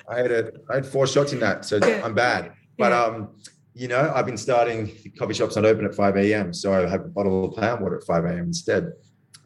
I 0.10 0.18
had 0.18 0.32
a, 0.32 0.52
I 0.70 0.76
had 0.76 0.86
four 0.86 1.08
shots 1.08 1.34
in 1.34 1.40
that, 1.40 1.66
so 1.66 1.78
Yeah. 1.78 2.02
I'm 2.04 2.14
bad. 2.14 2.54
But 2.78 2.92
Yeah. 2.92 3.04
um, 3.04 3.30
you 3.76 3.88
know, 3.88 4.12
I've 4.16 4.28
been 4.28 4.38
starting 4.38 4.92
coffee 5.18 5.34
shops 5.34 5.56
not 5.56 5.66
open 5.66 5.86
at 5.86 5.96
5 5.96 6.16
a.m. 6.18 6.54
So 6.54 6.74
I 6.74 6.88
have 6.88 7.02
a 7.02 7.08
bottle 7.10 7.46
of 7.46 7.54
plant 7.56 7.82
water 7.82 7.98
at 7.98 8.04
5 8.04 8.26
a.m. 8.26 8.38
instead. 8.46 8.92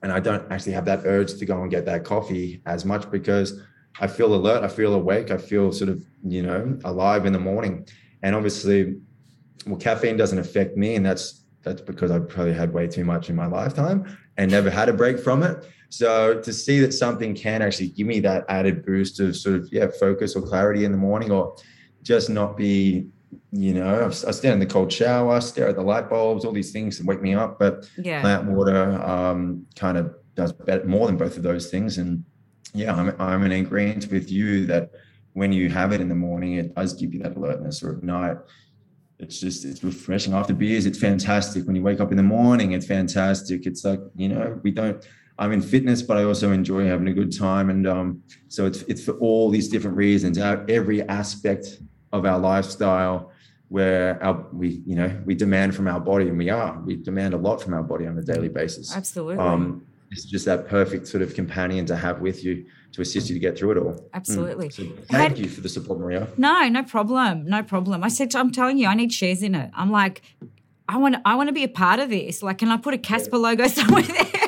And 0.03 0.11
I 0.11 0.19
don't 0.19 0.51
actually 0.51 0.73
have 0.73 0.83
that 0.85 1.05
urge 1.05 1.35
to 1.39 1.45
go 1.45 1.61
and 1.61 1.71
get 1.71 1.85
that 1.85 2.03
coffee 2.03 2.61
as 2.65 2.83
much 2.83 3.09
because 3.09 3.61
I 4.01 4.07
feel 4.07 4.35
alert, 4.35 4.63
I 4.63 4.67
feel 4.67 4.93
awake, 4.93 5.31
I 5.31 5.37
feel 5.37 5.71
sort 5.71 5.89
of, 5.89 6.03
you 6.23 6.43
know, 6.43 6.77
alive 6.83 7.25
in 7.25 7.31
the 7.33 7.39
morning. 7.39 7.87
And 8.21 8.35
obviously, 8.35 8.97
well, 9.65 9.77
caffeine 9.77 10.17
doesn't 10.17 10.37
affect 10.37 10.75
me, 10.77 10.95
and 10.95 11.05
that's 11.05 11.45
that's 11.67 11.81
because 11.81 12.11
I've 12.11 12.29
probably 12.29 12.53
had 12.53 12.73
way 12.73 12.87
too 12.87 13.03
much 13.03 13.29
in 13.29 13.35
my 13.35 13.45
lifetime 13.45 14.17
and 14.37 14.49
never 14.49 14.69
had 14.69 14.87
a 14.89 14.93
break 14.93 15.19
from 15.19 15.43
it. 15.43 15.65
So 15.89 16.39
to 16.41 16.53
see 16.53 16.79
that 16.79 16.93
something 16.93 17.35
can 17.35 17.61
actually 17.61 17.89
give 17.89 18.07
me 18.07 18.19
that 18.21 18.45
added 18.49 18.85
boost 18.85 19.19
of 19.19 19.35
sort 19.35 19.55
of 19.55 19.69
yeah 19.71 19.87
focus 19.99 20.35
or 20.35 20.41
clarity 20.41 20.85
in 20.85 20.91
the 20.91 20.97
morning, 20.97 21.31
or 21.31 21.55
just 22.03 22.29
not 22.29 22.55
be, 22.57 23.07
you 23.51 23.73
know, 23.73 24.05
I 24.05 24.31
stand 24.31 24.53
in 24.53 24.59
the 24.59 24.65
cold 24.65 24.91
shower, 24.91 25.39
stare 25.41 25.67
at 25.69 25.75
the 25.75 25.81
light 25.81 26.09
bulbs, 26.09 26.45
all 26.45 26.53
these 26.53 26.71
things 26.71 26.97
that 26.97 27.05
wake 27.05 27.21
me 27.21 27.33
up. 27.35 27.59
But 27.59 27.89
Yeah. 27.97 28.21
plant 28.21 28.45
water 28.45 29.01
um, 29.01 29.65
kind 29.75 29.97
of 29.97 30.13
does 30.35 30.53
better, 30.53 30.85
more 30.85 31.07
than 31.07 31.17
both 31.17 31.35
of 31.37 31.43
those 31.43 31.69
things. 31.69 31.97
And 31.97 32.23
yeah, 32.73 32.93
I'm, 32.95 33.15
I'm 33.19 33.43
in 33.43 33.51
agreement 33.51 34.11
with 34.11 34.29
you 34.31 34.65
that 34.67 34.91
when 35.33 35.51
you 35.51 35.69
have 35.69 35.91
it 35.93 36.01
in 36.01 36.09
the 36.09 36.15
morning, 36.15 36.53
it 36.53 36.75
does 36.75 36.93
give 36.93 37.13
you 37.13 37.21
that 37.23 37.35
alertness, 37.35 37.83
or 37.83 37.97
at 37.97 38.03
night, 38.03 38.37
it's 39.19 39.39
just 39.39 39.65
it's 39.65 39.83
refreshing. 39.83 40.33
After 40.33 40.53
beers, 40.53 40.85
it's 40.85 40.99
fantastic. 40.99 41.65
When 41.65 41.75
you 41.75 41.81
wake 41.81 41.99
up 41.99 42.11
in 42.11 42.17
the 42.17 42.23
morning, 42.23 42.73
it's 42.73 42.85
fantastic. 42.85 43.65
It's 43.65 43.83
like 43.83 43.99
you 44.15 44.29
know 44.29 44.59
we 44.63 44.71
don't. 44.71 45.05
I'm 45.39 45.51
in 45.51 45.61
fitness, 45.61 46.01
but 46.01 46.17
I 46.17 46.23
also 46.23 46.51
enjoy 46.51 46.85
having 46.85 47.07
a 47.07 47.13
good 47.13 47.35
time, 47.35 47.69
and 47.69 47.87
um, 47.87 48.23
so 48.47 48.65
it's 48.65 48.83
it's 48.83 49.03
for 49.03 49.13
all 49.13 49.49
these 49.49 49.69
different 49.69 49.97
reasons. 49.97 50.37
Our, 50.37 50.65
every 50.69 51.01
aspect 51.03 51.79
of 52.13 52.25
our 52.25 52.39
lifestyle 52.39 53.31
where 53.69 54.23
our 54.23 54.45
we 54.53 54.81
you 54.85 54.95
know 54.95 55.21
we 55.25 55.35
demand 55.35 55.75
from 55.75 55.87
our 55.87 55.99
body 55.99 56.29
and 56.29 56.37
we 56.37 56.49
are 56.49 56.79
we 56.85 56.95
demand 56.95 57.33
a 57.33 57.37
lot 57.37 57.61
from 57.61 57.73
our 57.73 57.83
body 57.83 58.07
on 58.07 58.17
a 58.17 58.21
daily 58.21 58.47
basis 58.47 58.95
Absolutely. 58.95 59.37
um 59.37 59.85
it's 60.11 60.25
just 60.25 60.45
that 60.45 60.67
perfect 60.67 61.07
sort 61.07 61.21
of 61.21 61.33
companion 61.35 61.85
to 61.85 61.95
have 61.95 62.21
with 62.21 62.43
you 62.43 62.65
to 62.93 63.01
assist 63.01 63.29
you 63.29 63.35
to 63.35 63.39
get 63.39 63.57
through 63.57 63.71
it 63.71 63.77
all 63.77 63.93
Mm. 63.93 64.09
Absolutely. 64.13 64.69
so 64.69 64.83
How 65.11 65.17
thank 65.17 65.37
you 65.37 65.47
for 65.49 65.61
the 65.61 65.69
support 65.69 65.99
maria 65.99 66.27
no, 66.37 66.67
no 66.69 66.83
problem. 66.83 67.45
No 67.45 67.61
problem. 67.63 68.03
I 68.03 68.07
said, 68.09 68.35
I'm 68.35 68.51
telling 68.51 68.77
you, 68.77 68.87
I 68.87 68.93
need 68.95 69.11
shares 69.13 69.43
in 69.43 69.53
it. 69.55 69.69
I'm 69.75 69.91
like, 69.91 70.21
I 70.89 70.97
want, 70.97 71.17
I 71.25 71.35
want 71.35 71.49
to 71.49 71.53
be 71.53 71.63
a 71.63 71.67
part 71.67 71.99
of 71.99 72.09
this. 72.09 72.41
Like, 72.41 72.59
can 72.59 72.69
I 72.69 72.77
put 72.77 72.93
a 72.93 72.97
Casper 72.97 73.37
logo 73.37 73.67
somewhere 73.79 74.03
there? 74.03 74.46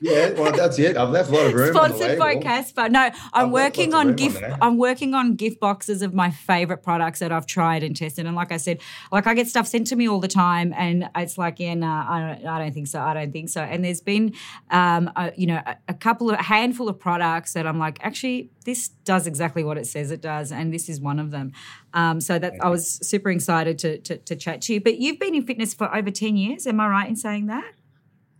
Yeah 0.00 0.30
well 0.32 0.52
that's 0.52 0.78
it 0.78 0.96
i've 0.96 1.10
left 1.10 1.30
a 1.30 1.32
lot 1.32 1.46
of 1.46 1.54
room 1.54 1.74
Sponsored 1.74 2.18
by. 2.18 2.40
Casper. 2.40 2.88
No, 2.88 3.00
I'm 3.00 3.46
I've 3.46 3.50
working 3.50 3.94
on 3.94 4.08
room 4.08 4.10
on 4.10 4.16
gift. 4.16 4.42
I'm 4.60 4.78
working 4.78 5.14
on 5.14 5.34
gift 5.36 5.60
boxes 5.60 6.02
of 6.02 6.14
my 6.14 6.30
favorite 6.30 6.82
products 6.82 7.20
that 7.20 7.32
I've 7.32 7.46
tried 7.46 7.82
and 7.82 7.94
tested. 7.94 8.26
And 8.26 8.34
like 8.34 8.52
I 8.52 8.56
said, 8.56 8.80
like 9.12 9.26
I 9.26 9.34
get 9.34 9.48
stuff 9.48 9.66
sent 9.66 9.86
to 9.88 9.96
me 9.96 10.08
all 10.08 10.20
the 10.20 10.28
time, 10.28 10.72
and 10.76 11.08
it's 11.16 11.38
like, 11.38 11.60
yeah, 11.60 11.74
nah, 11.74 12.06
I 12.08 12.20
don't, 12.20 12.46
I 12.46 12.58
don't 12.58 12.72
think 12.72 12.86
so. 12.88 13.00
I 13.00 13.14
don't 13.14 13.32
think 13.32 13.48
so. 13.48 13.62
And 13.62 13.84
there's 13.84 14.00
been, 14.00 14.34
um, 14.70 15.10
a, 15.16 15.32
you 15.36 15.46
know, 15.46 15.60
a, 15.64 15.76
a 15.88 15.94
couple 15.94 16.30
of 16.30 16.38
a 16.38 16.42
handful 16.42 16.88
of 16.88 16.98
products 16.98 17.52
that 17.52 17.66
I'm 17.66 17.78
like, 17.78 17.98
actually, 18.02 18.50
this 18.64 18.88
does 18.88 19.26
exactly 19.26 19.64
what 19.64 19.78
it 19.78 19.86
says 19.86 20.10
it 20.10 20.20
does, 20.20 20.52
and 20.52 20.72
this 20.72 20.88
is 20.88 21.00
one 21.00 21.18
of 21.18 21.30
them. 21.30 21.52
Um, 21.92 22.20
so 22.20 22.38
that 22.38 22.54
I 22.60 22.68
was 22.68 22.98
super 23.06 23.30
excited 23.30 23.78
to, 23.80 23.98
to 23.98 24.16
to 24.16 24.36
chat 24.36 24.62
to 24.62 24.74
you. 24.74 24.80
But 24.80 24.98
you've 24.98 25.18
been 25.18 25.34
in 25.34 25.46
fitness 25.46 25.74
for 25.74 25.94
over 25.94 26.10
ten 26.10 26.36
years. 26.36 26.66
Am 26.66 26.80
I 26.80 26.88
right 26.88 27.08
in 27.08 27.16
saying 27.16 27.46
that? 27.46 27.72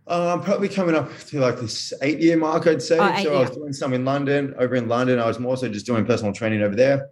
Uh, 0.07 0.33
I'm 0.33 0.41
probably 0.41 0.67
coming 0.67 0.95
up 0.95 1.09
to 1.27 1.39
like 1.39 1.59
this 1.59 1.93
eight 2.01 2.19
year 2.19 2.35
mark, 2.37 2.67
I'd 2.67 2.81
say. 2.81 2.97
Oh, 2.99 3.23
so 3.23 3.35
I 3.35 3.41
was 3.41 3.51
doing 3.51 3.73
some 3.73 3.93
in 3.93 4.03
London. 4.03 4.53
Over 4.57 4.75
in 4.75 4.87
London, 4.87 5.19
I 5.19 5.27
was 5.27 5.39
more 5.39 5.55
so 5.57 5.69
just 5.69 5.85
doing 5.85 6.05
personal 6.05 6.33
training 6.33 6.61
over 6.61 6.75
there. 6.75 7.09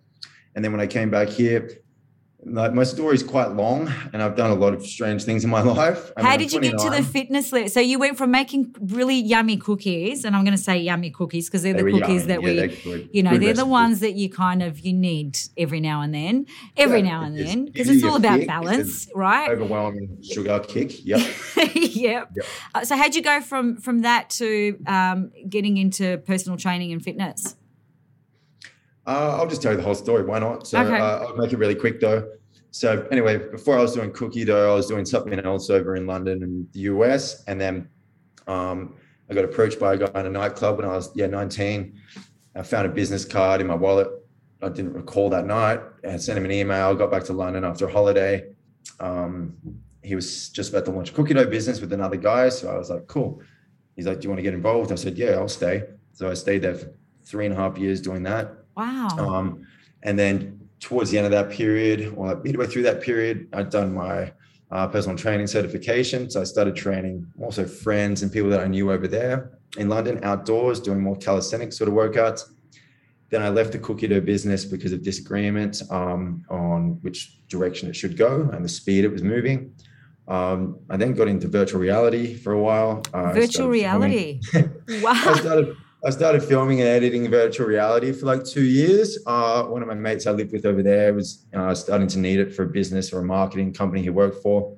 And 0.55 0.65
then 0.65 0.71
when 0.71 0.81
I 0.81 0.87
came 0.87 1.09
back 1.09 1.29
here, 1.29 1.69
like 2.45 2.73
my 2.73 2.83
story 2.83 3.15
is 3.15 3.23
quite 3.23 3.51
long, 3.51 3.91
and 4.13 4.23
I've 4.23 4.35
done 4.35 4.49
a 4.49 4.55
lot 4.55 4.73
of 4.73 4.85
strange 4.85 5.23
things 5.23 5.43
in 5.43 5.49
my 5.49 5.61
life. 5.81 6.11
I 6.15 6.21
How 6.23 6.29
mean, 6.31 6.39
did 6.39 6.53
you 6.53 6.61
get 6.61 6.77
to 6.79 6.89
the 6.89 7.03
fitness 7.03 7.51
level? 7.51 7.67
So 7.69 7.79
you 7.81 7.99
went 7.99 8.17
from 8.17 8.31
making 8.31 8.73
really 8.79 9.15
yummy 9.19 9.57
cookies, 9.57 10.23
and 10.23 10.35
I'm 10.35 10.45
going 10.45 10.55
to 10.55 10.63
say 10.63 10.77
yummy 10.79 11.09
cookies 11.11 11.47
because 11.49 11.63
they're 11.63 11.73
They 11.73 11.83
the 11.83 11.91
cookies 11.91 12.25
yummy. 12.25 12.27
that 12.27 12.41
Yeah, 12.41 12.67
we, 12.67 12.67
good. 12.83 13.09
you 13.11 13.23
know, 13.23 13.37
they're 13.37 13.53
the 13.53 13.65
ones 13.65 13.99
that 13.99 14.13
you 14.13 14.29
kind 14.29 14.63
of 14.63 14.79
you 14.79 14.93
need 14.93 15.37
every 15.57 15.81
now 15.81 16.01
and 16.01 16.13
then, 16.13 16.45
every 16.77 16.99
Yeah, 17.01 17.09
now 17.09 17.23
and 17.23 17.37
then, 17.37 17.65
because 17.65 17.89
it's 17.89 18.03
all 18.03 18.15
about 18.15 18.39
kick, 18.39 18.47
balance, 18.47 19.09
right? 19.13 19.49
Overwhelming 19.51 20.19
sugar 20.23 20.59
kick. 20.59 21.05
Yep. 21.05 21.19
yep. 21.75 22.31
Yep. 22.35 22.45
Uh, 22.73 22.85
so 22.85 22.95
how'd 22.95 23.15
you 23.15 23.21
go 23.21 23.41
from 23.41 23.75
from 23.77 24.01
that 24.01 24.29
to 24.31 24.77
um, 24.87 25.31
getting 25.49 25.75
into 25.77 26.17
personal 26.19 26.57
training 26.57 26.93
and 26.93 27.03
fitness? 27.03 27.55
Uh, 29.09 29.35
I'll 29.39 29.47
just 29.47 29.63
tell 29.63 29.71
you 29.71 29.77
the 29.77 29.83
whole 29.83 29.95
story. 29.95 30.23
Why 30.23 30.37
not? 30.37 30.67
So 30.67 30.79
Okay. 30.79 30.99
uh, 30.99 31.25
I'll 31.25 31.35
make 31.35 31.51
it 31.51 31.57
really 31.57 31.73
quick 31.73 31.99
though. 31.99 32.29
So 32.69 33.07
anyway, 33.11 33.39
before 33.39 33.75
I 33.75 33.81
was 33.81 33.95
doing 33.95 34.11
cookie 34.11 34.45
dough, 34.45 34.71
I 34.71 34.75
was 34.75 34.85
doing 34.85 35.03
something 35.03 35.33
else 35.39 35.71
over 35.71 35.95
in 35.95 36.05
London 36.05 36.43
and 36.43 36.67
the 36.73 36.81
US, 36.91 37.43
and 37.45 37.59
then 37.59 37.89
um, 38.45 38.93
I 39.27 39.33
got 39.33 39.45
approached 39.45 39.79
by 39.79 39.95
a 39.95 39.97
guy 39.97 40.19
in 40.19 40.27
a 40.27 40.29
nightclub 40.29 40.77
when 40.77 40.85
I 40.85 40.89
was 40.89 41.09
yeah 41.15 41.25
19. 41.25 41.99
I 42.55 42.61
found 42.61 42.85
a 42.85 42.89
business 42.89 43.25
card 43.25 43.61
in 43.61 43.67
my 43.67 43.73
wallet. 43.73 44.09
I 44.61 44.69
didn't 44.69 44.93
recall 44.93 45.31
that 45.31 45.47
night. 45.47 45.79
I 46.07 46.17
sent 46.17 46.37
him 46.37 46.45
an 46.45 46.51
email. 46.51 46.93
Got 46.93 47.09
back 47.09 47.23
to 47.25 47.33
London 47.33 47.63
after 47.63 47.87
a 47.87 47.91
holiday. 47.91 48.53
Um, 48.99 49.55
he 50.03 50.13
was 50.13 50.49
just 50.49 50.69
about 50.69 50.85
to 50.85 50.91
launch 50.91 51.09
a 51.09 51.13
cookie 51.13 51.33
dough 51.33 51.47
business 51.47 51.81
with 51.81 51.93
another 51.93 52.17
guy, 52.17 52.49
so 52.49 52.69
I 52.69 52.77
was 52.77 52.91
like, 52.91 53.07
cool. 53.07 53.41
He's 53.95 54.05
like, 54.05 54.19
do 54.19 54.25
you 54.25 54.29
want 54.29 54.37
to 54.37 54.43
get 54.43 54.53
involved? 54.53 54.91
I 54.91 54.95
said, 54.95 55.17
yeah, 55.17 55.31
I'll 55.31 55.47
stay. 55.47 55.83
So 56.13 56.29
I 56.29 56.35
stayed 56.35 56.61
there 56.61 56.75
for 56.75 56.93
three 57.23 57.45
and 57.47 57.55
a 57.55 57.57
half 57.57 57.75
years 57.77 58.01
doing 58.01 58.21
that. 58.23 58.58
Wow. 58.79 59.09
Um, 59.17 59.67
and 60.03 60.17
then 60.17 60.59
towards 60.79 61.11
the 61.11 61.17
end 61.17 61.25
of 61.25 61.31
that 61.31 61.49
period, 61.49 62.13
or 62.15 62.35
midway 62.37 62.65
through 62.65 62.83
that 62.83 63.01
period, 63.01 63.47
I'd 63.53 63.69
done 63.69 63.93
my 63.93 64.31
uh, 64.71 64.87
personal 64.87 65.17
training 65.17 65.47
certification. 65.47 66.29
So 66.29 66.41
I 66.41 66.43
started 66.43 66.75
training 66.75 67.25
also 67.41 67.65
friends 67.65 68.21
and 68.23 68.31
people 68.31 68.49
that 68.51 68.61
I 68.61 68.67
knew 68.67 68.91
over 68.91 69.07
there. 69.07 69.51
in 69.77 69.87
London 69.87 70.19
outdoors, 70.23 70.79
doing 70.79 70.99
more 70.99 71.15
calisthenics 71.15 71.77
sort 71.77 71.89
of 71.89 71.93
workouts. 71.93 72.41
Then 73.29 73.43
I 73.43 73.49
left 73.49 73.71
the 73.71 73.77
cookie 73.77 74.07
dough 74.07 74.21
business 74.21 74.65
because 74.65 74.91
of 74.91 75.03
disagreement 75.03 75.83
um, 75.91 76.43
on 76.49 76.97
which 77.03 77.45
direction 77.47 77.87
it 77.87 77.95
should 77.95 78.17
go 78.17 78.49
and 78.51 78.65
the 78.65 78.69
speed 78.69 79.03
it 79.03 79.11
was 79.11 79.21
moving. 79.21 79.75
Um, 80.27 80.79
I 80.89 80.97
then 80.97 81.13
got 81.13 81.27
into 81.27 81.47
virtual 81.47 81.79
reality 81.79 82.35
for 82.35 82.53
a 82.53 82.61
while. 82.61 83.03
Uh, 83.13 83.33
virtual 83.33 83.67
reality. 83.67 84.41
wow. 84.53 84.63
I 85.25 85.39
started, 85.39 85.75
I 86.05 86.11
started 86.11 86.43
filming 86.43 86.79
and 86.79 86.87
editing 86.87 87.29
virtual 87.29 87.67
reality 87.67 88.13
for 88.13 88.25
like 88.25 88.45
two 88.45 88.63
years. 88.63 89.17
Uh, 89.25 89.63
one 89.63 89.81
of 89.81 89.87
my 89.87 89.95
mates 89.95 90.25
I 90.25 90.31
lived 90.31 90.53
with 90.53 90.65
over 90.65 90.81
there 90.81 91.13
was 91.13 91.45
uh, 91.53 91.75
starting 91.75 92.07
to 92.07 92.19
need 92.19 92.39
it 92.39 92.53
for 92.53 92.63
a 92.63 92.67
business 92.67 93.11
or 93.11 93.19
a 93.19 93.25
marketing 93.25 93.73
company 93.73 94.01
he 94.01 94.09
worked 94.09 94.41
for 94.41 94.77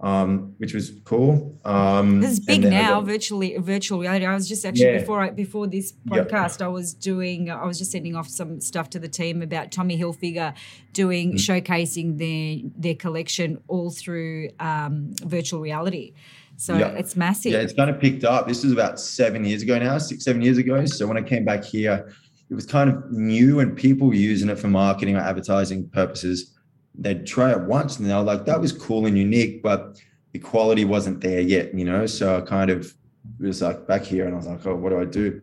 um, 0.00 0.54
which 0.58 0.74
was 0.74 0.92
cool. 1.04 1.58
Um, 1.64 2.20
this 2.20 2.32
is 2.32 2.40
big 2.40 2.62
now, 2.62 3.00
got, 3.00 3.06
virtually 3.06 3.56
virtual 3.56 4.00
reality. 4.00 4.26
I 4.26 4.34
was 4.34 4.46
just 4.46 4.64
actually 4.66 4.92
yeah. 4.92 4.98
before 4.98 5.22
I, 5.22 5.30
before 5.30 5.66
this 5.66 5.92
podcast, 6.06 6.60
yep. 6.60 6.62
I 6.62 6.68
was 6.68 6.92
doing, 6.92 7.50
I 7.50 7.64
was 7.64 7.78
just 7.78 7.92
sending 7.92 8.14
off 8.14 8.28
some 8.28 8.60
stuff 8.60 8.90
to 8.90 8.98
the 8.98 9.08
team 9.08 9.40
about 9.40 9.72
Tommy 9.72 9.98
Hilfiger 9.98 10.54
doing 10.92 11.34
mm-hmm. 11.34 11.52
showcasing 11.52 12.18
their 12.18 12.70
their 12.76 12.94
collection 12.94 13.58
all 13.68 13.90
through 13.90 14.50
um, 14.60 15.14
virtual 15.24 15.60
reality. 15.60 16.12
So 16.56 16.76
it's 16.76 17.16
massive. 17.16 17.52
Yeah, 17.52 17.58
it's 17.58 17.74
kind 17.74 17.90
of 17.90 18.00
picked 18.00 18.24
up. 18.24 18.48
This 18.48 18.64
was 18.64 18.72
about 18.72 18.98
seven 18.98 19.44
years 19.44 19.62
ago 19.62 19.78
now, 19.78 19.98
six 19.98 20.24
seven 20.24 20.42
years 20.42 20.58
ago. 20.58 20.84
So 20.86 21.06
when 21.06 21.16
I 21.16 21.22
came 21.22 21.44
back 21.44 21.64
here, 21.64 22.10
it 22.48 22.54
was 22.54 22.66
kind 22.66 22.88
of 22.88 23.10
new 23.10 23.60
and 23.60 23.76
people 23.76 24.08
were 24.08 24.14
using 24.14 24.48
it 24.48 24.58
for 24.58 24.68
marketing 24.68 25.16
or 25.16 25.20
advertising 25.20 25.88
purposes 25.90 26.56
they'd 26.98 27.26
try 27.26 27.50
it 27.50 27.60
once 27.62 27.98
and 27.98 28.08
they 28.08 28.14
were 28.14 28.22
like, 28.22 28.46
that 28.46 28.60
was 28.60 28.72
cool 28.72 29.06
and 29.06 29.18
unique, 29.18 29.62
but 29.62 30.00
the 30.32 30.38
quality 30.38 30.84
wasn't 30.84 31.20
there 31.20 31.40
yet, 31.40 31.74
you 31.74 31.84
know? 31.84 32.06
So 32.06 32.38
I 32.38 32.40
kind 32.40 32.70
of 32.70 32.92
was 33.38 33.62
like 33.62 33.86
back 33.86 34.02
here 34.02 34.24
and 34.24 34.34
I 34.34 34.36
was 34.36 34.46
like, 34.46 34.66
oh, 34.66 34.74
what 34.74 34.90
do 34.90 35.00
I 35.00 35.04
do? 35.04 35.40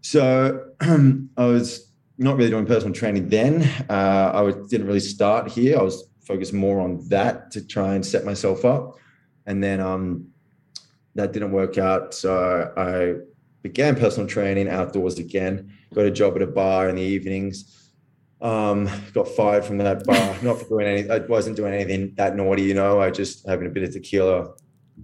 So 0.00 0.66
I 0.80 1.44
was 1.44 1.92
not 2.18 2.36
really 2.36 2.50
doing 2.50 2.66
personal 2.66 2.94
training 2.94 3.28
then. 3.28 3.62
Uh, 3.88 4.32
I 4.34 4.68
didn't 4.68 4.86
really 4.86 5.00
start 5.00 5.50
here. 5.50 5.78
I 5.78 5.82
was 5.82 6.04
focused 6.20 6.52
more 6.52 6.80
on 6.80 7.06
that 7.08 7.50
to 7.52 7.66
try 7.66 7.94
and 7.94 8.04
set 8.04 8.24
myself 8.24 8.64
up. 8.64 8.96
And 9.46 9.62
then 9.62 9.80
um, 9.80 10.28
that 11.14 11.32
didn't 11.32 11.52
work 11.52 11.78
out. 11.78 12.14
So 12.14 12.72
I 12.76 13.26
began 13.62 13.96
personal 13.96 14.28
training 14.28 14.68
outdoors 14.68 15.18
again, 15.18 15.72
got 15.94 16.06
a 16.06 16.10
job 16.10 16.36
at 16.36 16.42
a 16.42 16.46
bar 16.46 16.88
in 16.88 16.96
the 16.96 17.02
evenings 17.02 17.80
um, 18.42 18.88
got 19.12 19.28
fired 19.28 19.64
from 19.64 19.78
that 19.78 20.04
bar, 20.04 20.36
not 20.42 20.58
for 20.58 20.68
doing 20.68 20.86
anything. 20.86 21.10
I 21.10 21.18
wasn't 21.18 21.56
doing 21.56 21.74
anything 21.74 22.14
that 22.16 22.36
naughty, 22.36 22.62
you 22.62 22.74
know. 22.74 23.00
I 23.00 23.10
just 23.10 23.46
having 23.46 23.66
a 23.66 23.70
bit 23.70 23.82
of 23.82 23.92
tequila 23.92 24.54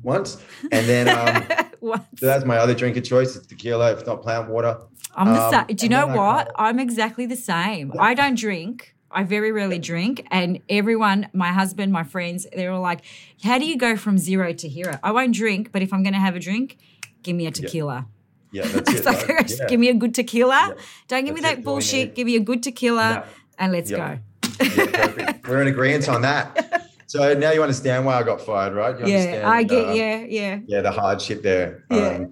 once, 0.02 0.42
and 0.72 0.86
then 0.86 1.08
um, 1.08 1.44
so 2.16 2.26
that's 2.26 2.44
my 2.44 2.56
other 2.56 2.74
drink 2.74 2.96
of 2.96 3.04
choice. 3.04 3.36
It's 3.36 3.46
tequila, 3.46 3.92
if 3.92 4.06
not 4.06 4.22
plant 4.22 4.48
water. 4.48 4.78
I'm 5.14 5.32
the 5.32 5.42
um, 5.42 5.52
same. 5.52 5.76
Do 5.76 5.86
you 5.86 5.90
know 5.90 6.06
what? 6.06 6.50
I, 6.56 6.68
I'm 6.68 6.78
exactly 6.78 7.26
the 7.26 7.36
same. 7.36 7.92
I 7.98 8.14
don't 8.14 8.38
drink. 8.38 8.94
I 9.16 9.24
very 9.24 9.50
rarely 9.50 9.78
drink, 9.78 10.26
and 10.30 10.60
everyone, 10.68 11.28
my 11.32 11.48
husband, 11.48 11.90
my 11.90 12.04
friends, 12.04 12.46
they're 12.54 12.70
all 12.70 12.82
like, 12.82 13.00
"How 13.42 13.58
do 13.58 13.64
you 13.64 13.78
go 13.78 13.96
from 13.96 14.18
zero 14.18 14.52
to 14.52 14.68
hero?" 14.68 14.98
I 15.02 15.10
won't 15.10 15.34
drink, 15.34 15.72
but 15.72 15.80
if 15.80 15.90
I'm 15.94 16.02
going 16.02 16.12
to 16.12 16.20
have 16.20 16.36
a 16.36 16.38
drink, 16.38 16.76
give 17.22 17.34
me 17.34 17.46
a 17.46 17.50
tequila. 17.50 18.06
Yeah, 18.52 18.66
that's 18.66 18.92
it. 18.92 19.06
like, 19.06 19.26
right? 19.26 19.50
yeah. 19.58 19.66
give 19.68 19.80
me 19.80 19.88
a 19.88 19.94
good 19.94 20.14
tequila. 20.14 20.74
Yeah. 20.76 20.82
Don't 21.08 21.24
give 21.24 21.34
that's 21.34 21.44
me 21.44 21.54
that 21.54 21.64
bullshit. 21.64 22.14
Give 22.14 22.26
me 22.26 22.36
a 22.36 22.40
good 22.40 22.62
tequila 22.62 23.24
and 23.58 23.72
let's 23.72 23.90
go. 23.90 24.18
We're 25.48 25.62
in 25.62 25.68
agreement 25.68 26.10
on 26.10 26.20
that. 26.20 26.90
So 27.06 27.32
now 27.32 27.52
you 27.52 27.62
understand 27.62 28.04
why 28.04 28.20
I 28.20 28.22
got 28.22 28.42
fired, 28.42 28.74
right? 28.74 28.98
You 29.00 29.06
yeah, 29.06 29.48
I 29.48 29.62
get, 29.62 29.94
yeah, 29.94 30.24
yeah. 30.28 30.58
Yeah, 30.66 30.80
the 30.82 30.90
hardship 30.90 31.42
there. 31.42 31.84
Yeah. 31.90 32.08
Um, 32.08 32.30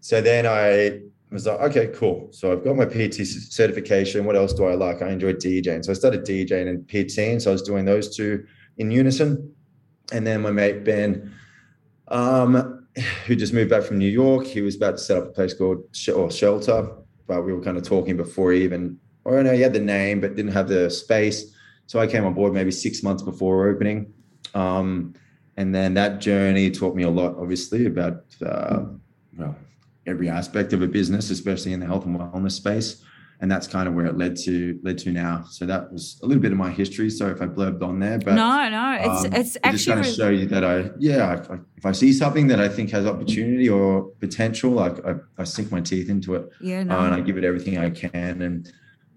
so 0.00 0.20
then 0.20 0.46
I 0.46 1.00
was 1.34 1.46
like, 1.46 1.60
okay, 1.60 1.88
cool. 1.94 2.28
So 2.32 2.52
I've 2.52 2.64
got 2.64 2.76
my 2.76 2.84
PT 2.84 3.24
certification. 3.24 4.24
What 4.24 4.36
else 4.36 4.52
do 4.52 4.64
I 4.64 4.74
like? 4.74 5.00
I 5.00 5.10
enjoy 5.10 5.34
DJing. 5.34 5.84
So 5.84 5.92
I 5.92 5.94
started 5.94 6.24
DJing 6.24 6.68
and 6.68 6.86
PTing. 6.86 7.40
So 7.40 7.50
I 7.50 7.52
was 7.52 7.62
doing 7.62 7.84
those 7.84 8.16
two 8.16 8.44
in 8.78 8.90
unison. 8.90 9.54
And 10.12 10.26
then 10.26 10.42
my 10.42 10.50
mate 10.50 10.84
Ben, 10.84 11.32
um, 12.08 12.86
who 13.26 13.36
just 13.36 13.52
moved 13.52 13.70
back 13.70 13.84
from 13.84 13.98
New 13.98 14.08
York. 14.08 14.46
He 14.46 14.60
was 14.60 14.76
about 14.76 14.92
to 14.92 14.98
set 14.98 15.18
up 15.18 15.24
a 15.28 15.30
place 15.30 15.54
called 15.54 15.84
or 16.14 16.30
Shelter, 16.30 16.90
but 17.26 17.42
we 17.42 17.52
were 17.52 17.62
kind 17.62 17.76
of 17.76 17.84
talking 17.84 18.16
before 18.16 18.52
he 18.52 18.64
even, 18.64 18.98
or 19.24 19.42
no, 19.42 19.52
he 19.52 19.60
had 19.60 19.72
the 19.72 19.80
name 19.80 20.20
but 20.20 20.34
didn't 20.34 20.52
have 20.52 20.68
the 20.68 20.90
space. 20.90 21.54
So 21.86 22.00
I 22.00 22.06
came 22.06 22.24
on 22.24 22.34
board 22.34 22.52
maybe 22.52 22.70
six 22.70 23.02
months 23.02 23.22
before 23.22 23.68
opening. 23.68 24.12
Um, 24.54 25.14
and 25.56 25.74
then 25.74 25.94
that 25.94 26.20
journey 26.20 26.70
taught 26.70 26.96
me 26.96 27.02
a 27.02 27.10
lot, 27.10 27.36
obviously, 27.38 27.86
about 27.86 28.24
uh, 28.44 28.84
well, 29.36 29.56
every 30.10 30.28
aspect 30.28 30.72
of 30.72 30.82
a 30.82 30.86
business, 30.86 31.30
especially 31.30 31.72
in 31.72 31.80
the 31.80 31.86
health 31.86 32.04
and 32.04 32.18
wellness 32.18 32.52
space 32.52 33.02
and 33.40 33.50
that's 33.50 33.66
kind 33.66 33.88
of 33.88 33.94
where 33.94 34.06
it 34.06 34.16
led 34.16 34.36
to 34.36 34.78
led 34.82 34.98
to 34.98 35.10
now. 35.10 35.44
So 35.48 35.64
that 35.66 35.90
was 35.90 36.20
a 36.22 36.26
little 36.26 36.42
bit 36.42 36.52
of 36.52 36.58
my 36.58 36.70
history. 36.70 37.08
So 37.08 37.28
if 37.28 37.40
I 37.40 37.46
blurbed 37.46 37.82
on 37.82 37.98
there, 37.98 38.18
but 38.18 38.34
no, 38.34 38.68
no, 38.68 38.98
it's 39.00 39.24
um, 39.24 39.32
it's 39.32 39.56
actually 39.64 39.72
just 39.72 39.88
kind 39.88 40.00
of 40.00 40.06
show 40.06 40.28
you 40.28 40.46
that 40.46 40.64
I 40.64 40.90
yeah, 40.98 41.40
if 41.40 41.50
I, 41.50 41.54
if 41.76 41.86
I, 41.86 41.92
see 41.92 42.12
something 42.12 42.48
that 42.48 42.60
I 42.60 42.68
think 42.68 42.90
has 42.90 43.06
opportunity 43.06 43.68
or 43.68 44.02
potential, 44.20 44.72
like 44.72 45.04
I, 45.06 45.14
I 45.38 45.44
sink 45.44 45.72
my 45.72 45.80
teeth 45.80 46.10
into 46.10 46.34
it. 46.34 46.50
Yeah, 46.60 46.82
no. 46.82 46.98
uh, 46.98 47.06
and 47.06 47.14
I 47.14 47.20
give 47.20 47.38
it 47.38 47.44
everything 47.44 47.78
I 47.78 47.88
can. 47.90 48.42
And 48.42 48.72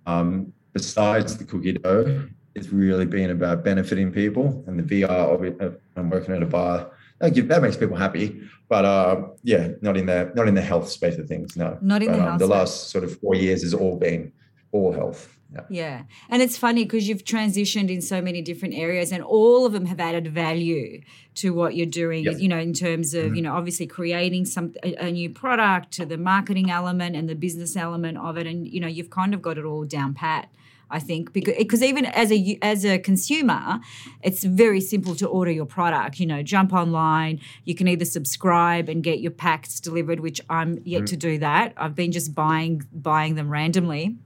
um, 0.06 0.54
besides 0.72 1.38
the 1.38 1.44
cookie 1.44 1.74
dough, 1.74 2.30
it's 2.56 2.70
really 2.70 3.06
been 3.06 3.32
about 3.32 3.66
benefiting 3.66 4.12
people 4.12 4.64
and 4.68 4.80
the 4.80 5.02
VR. 5.02 5.78
I'm 5.98 6.10
working 6.10 6.34
at 6.34 6.42
a 6.42 6.46
bar 6.46 6.92
that, 7.24 7.48
that 7.48 7.62
makes 7.62 7.78
people 7.78 7.96
happy. 7.96 8.42
But 8.70 8.86
uh, 8.86 9.28
yeah, 9.44 9.70
not 9.82 9.98
in 9.98 10.06
the 10.06 10.32
not 10.36 10.48
in 10.48 10.56
the 10.56 10.62
health 10.62 10.90
space 10.90 11.18
of 11.18 11.28
things. 11.28 11.56
No, 11.56 11.78
not 11.82 12.02
in 12.02 12.10
but, 12.10 12.16
the 12.16 12.22
um, 12.22 12.28
health. 12.28 12.40
The 12.40 12.48
last 12.48 12.90
sort 12.90 13.04
of 13.04 13.20
four 13.20 13.36
years 13.36 13.64
has 13.64 13.74
all 13.74 13.98
been 13.98 14.32
all 14.72 14.92
health. 14.92 15.30
Yeah. 15.54 15.62
yeah. 15.70 16.04
And 16.30 16.42
it's 16.42 16.58
funny 16.58 16.84
because 16.84 17.08
you've 17.08 17.24
transitioned 17.24 17.92
in 17.92 18.02
so 18.02 18.24
many 18.24 18.42
different 18.42 18.74
areas 18.74 19.12
and 19.12 19.24
all 19.24 19.68
of 19.68 19.74
them 19.74 19.86
have 19.86 20.00
added 20.00 20.28
value 20.28 21.02
to 21.36 21.54
what 21.54 21.76
you're 21.76 21.86
doing, 21.86 22.24
you 22.40 22.48
know, 22.48 22.58
in 22.58 22.74
terms 22.74 23.14
of, 23.14 23.26
mm-hmm. 23.26 23.36
you 23.36 23.42
know, 23.44 23.54
obviously 23.54 23.86
creating 23.86 24.46
some 24.46 24.74
a, 24.84 24.96
a, 24.96 25.12
new 25.12 25.30
product 25.30 25.92
to 25.92 26.08
the 26.08 26.18
marketing 26.18 26.72
element 26.72 27.16
and 27.16 27.30
the 27.30 27.36
business 27.36 27.76
element 27.76 28.18
of 28.18 28.36
it. 28.36 28.48
And, 28.48 28.68
you 28.68 28.80
know, 28.80 28.88
you've 28.88 29.12
kind 29.12 29.36
of 29.36 29.44
got 29.44 29.60
it 29.60 29.64
all 29.64 29.86
down 29.86 30.16
pat. 30.16 30.50
I 30.94 31.00
think 31.00 31.34
because 31.34 31.56
because 31.58 31.82
even 31.82 32.06
as 32.06 32.32
a 32.32 32.60
as 32.62 32.86
a 32.86 33.00
consumer, 33.00 33.80
it's 34.22 34.44
very 34.44 34.80
simple 34.80 35.16
to 35.16 35.28
order 35.28 35.50
your 35.50 35.66
product. 35.66 36.20
You 36.20 36.28
know, 36.28 36.44
jump 36.44 36.72
online. 36.72 37.42
You 37.66 37.74
can 37.74 37.88
either 37.88 38.06
subscribe 38.06 38.90
and 38.90 39.04
get 39.04 39.20
your 39.20 39.32
packs 39.32 39.80
delivered, 39.80 40.20
which 40.20 40.40
I'm 40.52 40.80
yet 40.86 41.00
mm-hmm. 41.00 41.06
to 41.06 41.18
do 41.18 41.38
that. 41.40 41.74
I've 41.78 41.96
been 41.96 42.12
just 42.12 42.36
buying 42.36 42.84
buying 42.94 43.34
them 43.34 43.50
randomly. 43.50 44.18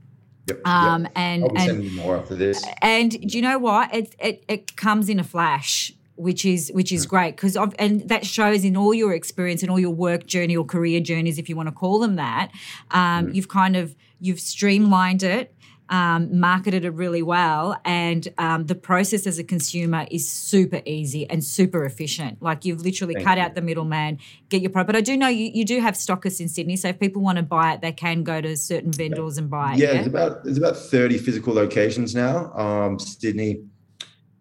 Yep, 0.48 0.68
um, 0.68 1.04
yep. 1.04 1.12
and 1.16 1.44
I'll 1.44 1.50
be 1.50 1.70
and 1.70 1.96
more 1.96 2.18
after 2.18 2.36
this. 2.36 2.64
And 2.82 3.12
do 3.12 3.38
you 3.38 3.42
know 3.42 3.60
what? 3.60 3.96
It 3.96 4.14
it, 4.20 4.44
it 4.50 4.76
comes 4.76 5.08
in 5.08 5.22
a 5.22 5.24
flash 5.24 5.94
which 6.18 6.44
is 6.46 6.70
which 6.74 6.92
is 6.92 7.06
great 7.06 7.36
because 7.36 7.56
and 7.78 8.10
that 8.10 8.26
shows 8.26 8.66
in 8.66 8.76
all 8.76 8.92
your 8.94 9.14
experience 9.14 9.62
and 9.62 9.70
all 9.70 9.80
your 9.80 9.92
work 9.92 10.26
journey 10.26 10.58
or 10.58 10.66
career 10.66 11.00
journeys 11.00 11.38
if 11.38 11.48
you 11.48 11.56
want 11.56 11.68
to 11.68 11.72
call 11.72 12.00
them 12.00 12.16
that 12.16 12.50
um, 12.90 13.28
mm. 13.28 13.36
you've 13.36 13.48
kind 13.48 13.76
of 13.76 13.96
you've 14.20 14.40
streamlined 14.40 15.22
it 15.22 15.54
um, 15.90 16.40
marketed 16.40 16.84
it 16.84 16.92
really 16.92 17.22
well, 17.22 17.80
and 17.86 18.28
um, 18.38 18.66
the 18.66 18.76
process 18.76 19.26
as 19.26 19.40
a 19.40 19.44
consumer 19.44 20.06
is 20.12 20.30
super 20.30 20.82
easy 20.86 21.30
and 21.30 21.44
super 21.44 21.86
efficient. 21.86 22.42
Like 22.42 22.66
you've 22.66 22.82
literally 22.82 23.14
Thank 23.14 23.26
cut 23.26 23.38
you. 23.38 23.44
out 23.44 23.56
the 23.56 23.62
middleman, 23.62 24.20
get 24.50 24.62
your 24.62 24.70
product. 24.70 24.88
But 24.88 24.96
I 24.98 25.02
do 25.02 25.16
know 25.16 25.28
you, 25.28 25.50
you 25.54 25.64
do 25.66 25.80
have 25.80 25.94
stockists 25.94 26.42
in 26.42 26.50
Sydney, 26.50 26.76
so 26.76 26.90
if 26.90 27.00
people 27.00 27.22
want 27.22 27.38
to 27.38 27.44
buy 27.44 27.74
it, 27.74 27.82
they 27.82 27.92
can 27.92 28.24
go 28.24 28.42
to 28.42 28.58
certain 28.58 28.92
vendors 28.92 29.38
and 29.38 29.50
buy 29.50 29.74
it. 29.74 29.80
Yeah, 29.80 29.94
yeah, 29.94 30.02
about 30.02 30.44
there's 30.44 30.58
about 30.58 30.76
thirty 30.76 31.18
physical 31.18 31.54
locations 31.54 32.14
now. 32.14 32.54
Um, 32.54 33.00
Sydney, 33.00 33.64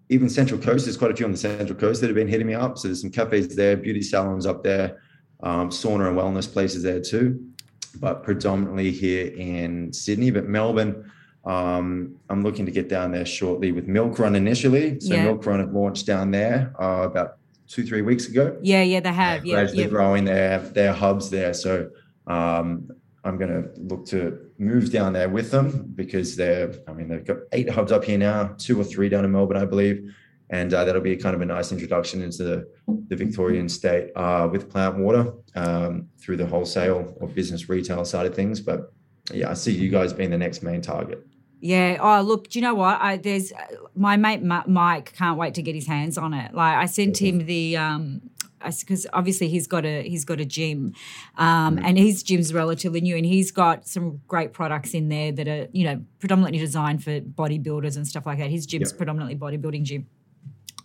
even 0.08 0.28
Central 0.28 0.60
Coast. 0.60 0.86
There's 0.86 0.96
quite 0.96 1.10
a 1.12 1.16
few 1.16 1.26
on 1.26 1.32
the 1.32 1.38
Central 1.38 1.78
Coast 1.78 2.00
that 2.00 2.08
have 2.08 2.16
been 2.16 2.28
hitting 2.28 2.46
me 2.46 2.54
up. 2.54 2.78
So 2.78 2.88
there's 2.88 3.00
some 3.00 3.10
cafes 3.10 3.54
there, 3.54 3.76
beauty 3.76 4.02
salons 4.02 4.46
up 4.46 4.64
there, 4.64 5.00
um, 5.44 5.70
sauna 5.70 6.08
and 6.08 6.16
wellness 6.16 6.52
places 6.52 6.82
there 6.82 7.00
too. 7.00 7.52
But 7.98 8.24
predominantly 8.24 8.90
here 8.90 9.28
in 9.28 9.92
Sydney, 9.92 10.30
but 10.30 10.44
Melbourne 10.46 11.10
um, 11.46 12.16
I'm 12.28 12.42
looking 12.42 12.66
to 12.66 12.72
get 12.72 12.88
down 12.88 13.12
there 13.12 13.24
shortly 13.24 13.70
with 13.70 13.86
MilkRun 13.86 14.34
initially. 14.34 14.98
So 15.00 15.14
yeah. 15.14 15.26
MilkRun 15.26 15.60
have 15.60 15.72
launched 15.72 16.04
down 16.04 16.32
there 16.32 16.74
uh, 16.78 17.02
about 17.02 17.38
two, 17.68 17.86
three 17.86 18.02
weeks 18.02 18.26
ago. 18.26 18.58
Yeah, 18.62 18.82
yeah, 18.82 19.00
they 19.00 19.12
have. 19.12 19.46
Yeah, 19.46 19.54
gradually 19.54 19.84
yeah. 19.84 19.88
growing 19.88 20.24
their 20.24 20.58
their 20.58 20.92
hubs 20.92 21.30
there. 21.30 21.54
So 21.54 21.90
um, 22.26 22.90
I'm 23.24 23.38
going 23.38 23.50
to 23.50 23.80
look 23.80 24.06
to 24.06 24.50
move 24.58 24.90
down 24.90 25.12
there 25.12 25.28
with 25.28 25.52
them 25.52 25.92
because 25.94 26.34
they're. 26.34 26.74
I 26.88 26.92
mean, 26.92 27.08
they've 27.08 27.24
got 27.24 27.38
eight 27.52 27.70
hubs 27.70 27.92
up 27.92 28.04
here 28.04 28.18
now, 28.18 28.54
two 28.58 28.80
or 28.80 28.84
three 28.84 29.08
down 29.08 29.24
in 29.24 29.30
Melbourne, 29.30 29.56
I 29.56 29.66
believe, 29.66 30.12
and 30.50 30.74
uh, 30.74 30.84
that'll 30.84 31.00
be 31.00 31.16
kind 31.16 31.36
of 31.36 31.42
a 31.42 31.46
nice 31.46 31.70
introduction 31.70 32.22
into 32.22 32.42
the, 32.42 32.68
the 33.06 33.14
Victorian 33.14 33.68
state 33.68 34.10
uh, 34.16 34.48
with 34.50 34.68
plant 34.68 34.98
water 34.98 35.32
um, 35.54 36.08
through 36.18 36.38
the 36.38 36.46
wholesale 36.46 37.14
or 37.20 37.28
business 37.28 37.68
retail 37.68 38.04
side 38.04 38.26
of 38.26 38.34
things. 38.34 38.60
But 38.60 38.92
yeah, 39.32 39.50
I 39.50 39.54
see 39.54 39.72
you 39.72 39.90
guys 39.90 40.12
being 40.12 40.30
the 40.30 40.38
next 40.38 40.64
main 40.64 40.80
target. 40.80 41.24
Yeah. 41.66 41.98
Oh, 42.00 42.22
look. 42.22 42.48
Do 42.50 42.58
you 42.58 42.62
know 42.62 42.74
what? 42.74 43.00
I, 43.00 43.16
there's 43.16 43.52
my 43.94 44.16
mate 44.16 44.42
Mike 44.42 45.12
can't 45.14 45.38
wait 45.38 45.54
to 45.54 45.62
get 45.62 45.74
his 45.74 45.86
hands 45.86 46.16
on 46.18 46.32
it. 46.34 46.54
Like 46.54 46.76
I 46.76 46.86
sent 46.86 47.20
him 47.20 47.46
the 47.46 47.76
um, 47.76 48.20
because 48.64 49.06
obviously 49.12 49.48
he's 49.48 49.66
got 49.66 49.84
a 49.84 50.02
he's 50.02 50.24
got 50.24 50.40
a 50.40 50.44
gym, 50.44 50.92
um, 51.38 51.78
and 51.78 51.98
his 51.98 52.22
gym's 52.22 52.52
relatively 52.54 53.00
new, 53.00 53.16
and 53.16 53.26
he's 53.26 53.50
got 53.52 53.86
some 53.86 54.20
great 54.28 54.52
products 54.52 54.94
in 54.94 55.08
there 55.08 55.32
that 55.32 55.48
are 55.48 55.66
you 55.72 55.84
know 55.84 56.02
predominantly 56.20 56.58
designed 56.58 57.02
for 57.04 57.20
bodybuilders 57.20 57.96
and 57.96 58.06
stuff 58.06 58.26
like 58.26 58.38
that. 58.38 58.50
His 58.50 58.66
gym's 58.66 58.90
Yep. 58.90 58.98
predominantly 58.98 59.36
bodybuilding 59.36 59.82
gym. 59.84 60.06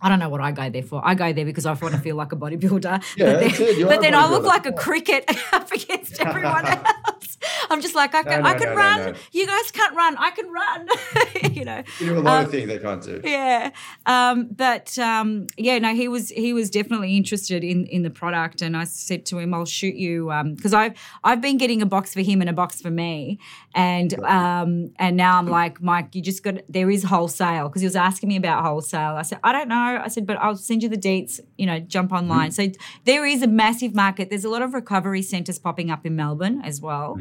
I 0.04 0.08
don't 0.08 0.18
know 0.18 0.28
what 0.28 0.40
I 0.40 0.50
go 0.50 0.68
there 0.68 0.82
for. 0.82 1.00
I 1.04 1.14
go 1.14 1.32
there 1.32 1.44
because 1.44 1.64
I 1.64 1.74
want 1.74 1.94
to 1.94 2.00
feel 2.00 2.16
like 2.16 2.32
a 2.32 2.36
bodybuilder. 2.36 3.04
Yeah, 3.16 3.32
but 3.34 3.40
then, 3.56 3.86
but 3.86 4.00
then 4.00 4.14
I 4.16 4.28
look 4.28 4.42
like 4.42 4.66
a 4.66 4.72
cricket 4.72 5.24
up 5.52 5.70
against 5.70 6.20
everyone 6.20 6.66
else. 6.74 6.88
I'm 7.72 7.80
just 7.82 7.94
like 7.94 8.14
I 8.14 8.22
can, 8.22 8.42
no, 8.42 8.48
I 8.48 8.54
can 8.54 8.68
no, 8.70 8.74
run. 8.76 9.14
You 9.32 9.46
guys 9.46 9.70
can't 9.70 9.94
run. 9.96 10.16
I 10.18 10.30
can 10.30 10.48
run. 10.50 10.88
you 11.52 11.64
know. 11.64 11.82
You 12.00 12.06
do 12.06 12.18
a 12.18 12.20
lot 12.20 12.38
Um, 12.40 12.44
of 12.44 12.50
things 12.50 12.68
they 12.68 12.78
can't 12.78 13.02
do. 13.02 13.20
Yeah, 13.24 13.70
um, 14.06 14.48
but 14.50 14.98
um, 14.98 15.46
yeah, 15.56 15.78
no, 15.78 15.94
he 15.94 16.08
was 16.08 16.30
he 16.30 16.52
was 16.52 16.70
definitely 16.70 17.16
interested 17.16 17.64
in 17.64 17.86
in 17.86 18.02
the 18.02 18.10
product, 18.10 18.62
and 18.62 18.76
I 18.76 18.84
said 18.84 19.26
to 19.26 19.38
him, 19.38 19.54
"I'll 19.54 19.64
shoot 19.64 19.94
you," 19.94 20.30
because 20.54 20.74
I've 20.74 20.94
I've 21.24 21.40
been 21.40 21.58
getting 21.58 21.82
a 21.82 21.86
box 21.86 22.14
for 22.14 22.20
him 22.20 22.40
and 22.40 22.50
a 22.50 22.52
box 22.52 22.80
for 22.80 22.90
me, 22.90 23.38
and 23.74 24.12
um, 24.24 24.92
and 24.98 25.16
now 25.16 25.38
I'm 25.38 25.48
like, 25.48 25.80
Mike, 25.82 26.14
you 26.14 26.22
just 26.22 26.42
got 26.42 26.56
there 26.68 26.90
is 26.90 27.04
wholesale 27.04 27.68
because 27.68 27.82
he 27.82 27.86
was 27.86 27.96
asking 27.96 28.28
me 28.28 28.36
about 28.36 28.64
wholesale. 28.64 29.14
I 29.16 29.22
said, 29.22 29.38
I 29.42 29.52
don't 29.52 29.68
know. 29.68 30.00
I 30.04 30.08
said, 30.08 30.26
but 30.26 30.36
I'll 30.38 30.56
send 30.56 30.82
you 30.82 30.88
the 30.88 30.96
deets. 30.96 31.40
You 31.56 31.66
know, 31.66 31.80
jump 31.80 32.12
online. 32.12 32.50
So 32.52 32.68
there 33.04 33.24
is 33.26 33.42
a 33.42 33.46
massive 33.48 33.94
market. 33.94 34.28
There's 34.30 34.44
a 34.44 34.50
lot 34.50 34.62
of 34.62 34.74
recovery 34.74 35.22
centres 35.22 35.58
popping 35.58 35.90
up 35.90 36.04
in 36.06 36.16
Melbourne 36.16 36.60
as 36.64 36.80
well. 36.80 37.18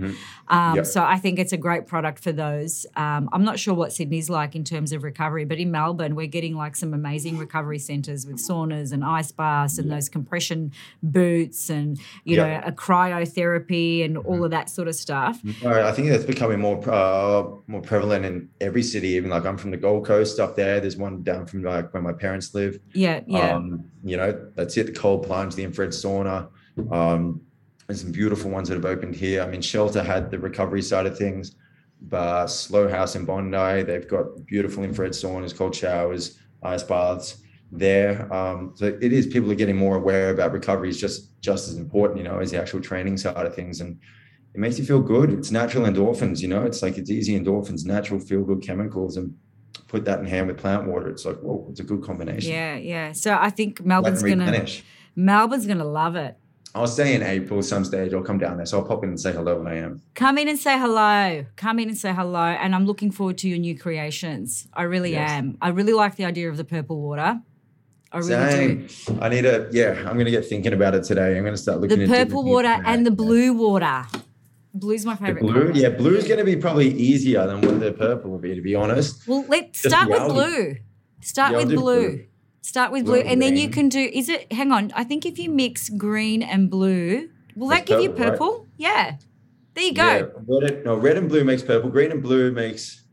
Um, 0.48 0.76
Yep. 0.76 0.86
So 0.86 1.04
I 1.04 1.18
think 1.18 1.40
it's 1.40 1.54
a 1.54 1.58
great 1.58 1.88
product 1.88 2.24
for 2.24 2.32
those. 2.32 2.86
Um, 2.96 3.30
I'm 3.32 3.44
not 3.44 3.60
sure 3.60 3.74
what 3.74 3.94
Sydney's 3.94 4.30
like 4.30 4.56
in 4.56 4.64
terms 4.64 4.92
of 4.92 5.04
recovery, 5.04 5.46
but 5.46 5.58
in 5.60 5.72
Melbourne, 5.72 6.16
we're 6.16 6.28
getting 6.28 6.56
like 6.56 6.76
some 6.76 6.94
amazing 6.94 7.38
recovery 7.38 7.80
centres 7.80 8.26
with 8.26 8.38
saunas 8.38 8.92
and 8.92 9.04
ice 9.06 9.32
baths 9.32 9.78
and 9.78 9.92
those 9.92 10.10
compression 10.10 10.72
boots 11.04 11.70
and, 11.70 11.98
you 12.24 12.36
Yep. 12.38 12.64
know, 12.64 12.68
a 12.68 12.72
cryotherapy 12.72 14.04
and 14.04 14.18
all 14.18 14.44
of 14.44 14.52
that 14.52 14.70
sort 14.70 14.88
of 14.88 14.96
stuff. 14.96 15.40
Right, 15.64 15.84
I 15.84 15.92
think 15.92 16.10
that's 16.10 16.24
becoming 16.26 16.60
more 16.60 16.78
uh, 16.90 17.44
more 17.68 17.82
prevalent 17.82 18.26
in 18.26 18.50
every 18.60 18.84
city. 18.84 19.10
Even 19.10 19.30
like 19.30 19.46
I'm 19.46 19.58
from 19.58 19.72
the 19.72 19.78
Gold 19.78 20.06
Coast 20.06 20.40
up 20.40 20.56
there. 20.56 20.80
There's 20.80 20.98
one 20.98 21.24
down 21.24 21.46
from 21.46 21.64
like 21.64 21.94
where 21.94 22.02
my 22.04 22.14
parents 22.14 22.54
live. 22.54 22.80
Yeah, 22.94 23.22
yeah. 23.28 23.56
Um, 23.56 23.86
you 24.04 24.18
know, 24.18 24.50
that's 24.56 24.76
it. 24.78 24.88
The 24.88 24.94
cold 24.94 25.26
plunge, 25.26 25.56
the 25.56 25.64
infrared 25.64 25.92
sauna. 25.92 26.50
Um, 26.92 27.42
there's 27.92 28.02
some 28.02 28.12
beautiful 28.14 28.50
ones 28.50 28.70
that 28.70 28.76
have 28.76 28.86
opened 28.86 29.14
here. 29.14 29.42
I 29.42 29.48
mean, 29.48 29.62
Shelter 29.62 30.02
had 30.02 30.32
the 30.32 30.40
recovery 30.40 30.82
side 30.82 31.06
of 31.06 31.18
things, 31.18 31.56
but 32.04 32.48
Slow 32.48 32.88
House 32.88 33.18
in 33.18 33.26
Bondi, 33.26 33.84
they've 33.84 34.08
got 34.08 34.46
beautiful 34.46 34.86
infrared 34.86 35.12
saunas, 35.12 35.54
cold 35.54 35.76
showers, 35.76 36.40
ice 36.64 36.84
baths 36.84 37.44
there. 37.70 38.34
Um, 38.34 38.72
so 38.76 38.98
it 39.02 39.12
is 39.12 39.28
people 39.28 39.52
are 39.52 39.56
getting 39.56 39.76
more 39.76 39.98
aware 39.98 40.30
about 40.30 40.54
recovery 40.54 40.88
is 40.88 40.98
just 40.98 41.42
just 41.42 41.68
as 41.68 41.76
important, 41.76 42.20
you 42.20 42.24
know, 42.24 42.40
as 42.40 42.52
the 42.52 42.62
actual 42.62 42.80
training 42.80 43.18
side 43.18 43.46
of 43.46 43.54
things. 43.54 43.82
And 43.82 44.00
it 44.54 44.60
makes 44.60 44.80
you 44.80 44.86
feel 44.86 45.02
good. 45.02 45.30
It's 45.30 45.52
natural 45.52 45.86
endorphins, 45.86 46.40
you 46.40 46.48
know, 46.48 46.64
it's 46.64 46.82
like 46.82 46.98
it's 46.98 47.10
easy 47.10 47.38
endorphins, 47.38 47.86
natural 47.86 48.22
feel 48.22 48.44
good 48.44 48.62
chemicals, 48.62 49.18
and 49.18 49.36
put 49.90 50.06
that 50.06 50.20
in 50.20 50.26
hand 50.26 50.48
with 50.48 50.58
plant 50.58 50.88
water. 50.88 51.10
It's 51.10 51.26
like, 51.26 51.40
whoa, 51.40 51.68
it's 51.70 51.82
a 51.82 51.84
good 51.84 52.04
combination. 52.04 52.54
yeah, 52.54 52.78
yeah. 52.78 53.12
So 53.12 53.38
I 53.38 53.50
think 53.50 53.84
Melbourne's 53.84 54.24
gonna. 54.24 54.66
Melbourne's 55.14 55.66
gonna 55.68 55.84
love 55.84 56.16
it. 56.16 56.38
I'll 56.74 56.88
stay 56.88 57.16
in 57.16 57.22
April 57.24 57.62
some 57.62 57.84
stage. 57.84 58.14
I'll 58.14 58.22
come 58.24 58.38
down 58.38 58.58
there. 58.58 58.66
So 58.66 58.80
I'll 58.80 58.86
pop 58.86 59.04
in 59.04 59.10
and 59.10 59.20
say 59.20 59.34
hello 59.34 59.58
when 59.58 59.68
I 59.68 59.78
am. 59.78 60.02
Come 60.16 60.38
in 60.38 60.48
and 60.48 60.58
say 60.58 60.78
hello. 60.80 61.46
Come 61.58 61.80
in 61.80 61.90
and 61.90 61.98
say 61.98 62.14
hello. 62.14 62.40
And 62.40 62.74
I'm 62.74 62.86
looking 62.86 63.12
forward 63.12 63.38
to 63.40 63.50
your 63.50 63.58
new 63.58 63.78
creations. 63.78 64.68
I 64.74 64.84
really 64.84 65.12
Yes. 65.12 65.32
am. 65.32 65.58
I 65.62 65.70
really 65.70 65.94
like 65.94 66.16
the 66.16 66.26
idea 66.26 66.50
of 66.50 66.56
the 66.58 66.64
purple 66.64 67.02
water. 67.02 67.42
I 68.14 68.18
really 68.18 68.78
do. 68.78 68.88
Same. 68.90 69.20
I 69.22 69.30
need 69.30 69.42
to, 69.44 69.68
yeah, 69.72 69.96
I'm 70.08 70.14
going 70.14 70.26
to 70.26 70.32
get 70.32 70.46
thinking 70.46 70.74
about 70.74 70.96
it 70.96 71.04
today. 71.04 71.36
I'm 71.38 71.44
going 71.44 71.54
to 71.56 71.62
start 71.62 71.82
looking 71.82 72.00
The 72.00 72.08
purple 72.08 72.44
water 72.44 72.78
and 72.86 73.06
the 73.06 73.12
blue 73.12 73.54
water. 73.54 74.04
Blue's 74.74 75.06
my 75.06 75.16
The 75.16 75.26
favorite. 75.26 75.42
blue, 75.42 75.54
color. 75.54 75.72
yeah, 75.74 75.90
blue 75.90 76.16
is 76.16 76.26
going 76.26 76.40
to 76.40 76.46
be 76.46 76.56
probably 76.56 76.90
easier 76.94 77.46
than 77.48 77.60
what 77.62 77.80
the 77.82 77.92
purple 77.92 78.32
will 78.32 78.38
be, 78.40 78.56
to 78.56 78.62
be 78.62 78.76
honest. 78.76 79.28
Well, 79.28 79.44
let's 79.50 79.80
start 79.80 80.10
with 80.10 80.24
blue. 80.30 80.76
Start 81.22 81.52
Yeah, 81.52 81.58
with 81.60 81.70
blue. 81.70 81.78
blue. 82.10 82.26
Start 82.62 82.92
with 82.92 83.06
Blue 83.06 83.16
and 83.16 83.42
then 83.42 83.58
you 83.58 83.70
can 83.70 83.90
do. 83.90 84.00
Is 84.00 84.30
it? 84.30 84.52
Hang 84.54 84.72
on. 84.72 84.92
I 84.96 85.04
think 85.04 85.26
if 85.26 85.40
you 85.40 85.50
mix 85.50 85.90
green 85.90 86.44
and 86.44 86.70
blue, 86.70 87.30
will 87.56 87.68
that 87.70 87.86
give 87.86 88.02
you 88.02 88.12
purple, 88.12 88.60
right? 88.60 88.68
Yeah. 88.78 89.16
There 89.74 89.84
you 89.84 89.94
go. 89.94 90.04
Yeah, 90.04 90.26
red, 90.48 90.86
no, 90.86 90.96
red 90.96 91.18
and 91.18 91.28
blue 91.28 91.44
makes 91.44 91.64
purple. 91.64 91.90
Green 91.90 92.12
and 92.12 92.22
blue 92.22 92.52
makes, 92.52 93.04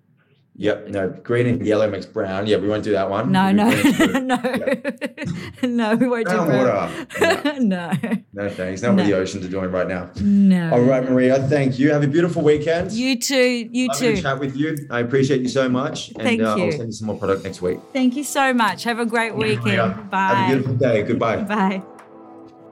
yep, 0.59 0.89
no, 0.89 1.09
green 1.23 1.47
and 1.47 1.65
yellow 1.67 1.89
makes 1.91 2.05
brown. 2.05 2.47
Yeah, 2.47 2.59
we 2.59 2.69
won't 2.69 2.85
do 2.85 2.93
that 2.93 3.09
one. 3.09 3.33
No, 3.33 3.51
no, 3.51 3.71
do 3.71 3.93
green 3.95 4.27
no, 4.27 4.37
no. 5.63 5.95
We 5.97 6.09
won't 6.09 6.27
do 6.29 6.35
Brown 6.35 6.47
brown. 6.49 7.07
water. 7.21 7.61
no, 7.61 7.93
No, 8.35 8.51
thanks. 8.51 8.83
Not 8.83 8.97
No. 8.97 9.05
the 9.07 9.15
oceans 9.15 9.47
are 9.47 9.49
doing 9.49 9.71
right 9.71 9.89
now. 9.89 10.11
no. 10.21 10.73
All 10.73 10.83
right, 10.83 11.03
Maria, 11.09 11.39
thank 11.49 11.79
you. 11.79 11.91
Have 11.93 12.03
a 12.05 12.07
beautiful 12.09 12.43
weekend. 12.43 12.93
You 12.93 13.19
too. 13.19 13.69
You 13.73 13.89
Lovely 13.89 14.09
to 14.09 14.17
too. 14.17 14.23
chat 14.23 14.39
with 14.39 14.55
you. 14.57 14.77
I 14.91 15.01
appreciate 15.01 15.41
you 15.41 15.49
so 15.49 15.69
much. 15.69 16.09
And 16.11 16.23
Thank 16.23 16.43
uh, 16.43 16.57
you. 16.57 16.65
I'll 16.67 16.73
send 16.73 16.87
you 16.89 16.93
some 16.93 17.07
more 17.07 17.17
product 17.19 17.45
next 17.45 17.63
week. 17.63 17.79
Thank 17.93 18.17
you 18.17 18.25
so 18.25 18.53
much. 18.53 18.85
Have 18.85 18.99
a 18.99 19.07
great 19.07 19.35
weekend. 19.35 19.65
Maria, 19.65 20.07
Bye. 20.11 20.29
Have 20.29 20.45
a 20.51 20.53
beautiful 20.53 20.75
day. 20.77 21.03
Goodbye. 21.03 21.37
Bye. 21.43 21.83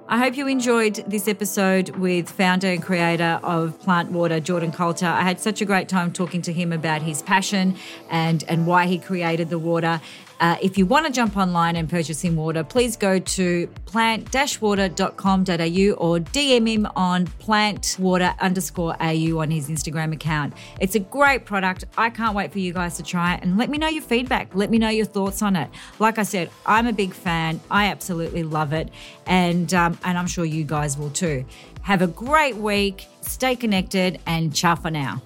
I 0.09 0.18
hope 0.18 0.36
you 0.36 0.46
enjoyed 0.46 0.94
this 1.09 1.26
episode 1.26 1.88
with 1.96 2.30
founder 2.30 2.68
and 2.68 2.80
creator 2.80 3.40
of 3.42 3.76
Plant 3.80 4.12
Water, 4.12 4.38
Jordan 4.38 4.70
Coulter. 4.70 5.07
I 5.07 5.22
had 5.22 5.40
such 5.40 5.61
a 5.61 5.64
great 5.64 5.88
time 5.88 6.12
talking 6.12 6.42
to 6.42 6.52
him 6.52 6.72
about 6.72 7.02
his 7.02 7.22
passion 7.22 7.76
and, 8.09 8.44
and 8.46 8.68
why 8.68 8.86
he 8.86 8.98
created 8.98 9.50
the 9.50 9.59
water. 9.59 10.00
Uh, 10.41 10.57
if 10.61 10.76
you 10.76 10.87
want 10.87 11.07
to 11.07 11.12
jump 11.12 11.37
online 11.37 11.76
and 11.76 11.89
purchase 11.89 12.22
him 12.22 12.37
water, 12.37 12.62
please 12.62 12.97
go 12.97 13.18
to 13.18 13.66
plant-water.com.au 13.87 15.95
or 15.95 16.18
DM 16.18 16.68
him 16.68 16.87
on 16.95 17.26
plantwater 17.26 18.39
underscore 18.41 18.97
au 19.01 19.39
on 19.39 19.51
his 19.51 19.68
Instagram 19.68 20.12
account. 20.12 20.53
It's 20.80 20.95
a 20.95 21.01
great 21.01 21.47
product. 21.47 21.84
I 21.97 22.11
can't 22.11 22.34
wait 22.34 22.53
for 22.53 22.59
you 22.59 22.72
guys 22.72 22.97
to 22.97 23.03
try 23.03 23.34
it 23.34 23.43
and 23.43 23.57
let 23.57 23.70
me 23.70 23.78
know 23.78 23.89
your 23.89 24.03
feedback. 24.03 24.55
Let 24.55 24.70
me 24.70 24.78
know 24.78 24.91
your 24.91 25.07
thoughts 25.07 25.43
on 25.43 25.57
it. 25.57 25.70
Like 25.99 26.18
I 26.18 26.22
said, 26.22 26.51
I'm 26.66 26.87
a 26.87 26.93
big 26.93 27.14
fan. 27.14 27.61
I 27.70 27.87
absolutely 27.87 28.43
love 28.43 28.72
it. 28.72 28.91
And, 29.26 29.72
um, 29.74 29.99
and 30.05 30.18
I'm 30.18 30.26
sure 30.26 30.45
you 30.45 30.64
guys 30.64 30.99
will 30.99 31.11
too. 31.11 31.45
Have 31.82 32.03
a 32.03 32.09
great 32.09 32.57
week. 32.57 33.07
Stay 33.20 33.57
connected 33.57 34.20
and 34.26 34.55
ciao 34.55 34.74
for 34.74 34.91
now. 34.91 35.22